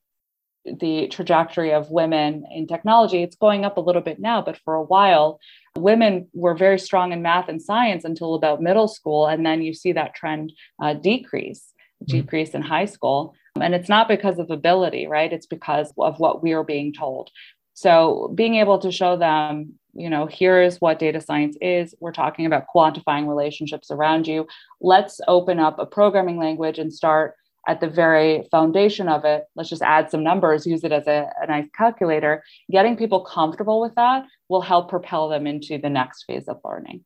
the 0.66 1.08
trajectory 1.08 1.72
of 1.72 1.92
women 1.92 2.46
in 2.52 2.68
technology, 2.68 3.22
it's 3.22 3.36
going 3.36 3.66
up 3.66 3.78
a 3.78 3.82
little 3.82 4.02
bit 4.02 4.20
now, 4.20 4.42
but 4.42 4.58
for 4.66 4.76
a 4.76 4.84
while, 4.84 5.40
women 5.76 6.28
were 6.34 6.56
very 6.56 6.80
strong 6.80 7.12
in 7.12 7.22
math 7.22 7.50
and 7.50 7.62
science 7.62 8.04
until 8.04 8.36
about 8.36 8.62
middle 8.62 8.88
school. 8.88 9.28
And 9.28 9.46
then 9.46 9.62
you 9.62 9.74
see 9.74 9.92
that 9.94 10.16
trend 10.16 10.54
uh, 10.82 10.94
decrease, 10.94 11.74
mm-hmm. 12.04 12.18
decrease 12.18 12.52
in 12.52 12.62
high 12.62 12.86
school. 12.86 13.36
And 13.62 13.74
it's 13.74 13.90
not 13.90 14.08
because 14.08 14.40
of 14.40 14.50
ability, 14.50 15.08
right? 15.08 15.32
It's 15.32 15.46
because 15.46 15.94
of 15.98 16.20
what 16.20 16.44
we 16.44 16.54
are 16.54 16.64
being 16.64 16.94
told. 16.94 17.30
So 17.74 18.32
being 18.34 18.56
able 18.56 18.80
to 18.80 18.92
show 18.92 19.18
them, 19.18 19.74
you 19.94 20.10
know, 20.10 20.26
here's 20.26 20.82
what 20.82 21.00
data 21.00 21.22
science 21.22 21.56
is. 21.62 21.94
We're 22.00 22.12
talking 22.12 22.46
about 22.46 22.66
quantifying 22.74 23.28
relationships 23.28 23.92
around 23.92 24.28
you. 24.28 24.48
Let's 24.82 25.22
open 25.28 25.60
up 25.60 25.80
a 25.80 25.86
programming 25.86 26.38
language 26.38 26.80
and 26.80 26.92
start 26.92 27.36
at 27.68 27.82
the 27.82 27.90
very 27.90 28.48
foundation 28.52 29.08
of 29.08 29.26
it, 29.26 29.46
let's 29.56 29.70
just 29.70 29.82
add 29.82 30.12
some 30.12 30.24
numbers, 30.24 30.68
use 30.68 30.84
it 30.84 30.92
as 30.92 31.08
a, 31.08 31.30
a, 31.42 31.48
nice 31.48 31.68
calculator. 31.76 32.44
Getting 32.70 32.96
people 32.96 33.22
comfortable 33.26 33.82
with 33.82 33.96
that 33.96 34.26
will 34.50 34.62
help 34.62 34.90
propel 34.90 35.30
them 35.30 35.48
into 35.48 35.78
the 35.78 35.90
next 35.90 36.24
phase 36.24 36.48
of 36.48 36.60
learning. 36.64 37.04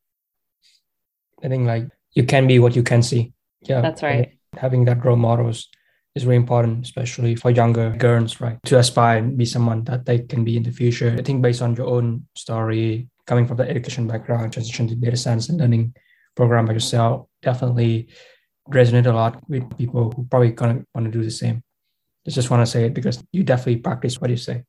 I 1.42 1.48
think 1.48 1.66
like 1.66 1.88
you 2.14 2.24
can 2.24 2.46
be 2.46 2.58
what 2.58 2.76
you 2.76 2.82
can 2.82 3.02
see. 3.02 3.32
Yeah. 3.62 3.80
That's 3.80 4.02
right. 4.02 4.32
Having 4.56 4.84
that 4.86 5.04
role 5.04 5.16
models 5.16 5.68
is 6.14 6.26
really 6.26 6.36
important, 6.36 6.84
especially 6.84 7.36
for 7.36 7.50
younger 7.50 7.90
girls, 7.96 8.40
right? 8.40 8.58
To 8.66 8.78
aspire 8.78 9.18
and 9.18 9.38
be 9.38 9.44
someone 9.44 9.84
that 9.84 10.06
they 10.06 10.18
can 10.18 10.44
be 10.44 10.56
in 10.56 10.62
the 10.62 10.72
future. 10.72 11.14
I 11.16 11.22
think 11.22 11.40
based 11.40 11.62
on 11.62 11.74
your 11.76 11.86
own 11.86 12.26
story, 12.36 13.08
coming 13.26 13.46
from 13.46 13.58
the 13.58 13.68
education 13.68 14.06
background, 14.08 14.52
transition 14.52 14.88
to 14.88 14.96
data 14.96 15.16
science 15.16 15.48
and 15.48 15.58
learning 15.58 15.94
program 16.36 16.66
by 16.66 16.72
yourself, 16.72 17.26
definitely 17.42 18.08
resonate 18.70 19.06
a 19.06 19.12
lot 19.12 19.42
with 19.48 19.76
people 19.76 20.12
who 20.12 20.26
probably 20.30 20.52
gonna 20.52 20.84
want 20.94 21.06
to 21.06 21.10
do 21.10 21.22
the 21.22 21.30
same. 21.30 21.62
I 22.26 22.30
just 22.30 22.50
want 22.50 22.64
to 22.64 22.70
say 22.70 22.84
it 22.84 22.94
because 22.94 23.22
you 23.32 23.42
definitely 23.42 23.78
practice 23.78 24.20
what 24.20 24.30
you 24.30 24.36
say. 24.36 24.64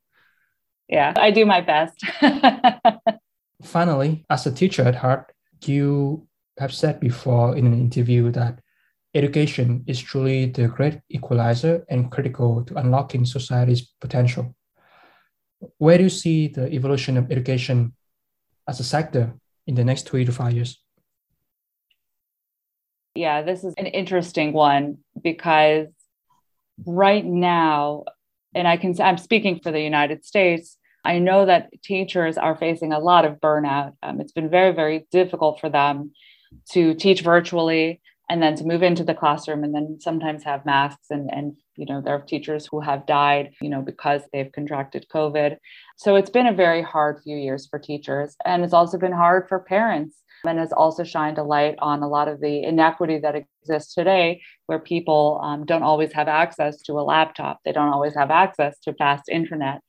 Yeah, 0.88 1.12
I 1.16 1.30
do 1.30 1.46
my 1.46 1.60
best. 1.60 2.04
Finally, 3.62 4.24
as 4.28 4.46
a 4.46 4.52
teacher 4.52 4.82
at 4.82 4.96
heart, 4.96 5.32
you 5.64 6.26
have 6.58 6.74
said 6.74 7.00
before 7.00 7.56
in 7.56 7.66
an 7.66 7.78
interview 7.78 8.30
that 8.32 8.60
education 9.14 9.84
is 9.86 10.00
truly 10.00 10.46
the 10.46 10.68
great 10.68 11.00
equalizer 11.10 11.84
and 11.88 12.10
critical 12.10 12.64
to 12.64 12.76
unlocking 12.76 13.24
society's 13.24 13.82
potential. 14.00 14.54
Where 15.78 15.98
do 15.98 16.04
you 16.04 16.10
see 16.10 16.48
the 16.48 16.72
evolution 16.72 17.16
of 17.16 17.30
education 17.30 17.94
as 18.66 18.80
a 18.80 18.84
sector 18.84 19.34
in 19.66 19.74
the 19.74 19.84
next 19.84 20.08
three 20.08 20.24
to 20.24 20.32
five 20.32 20.54
years? 20.54 20.81
Yeah, 23.14 23.42
this 23.42 23.64
is 23.64 23.74
an 23.76 23.86
interesting 23.86 24.52
one 24.52 24.98
because 25.22 25.88
right 26.86 27.24
now, 27.24 28.04
and 28.54 28.66
I 28.66 28.76
can 28.76 28.98
I'm 29.00 29.18
speaking 29.18 29.60
for 29.62 29.70
the 29.70 29.80
United 29.80 30.24
States, 30.24 30.78
I 31.04 31.18
know 31.18 31.46
that 31.46 31.70
teachers 31.82 32.38
are 32.38 32.56
facing 32.56 32.92
a 32.92 32.98
lot 32.98 33.24
of 33.24 33.40
burnout. 33.40 33.94
Um, 34.02 34.20
it's 34.20 34.32
been 34.32 34.48
very, 34.48 34.72
very 34.72 35.06
difficult 35.10 35.60
for 35.60 35.68
them 35.68 36.12
to 36.70 36.94
teach 36.94 37.22
virtually 37.22 38.00
and 38.28 38.42
then 38.42 38.56
to 38.56 38.64
move 38.64 38.82
into 38.82 39.04
the 39.04 39.14
classroom 39.14 39.64
and 39.64 39.74
then 39.74 39.98
sometimes 40.00 40.44
have 40.44 40.64
masks 40.64 41.10
and 41.10 41.30
and 41.32 41.56
you 41.76 41.86
know 41.86 42.00
there 42.00 42.14
are 42.14 42.20
teachers 42.22 42.66
who 42.70 42.80
have 42.80 43.06
died 43.06 43.52
you 43.60 43.68
know 43.68 43.82
because 43.82 44.22
they've 44.32 44.52
contracted 44.52 45.06
covid 45.12 45.56
so 45.96 46.16
it's 46.16 46.30
been 46.30 46.46
a 46.46 46.52
very 46.52 46.82
hard 46.82 47.20
few 47.22 47.36
years 47.36 47.66
for 47.66 47.78
teachers 47.78 48.36
and 48.44 48.64
it's 48.64 48.72
also 48.72 48.98
been 48.98 49.12
hard 49.12 49.48
for 49.48 49.60
parents 49.60 50.21
and 50.46 50.58
has 50.58 50.72
also 50.72 51.04
shined 51.04 51.38
a 51.38 51.42
light 51.42 51.76
on 51.78 52.02
a 52.02 52.08
lot 52.08 52.28
of 52.28 52.40
the 52.40 52.62
inequity 52.62 53.18
that 53.18 53.34
exists 53.34 53.94
today, 53.94 54.40
where 54.66 54.78
people 54.78 55.40
um, 55.42 55.64
don't 55.64 55.82
always 55.82 56.12
have 56.12 56.28
access 56.28 56.82
to 56.82 56.92
a 56.94 57.02
laptop, 57.02 57.60
they 57.64 57.72
don't 57.72 57.92
always 57.92 58.14
have 58.14 58.30
access 58.30 58.78
to 58.80 58.94
fast 58.94 59.28
internet. 59.28 59.80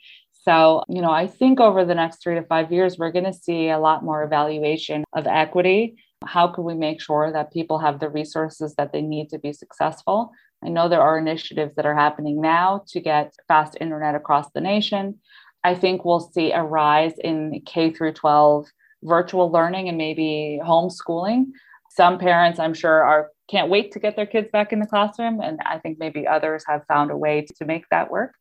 So, 0.44 0.84
you 0.90 1.02
know, 1.02 1.12
I 1.12 1.28
think 1.28 1.60
over 1.60 1.86
the 1.86 1.96
next 1.96 2.22
three 2.22 2.36
to 2.36 2.44
five 2.44 2.72
years, 2.72 2.98
we're 2.98 3.12
going 3.12 3.26
to 3.26 3.34
see 3.34 3.70
a 3.70 3.80
lot 3.80 4.04
more 4.04 4.24
evaluation 4.24 5.06
of 5.14 5.26
equity. 5.26 5.96
How 6.26 6.48
can 6.48 6.66
we 6.66 6.74
make 6.74 7.02
sure 7.02 7.32
that 7.32 7.54
people 7.54 7.80
have 7.80 8.00
the 8.00 8.10
resources 8.10 8.76
that 8.76 8.92
they 8.92 9.02
need 9.02 9.30
to 9.30 9.40
be 9.40 9.54
successful? 9.54 10.32
I 10.64 10.70
know 10.70 10.88
there 10.88 11.02
are 11.02 11.18
initiatives 11.18 11.76
that 11.76 11.86
are 11.86 11.96
happening 11.96 12.42
now 12.42 12.84
to 12.90 13.00
get 13.00 13.34
fast 13.48 13.78
internet 13.80 14.16
across 14.16 14.50
the 14.52 14.62
nation. 14.62 15.20
I 15.64 15.76
think 15.76 16.04
we'll 16.04 16.20
see 16.20 16.52
a 16.52 16.62
rise 16.62 17.14
in 17.24 17.62
K 17.66 17.92
through 17.92 18.14
12 18.14 18.68
virtual 19.04 19.52
learning 19.52 19.90
and 19.90 19.98
maybe 19.98 20.60
homeschooling. 20.64 21.46
Some 21.90 22.18
parents, 22.18 22.60
I'm 22.60 22.74
sure, 22.74 23.04
are 23.04 23.30
can't 23.50 23.70
wait 23.70 23.92
to 23.92 24.00
get 24.00 24.16
their 24.16 24.26
kids 24.26 24.50
back 24.52 24.74
in 24.74 24.80
the 24.80 24.88
classroom, 24.88 25.42
and 25.42 25.60
I 25.66 25.78
think 25.80 26.00
maybe 26.00 26.26
others 26.26 26.64
have 26.68 26.86
found 26.88 27.12
a 27.12 27.18
way 27.18 27.46
to 27.58 27.66
make 27.66 27.86
that 27.90 28.10
work, 28.10 28.34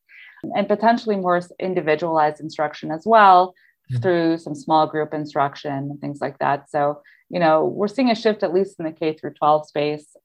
and 0.57 0.69
potentially 0.69 1.17
more 1.17 1.43
individualized 1.59 2.41
instruction 2.41 2.91
as 2.91 3.03
well 3.05 3.55
mm-hmm. 3.91 4.01
through 4.01 4.39
some 4.39 4.55
small 4.55 4.87
group 4.87 5.13
instruction 5.13 5.73
and 5.73 6.01
things 6.01 6.21
like 6.21 6.39
that. 6.39 6.71
So, 6.71 7.03
you 7.29 7.41
know, 7.41 7.65
we're 7.65 7.89
seeing 7.89 8.11
a 8.11 8.15
shift 8.15 8.43
at 8.43 8.55
least 8.55 8.77
in 8.79 8.85
the 8.85 8.93
K 8.93 9.15
through 9.15 9.35
12 9.35 9.67
space 9.67 10.17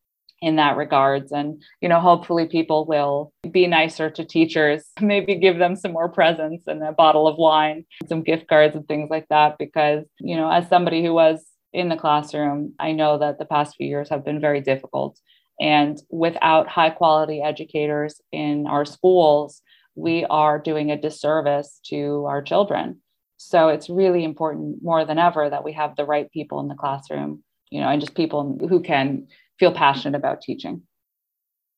in 0.42 0.58
that 0.58 0.78
regards. 0.78 1.32
And 1.32 1.62
you 1.82 1.90
know 1.90 2.00
hopefully 2.00 2.48
people 2.48 2.86
will 2.86 3.34
be 3.52 3.68
nicer 3.68 4.10
to 4.12 4.26
teachers 4.26 4.86
maybe 5.02 5.36
give 5.36 5.58
them 5.58 5.76
some 5.76 5.94
more 5.94 6.10
presents 6.10 6.68
and 6.68 6.84
a 6.84 6.92
bottle 6.92 7.28
of 7.28 7.38
wine 7.38 7.86
some 8.08 8.22
gift 8.22 8.48
cards 8.48 8.76
and 8.76 8.88
things 8.88 9.10
like 9.10 9.28
that. 9.30 9.58
Because 9.58 10.06
you 10.20 10.36
know 10.36 10.50
as 10.52 10.68
somebody 10.70 11.04
who 11.04 11.14
was 11.14 11.46
in 11.74 11.90
the 11.90 11.98
classroom 11.98 12.74
i 12.80 12.94
know 12.94 13.18
that 13.18 13.38
the 13.38 13.46
past 13.46 13.76
few 13.76 13.88
years 13.88 14.10
have 14.10 14.26
been 14.26 14.42
very 14.42 14.62
difficult. 14.62 15.20
And 15.60 16.00
without 16.12 16.68
high 16.68 16.92
quality 16.92 17.42
educators 17.42 18.22
in 18.32 18.68
our 18.68 18.86
schools 18.86 19.62
we 19.96 20.26
are 20.26 20.60
doing 20.60 20.92
a 20.92 21.02
disservice 21.02 21.80
to 21.88 22.26
our 22.26 22.44
children. 22.44 23.02
So 23.38 23.70
it's 23.70 23.90
really 23.90 24.24
important 24.24 24.84
more 24.84 25.04
than 25.06 25.18
ever 25.18 25.50
that 25.50 25.64
we 25.64 25.74
have 25.74 25.96
the 25.96 26.06
right 26.06 26.32
people 26.32 26.60
in 26.60 26.68
the 26.68 26.76
classroom 26.76 27.44
you 27.70 27.82
know 27.82 27.90
and 27.90 28.02
just 28.02 28.16
people 28.16 28.58
who 28.70 28.82
can 28.82 29.28
feel 29.60 29.72
passionate 29.72 30.18
about 30.18 30.42
teaching. 30.42 30.84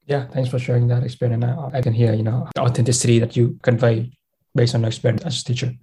Yeah, 0.06 0.28
thanks 0.28 0.50
for 0.50 0.60
sharing 0.60 0.88
that 0.88 1.04
experience. 1.04 1.46
I, 1.46 1.78
I 1.78 1.82
can 1.82 1.94
hear, 1.94 2.14
you 2.14 2.24
know, 2.24 2.48
the 2.56 2.62
authenticity 2.62 3.20
that 3.20 3.36
you 3.36 3.60
convey 3.62 4.12
based 4.56 4.76
on 4.76 4.82
your 4.82 4.88
experience 4.88 5.24
as 5.24 5.42
a 5.42 5.46
teacher. 5.46 5.74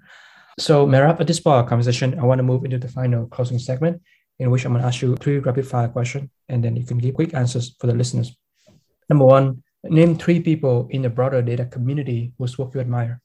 So, 0.58 0.86
Merav, 0.86 1.20
at 1.20 1.26
this 1.26 1.38
part 1.38 1.64
of 1.64 1.68
conversation, 1.68 2.18
I 2.18 2.24
want 2.24 2.38
to 2.38 2.42
move 2.42 2.64
into 2.64 2.78
the 2.78 2.88
final 2.88 3.26
closing 3.26 3.58
segment 3.58 4.02
in 4.38 4.50
which 4.50 4.64
I'm 4.64 4.72
going 4.72 4.82
to 4.82 4.88
ask 4.88 5.02
you 5.02 5.14
three 5.16 5.38
rapid 5.38 5.66
fire 5.66 5.88
questions 5.88 6.30
and 6.48 6.64
then 6.64 6.76
you 6.76 6.84
can 6.84 6.98
give 6.98 7.14
quick 7.14 7.34
answers 7.34 7.76
for 7.78 7.86
the 7.86 7.94
listeners. 7.94 8.36
Number 9.08 9.24
one, 9.24 9.62
name 9.84 10.16
three 10.16 10.40
people 10.40 10.88
in 10.90 11.02
the 11.02 11.10
broader 11.10 11.42
data 11.42 11.64
community 11.64 12.32
whose 12.38 12.58
work 12.58 12.74
you 12.74 12.80
admire 12.80 13.20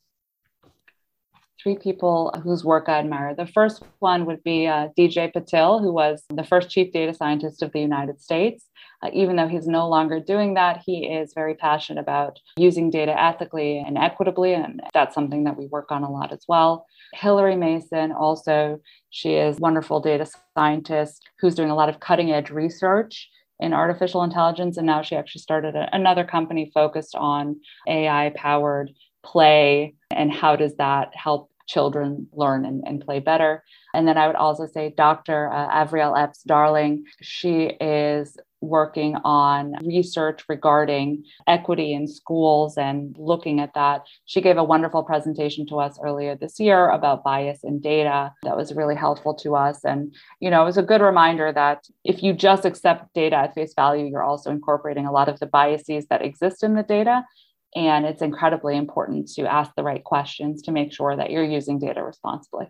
three 1.62 1.78
people 1.78 2.34
whose 2.44 2.64
work 2.64 2.86
I 2.88 3.00
admire. 3.00 3.36
The 3.36 3.46
first 3.46 3.84
one 4.00 4.26
would 4.26 4.44
be 4.44 4.68
uh, 4.68 4.90
DJ 4.98 5.32
Patil, 5.32 5.82
who 5.82 5.94
was 5.94 6.24
the 6.30 6.44
first 6.44 6.70
chief 6.70 6.92
data 6.92 7.14
scientist 7.14 7.62
of 7.62 7.72
the 7.72 7.80
United 7.80 8.22
States. 8.22 8.68
Uh, 9.04 9.10
even 9.14 9.36
though 9.36 9.48
he's 9.48 9.68
no 9.68 9.88
longer 9.88 10.20
doing 10.20 10.54
that, 10.56 10.82
he 10.86 11.06
is 11.06 11.34
very 11.34 11.56
passionate 11.56 12.00
about 12.00 12.40
using 12.58 12.90
data 12.90 13.20
ethically 13.20 13.80
and 13.80 13.98
equitably, 13.98 14.54
and 14.54 14.82
that's 14.94 15.16
something 15.16 15.44
that 15.44 15.58
we 15.58 15.68
work 15.68 15.92
on 15.92 16.04
a 16.04 16.12
lot 16.12 16.32
as 16.32 16.46
well. 16.48 16.86
Hilary 17.14 17.56
Mason, 17.56 18.12
also, 18.12 18.80
she 19.10 19.36
is 19.36 19.60
wonderful 19.60 20.00
data 20.00 20.28
scientist 20.56 21.24
who's 21.40 21.56
doing 21.56 21.70
a 21.70 21.76
lot 21.76 21.90
of 21.90 22.00
cutting 22.00 22.32
edge 22.32 22.50
research 22.50 23.30
in 23.60 23.74
artificial 23.74 24.24
intelligence. 24.24 24.78
And 24.78 24.88
now 24.88 25.02
she 25.02 25.16
actually 25.16 25.42
started 25.42 25.76
a, 25.76 25.88
another 25.94 26.24
company 26.24 26.72
focused 26.74 27.16
on 27.16 27.60
AI 27.88 28.32
powered 28.36 28.92
play 29.24 29.94
and 30.10 30.32
how 30.32 30.56
does 30.56 30.76
that 30.78 31.12
help 31.16 31.51
children 31.72 32.28
learn 32.34 32.66
and, 32.66 32.84
and 32.86 33.06
play 33.06 33.20
better. 33.20 33.64
And 33.94 34.08
then 34.08 34.18
I 34.18 34.28
would 34.28 34.36
also 34.36 34.68
say 34.68 34.94
Dr. 34.96 35.52
Uh, 35.52 35.86
Avriel 35.86 36.22
Epps 36.22 36.44
Darling. 36.44 37.06
She 37.22 37.72
is 37.80 38.38
working 38.62 39.16
on 39.24 39.74
research 39.84 40.44
regarding 40.48 41.24
equity 41.48 41.94
in 41.94 42.08
schools 42.08 42.78
and 42.78 43.16
looking 43.18 43.60
at 43.60 43.74
that. 43.74 44.04
She 44.26 44.40
gave 44.40 44.58
a 44.58 44.64
wonderful 44.64 45.04
presentation 45.04 45.66
to 45.68 45.80
us 45.80 45.98
earlier 46.04 46.36
this 46.36 46.60
year 46.60 46.90
about 46.90 47.24
bias 47.24 47.64
in 47.64 47.80
data 47.80 48.32
that 48.44 48.56
was 48.56 48.74
really 48.74 48.96
helpful 48.96 49.34
to 49.36 49.56
us. 49.56 49.84
And, 49.84 50.14
you 50.40 50.52
know, 50.52 50.62
it 50.62 50.66
was 50.66 50.78
a 50.78 50.84
good 50.84 51.02
reminder 51.02 51.52
that 51.52 51.88
if 52.04 52.22
you 52.22 52.34
just 52.34 52.66
accept 52.66 53.14
data 53.16 53.36
at 53.36 53.56
face 53.56 53.74
value, 53.74 54.06
you're 54.06 54.24
also 54.24 54.52
incorporating 54.52 55.08
a 55.08 55.12
lot 55.12 55.28
of 55.28 55.40
the 55.40 55.48
biases 55.48 56.06
that 56.08 56.22
exist 56.22 56.64
in 56.64 56.76
the 56.76 56.84
data. 56.84 57.24
And 57.76 58.06
it's 58.06 58.22
incredibly 58.22 58.76
important 58.76 59.30
to 59.34 59.44
ask 59.44 59.72
the 59.76 59.84
right 59.84 60.04
questions 60.04 60.62
to 60.64 60.72
make 60.72 60.92
sure 60.92 61.16
that 61.16 61.32
you're 61.32 61.44
using 61.44 61.80
data 61.80 62.04
responsibly. 62.04 62.68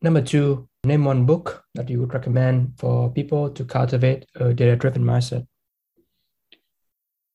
Number 0.00 0.22
two, 0.22 0.68
name 0.84 1.04
one 1.04 1.26
book 1.26 1.64
that 1.74 1.90
you 1.90 2.00
would 2.00 2.14
recommend 2.14 2.74
for 2.78 3.10
people 3.10 3.50
to 3.50 3.64
cultivate 3.64 4.26
a 4.34 4.54
data 4.54 4.76
driven 4.76 5.02
mindset. 5.02 5.46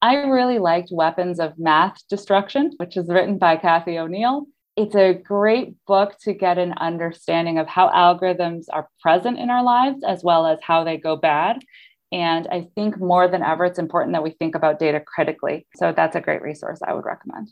I 0.01 0.15
really 0.15 0.57
liked 0.57 0.89
Weapons 0.91 1.39
of 1.39 1.59
Math 1.59 2.01
Destruction, 2.09 2.71
which 2.77 2.97
is 2.97 3.07
written 3.07 3.37
by 3.37 3.57
Cathy 3.57 3.99
O'Neil. 3.99 4.47
It's 4.75 4.95
a 4.95 5.13
great 5.13 5.75
book 5.85 6.17
to 6.21 6.33
get 6.33 6.57
an 6.57 6.73
understanding 6.73 7.59
of 7.59 7.67
how 7.67 7.89
algorithms 7.89 8.65
are 8.71 8.89
present 8.99 9.37
in 9.37 9.49
our 9.49 9.63
lives 9.63 10.03
as 10.03 10.23
well 10.23 10.47
as 10.47 10.59
how 10.63 10.83
they 10.83 10.97
go 10.97 11.17
bad 11.17 11.59
and 12.11 12.47
I 12.51 12.67
think 12.75 12.99
more 12.99 13.27
than 13.27 13.41
ever, 13.41 13.65
it's 13.65 13.79
important 13.79 14.13
that 14.13 14.23
we 14.23 14.31
think 14.31 14.55
about 14.55 14.79
data 14.79 14.99
critically. 14.99 15.65
So 15.75 15.93
that's 15.95 16.15
a 16.15 16.21
great 16.21 16.41
resource 16.41 16.79
I 16.85 16.93
would 16.93 17.05
recommend. 17.05 17.51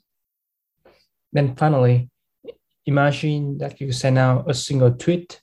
Then 1.31 1.55
finally, 1.55 2.09
imagine 2.85 3.57
that 3.59 3.79
you 3.79 3.91
send 3.91 4.17
out 4.17 4.49
a 4.49 4.53
single 4.53 4.91
tweet 4.91 5.41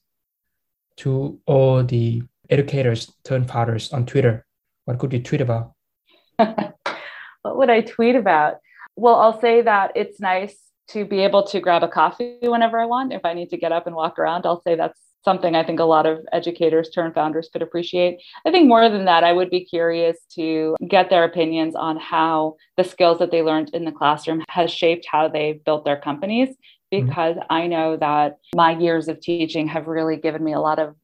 to 0.99 1.41
all 1.47 1.83
the 1.83 2.23
educators 2.51 3.12
turned 3.25 3.49
fathers 3.49 3.93
on 3.93 4.05
Twitter. 4.05 4.45
What 4.85 4.99
could 4.99 5.12
you 5.12 5.23
tweet 5.23 5.41
about? 5.41 5.73
what 6.37 7.57
would 7.57 7.71
I 7.71 7.81
tweet 7.81 8.17
about? 8.17 8.57
Well, 8.97 9.17
I'll 9.17 9.41
say 9.41 9.62
that 9.62 9.93
it's 9.95 10.21
nice 10.21 10.57
to 10.89 11.05
be 11.05 11.21
able 11.21 11.45
to 11.45 11.61
grab 11.61 11.83
a 11.83 11.89
coffee 11.89 12.39
whenever 12.43 12.79
I 12.79 12.87
want. 12.87 13.12
If 13.12 13.25
I 13.25 13.35
need 13.35 13.51
to 13.51 13.57
get 13.57 13.73
up 13.73 13.87
and 13.87 13.97
walk 13.97 14.19
around, 14.19 14.47
I'll 14.47 14.62
say 14.62 14.77
that's 14.77 15.01
something 15.27 15.57
I 15.57 15.64
think 15.64 15.81
a 15.81 15.85
lot 15.85 16.07
of 16.07 16.24
educators 16.33 16.89
turn 16.89 17.12
founders 17.12 17.49
could 17.53 17.61
appreciate. 17.61 18.22
I 18.47 18.53
think 18.53 18.68
more 18.68 18.89
than 18.89 19.07
that, 19.07 19.24
I 19.24 19.33
would 19.33 19.51
be 19.51 19.64
curious 19.64 20.16
to 20.37 20.77
get 20.89 21.11
their 21.11 21.24
opinions 21.24 21.74
on 21.74 21.97
how 21.99 22.55
the 22.77 22.85
skills 22.85 23.18
that 23.18 23.33
they 23.33 23.43
learned 23.43 23.70
in 23.74 23.85
the 23.85 23.91
classroom 23.91 24.45
has 24.49 24.70
shaped 24.70 25.05
how 25.11 25.27
they 25.27 25.61
built 25.66 25.85
their 25.85 26.01
companies. 26.01 26.51
Mm-hmm. 26.51 27.07
Because 27.07 27.37
mm-hmm. 27.37 27.53
I 27.53 27.66
know 27.66 27.97
that 27.97 28.39
my 28.55 28.79
years 28.79 29.09
of 29.09 29.20
teaching 29.20 29.66
have 29.66 29.89
really 29.89 30.16
given 30.16 30.45
me 30.45 30.53
a 30.53 30.61
lot 30.61 30.79
of 30.79 30.95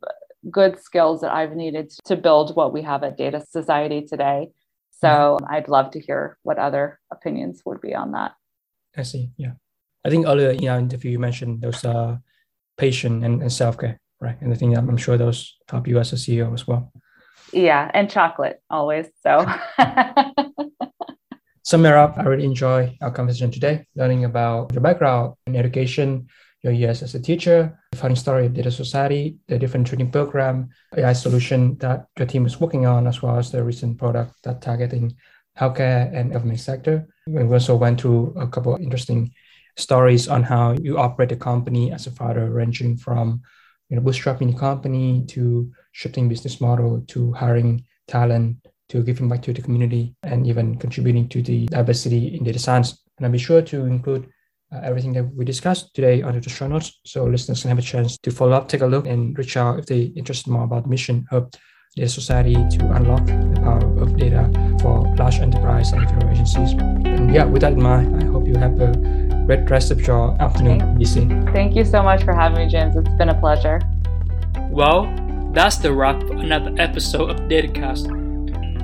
good 0.48 0.80
skills 0.80 1.20
that 1.22 1.32
I've 1.32 1.56
needed 1.56 1.90
to 2.04 2.14
build 2.14 2.54
what 2.54 2.72
we 2.72 2.82
have 2.82 3.02
at 3.02 3.16
Data 3.16 3.44
Society 3.50 4.02
today. 4.02 4.50
So 5.00 5.08
mm-hmm. 5.08 5.52
I'd 5.52 5.68
love 5.68 5.90
to 5.92 6.00
hear 6.00 6.38
what 6.44 6.58
other 6.58 7.00
opinions 7.10 7.62
would 7.66 7.80
be 7.80 7.92
on 7.92 8.12
that. 8.12 8.32
I 8.96 9.02
see. 9.02 9.30
Yeah. 9.36 9.54
I 10.04 10.10
think 10.10 10.26
earlier 10.26 10.50
in 10.50 10.68
our 10.68 10.78
interview, 10.78 11.10
you 11.10 11.18
mentioned 11.18 11.60
those 11.62 11.84
uh, 11.84 12.18
patient 12.76 13.24
and, 13.24 13.42
and 13.42 13.52
self 13.52 13.78
care 13.78 13.98
right? 14.22 14.40
And 14.40 14.52
I 14.52 14.56
think 14.56 14.76
I'm 14.76 14.96
sure 14.96 15.18
those 15.18 15.56
help 15.68 15.88
you 15.88 15.98
as 15.98 16.12
a 16.12 16.16
CEO 16.16 16.54
as 16.54 16.66
well. 16.66 16.92
Yeah, 17.52 17.90
and 17.92 18.08
chocolate 18.08 18.62
always. 18.70 19.06
So. 19.22 19.44
Sum 21.64 21.86
it 21.86 21.92
up, 21.92 22.18
I 22.18 22.22
really 22.22 22.44
enjoy 22.44 22.96
our 23.00 23.10
conversation 23.10 23.50
today, 23.50 23.86
learning 23.94 24.24
about 24.24 24.72
your 24.72 24.80
background 24.80 25.34
in 25.46 25.54
education, 25.54 26.26
your 26.62 26.72
years 26.72 27.02
as 27.02 27.14
a 27.14 27.20
teacher, 27.20 27.78
the 27.92 27.98
funny 27.98 28.16
story 28.16 28.46
of 28.46 28.54
Data 28.54 28.70
Society, 28.70 29.36
the 29.46 29.58
different 29.58 29.86
training 29.86 30.10
program, 30.10 30.70
AI 30.96 31.12
solution 31.12 31.76
that 31.78 32.06
your 32.18 32.26
team 32.26 32.46
is 32.46 32.60
working 32.60 32.86
on, 32.86 33.06
as 33.06 33.22
well 33.22 33.38
as 33.38 33.52
the 33.52 33.62
recent 33.62 33.98
product 33.98 34.34
that 34.42 34.60
targeting 34.60 35.14
healthcare 35.58 36.12
and 36.14 36.32
government 36.32 36.60
sector. 36.60 37.06
We 37.26 37.42
also 37.42 37.76
went 37.76 38.00
through 38.00 38.34
a 38.36 38.48
couple 38.48 38.74
of 38.74 38.80
interesting 38.80 39.32
stories 39.76 40.28
on 40.28 40.42
how 40.42 40.72
you 40.72 40.98
operate 40.98 41.28
the 41.28 41.36
company 41.36 41.92
as 41.92 42.06
a 42.06 42.10
father, 42.10 42.50
ranging 42.50 42.96
from 42.96 43.42
you 43.92 44.00
know, 44.00 44.02
bootstrapping 44.02 44.50
the 44.50 44.58
company 44.58 45.22
to 45.28 45.70
shifting 45.92 46.26
business 46.26 46.62
model 46.62 47.04
to 47.08 47.30
hiring 47.32 47.84
talent 48.08 48.56
to 48.88 49.02
giving 49.02 49.28
back 49.28 49.42
to 49.42 49.52
the 49.52 49.60
community 49.60 50.16
and 50.22 50.46
even 50.46 50.78
contributing 50.78 51.28
to 51.28 51.42
the 51.42 51.66
diversity 51.66 52.34
in 52.34 52.42
data 52.42 52.58
science. 52.58 53.02
And 53.18 53.26
I'll 53.26 53.32
be 53.32 53.36
sure 53.36 53.60
to 53.60 53.84
include 53.84 54.30
uh, 54.74 54.80
everything 54.82 55.12
that 55.12 55.24
we 55.34 55.44
discussed 55.44 55.94
today 55.94 56.22
under 56.22 56.40
the 56.40 56.48
show 56.48 56.68
notes 56.68 57.00
so 57.04 57.24
listeners 57.24 57.60
can 57.60 57.68
have 57.68 57.78
a 57.78 57.82
chance 57.82 58.16
to 58.16 58.30
follow 58.30 58.52
up, 58.52 58.66
take 58.66 58.80
a 58.80 58.86
look, 58.86 59.06
and 59.06 59.36
reach 59.36 59.58
out 59.58 59.78
if 59.78 59.84
they're 59.84 60.08
interested 60.16 60.50
more 60.50 60.64
about 60.64 60.84
the 60.84 60.88
mission 60.88 61.26
of 61.30 61.50
Data 61.94 62.08
Society 62.08 62.54
to 62.54 62.92
unlock 62.92 63.26
the 63.26 63.60
power 63.62 63.84
of 64.00 64.16
data 64.16 64.50
for 64.80 65.14
large 65.16 65.38
enterprise 65.40 65.92
and 65.92 66.08
federal 66.08 66.32
agencies. 66.32 66.72
And 66.72 67.34
yeah, 67.34 67.44
with 67.44 67.60
that 67.60 67.74
in 67.74 67.82
mind, 67.82 68.22
I 68.22 68.26
hope 68.26 68.46
you 68.46 68.56
have 68.56 68.80
a 68.80 69.31
great 69.46 69.70
rest 69.70 69.90
of 69.90 70.00
your 70.06 70.40
afternoon, 70.40 70.80
DC. 70.98 71.52
Thank 71.52 71.76
you 71.76 71.84
so 71.84 72.02
much 72.02 72.24
for 72.24 72.32
having 72.32 72.64
me, 72.64 72.70
James. 72.70 72.96
It's 72.96 73.08
been 73.18 73.28
a 73.28 73.38
pleasure. 73.40 73.80
Well, 74.70 75.12
that's 75.52 75.76
the 75.76 75.92
wrap 75.92 76.22
for 76.22 76.32
another 76.34 76.74
episode 76.78 77.30
of 77.30 77.36
Datacast. 77.48 78.08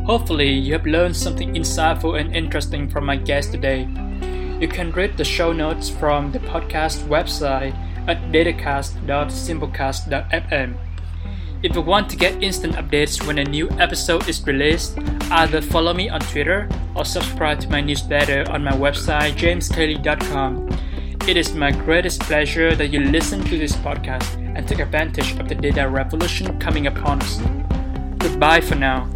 Hopefully, 0.05 0.51
you 0.51 0.73
have 0.73 0.87
learned 0.87 1.17
something 1.17 1.55
insightful 1.55 2.21
and 2.21 2.35
interesting 2.35 2.89
from 2.89 3.07
my 3.07 3.17
guest 3.17 3.53
today. 3.53 3.89
You 4.61 4.69
can 4.69 4.91
read 4.93 5.17
the 5.17 5.25
show 5.25 5.53
notes 5.53 5.89
from 5.89 6.33
the 6.33 6.41
podcast 6.41 7.07
website 7.09 7.75
at 8.09 8.19
datacast.simplecast.fm. 8.33 10.75
If 11.61 11.75
you 11.75 11.83
want 11.83 12.09
to 12.11 12.17
get 12.17 12.41
instant 12.41 12.75
updates 12.75 13.27
when 13.27 13.39
a 13.39 13.45
new 13.45 13.69
episode 13.81 14.29
is 14.29 14.47
released, 14.47 14.97
either 15.33 15.61
follow 15.61 15.93
me 15.93 16.09
on 16.09 16.21
Twitter 16.21 16.69
or 16.95 17.05
subscribe 17.05 17.59
to 17.61 17.69
my 17.69 17.81
newsletter 17.81 18.49
on 18.49 18.63
my 18.63 18.71
website, 18.71 19.33
jameskle.com. 19.33 20.69
It 21.27 21.37
is 21.37 21.55
my 21.55 21.73
greatest 21.73 22.21
pleasure 22.21 22.77
that 22.77 22.89
you 22.89 23.01
listen 23.01 23.43
to 23.45 23.59
this 23.59 23.73
podcast 23.73 24.37
and 24.57 24.69
take 24.69 24.79
advantage 24.79 25.33
of 25.41 25.49
the 25.49 25.57
data 25.57 25.89
revolution 25.89 26.61
coming 26.61 26.87
upon 26.87 27.21
us. 27.23 27.41
Goodbye 28.19 28.61
for 28.61 28.77
now. 28.77 29.11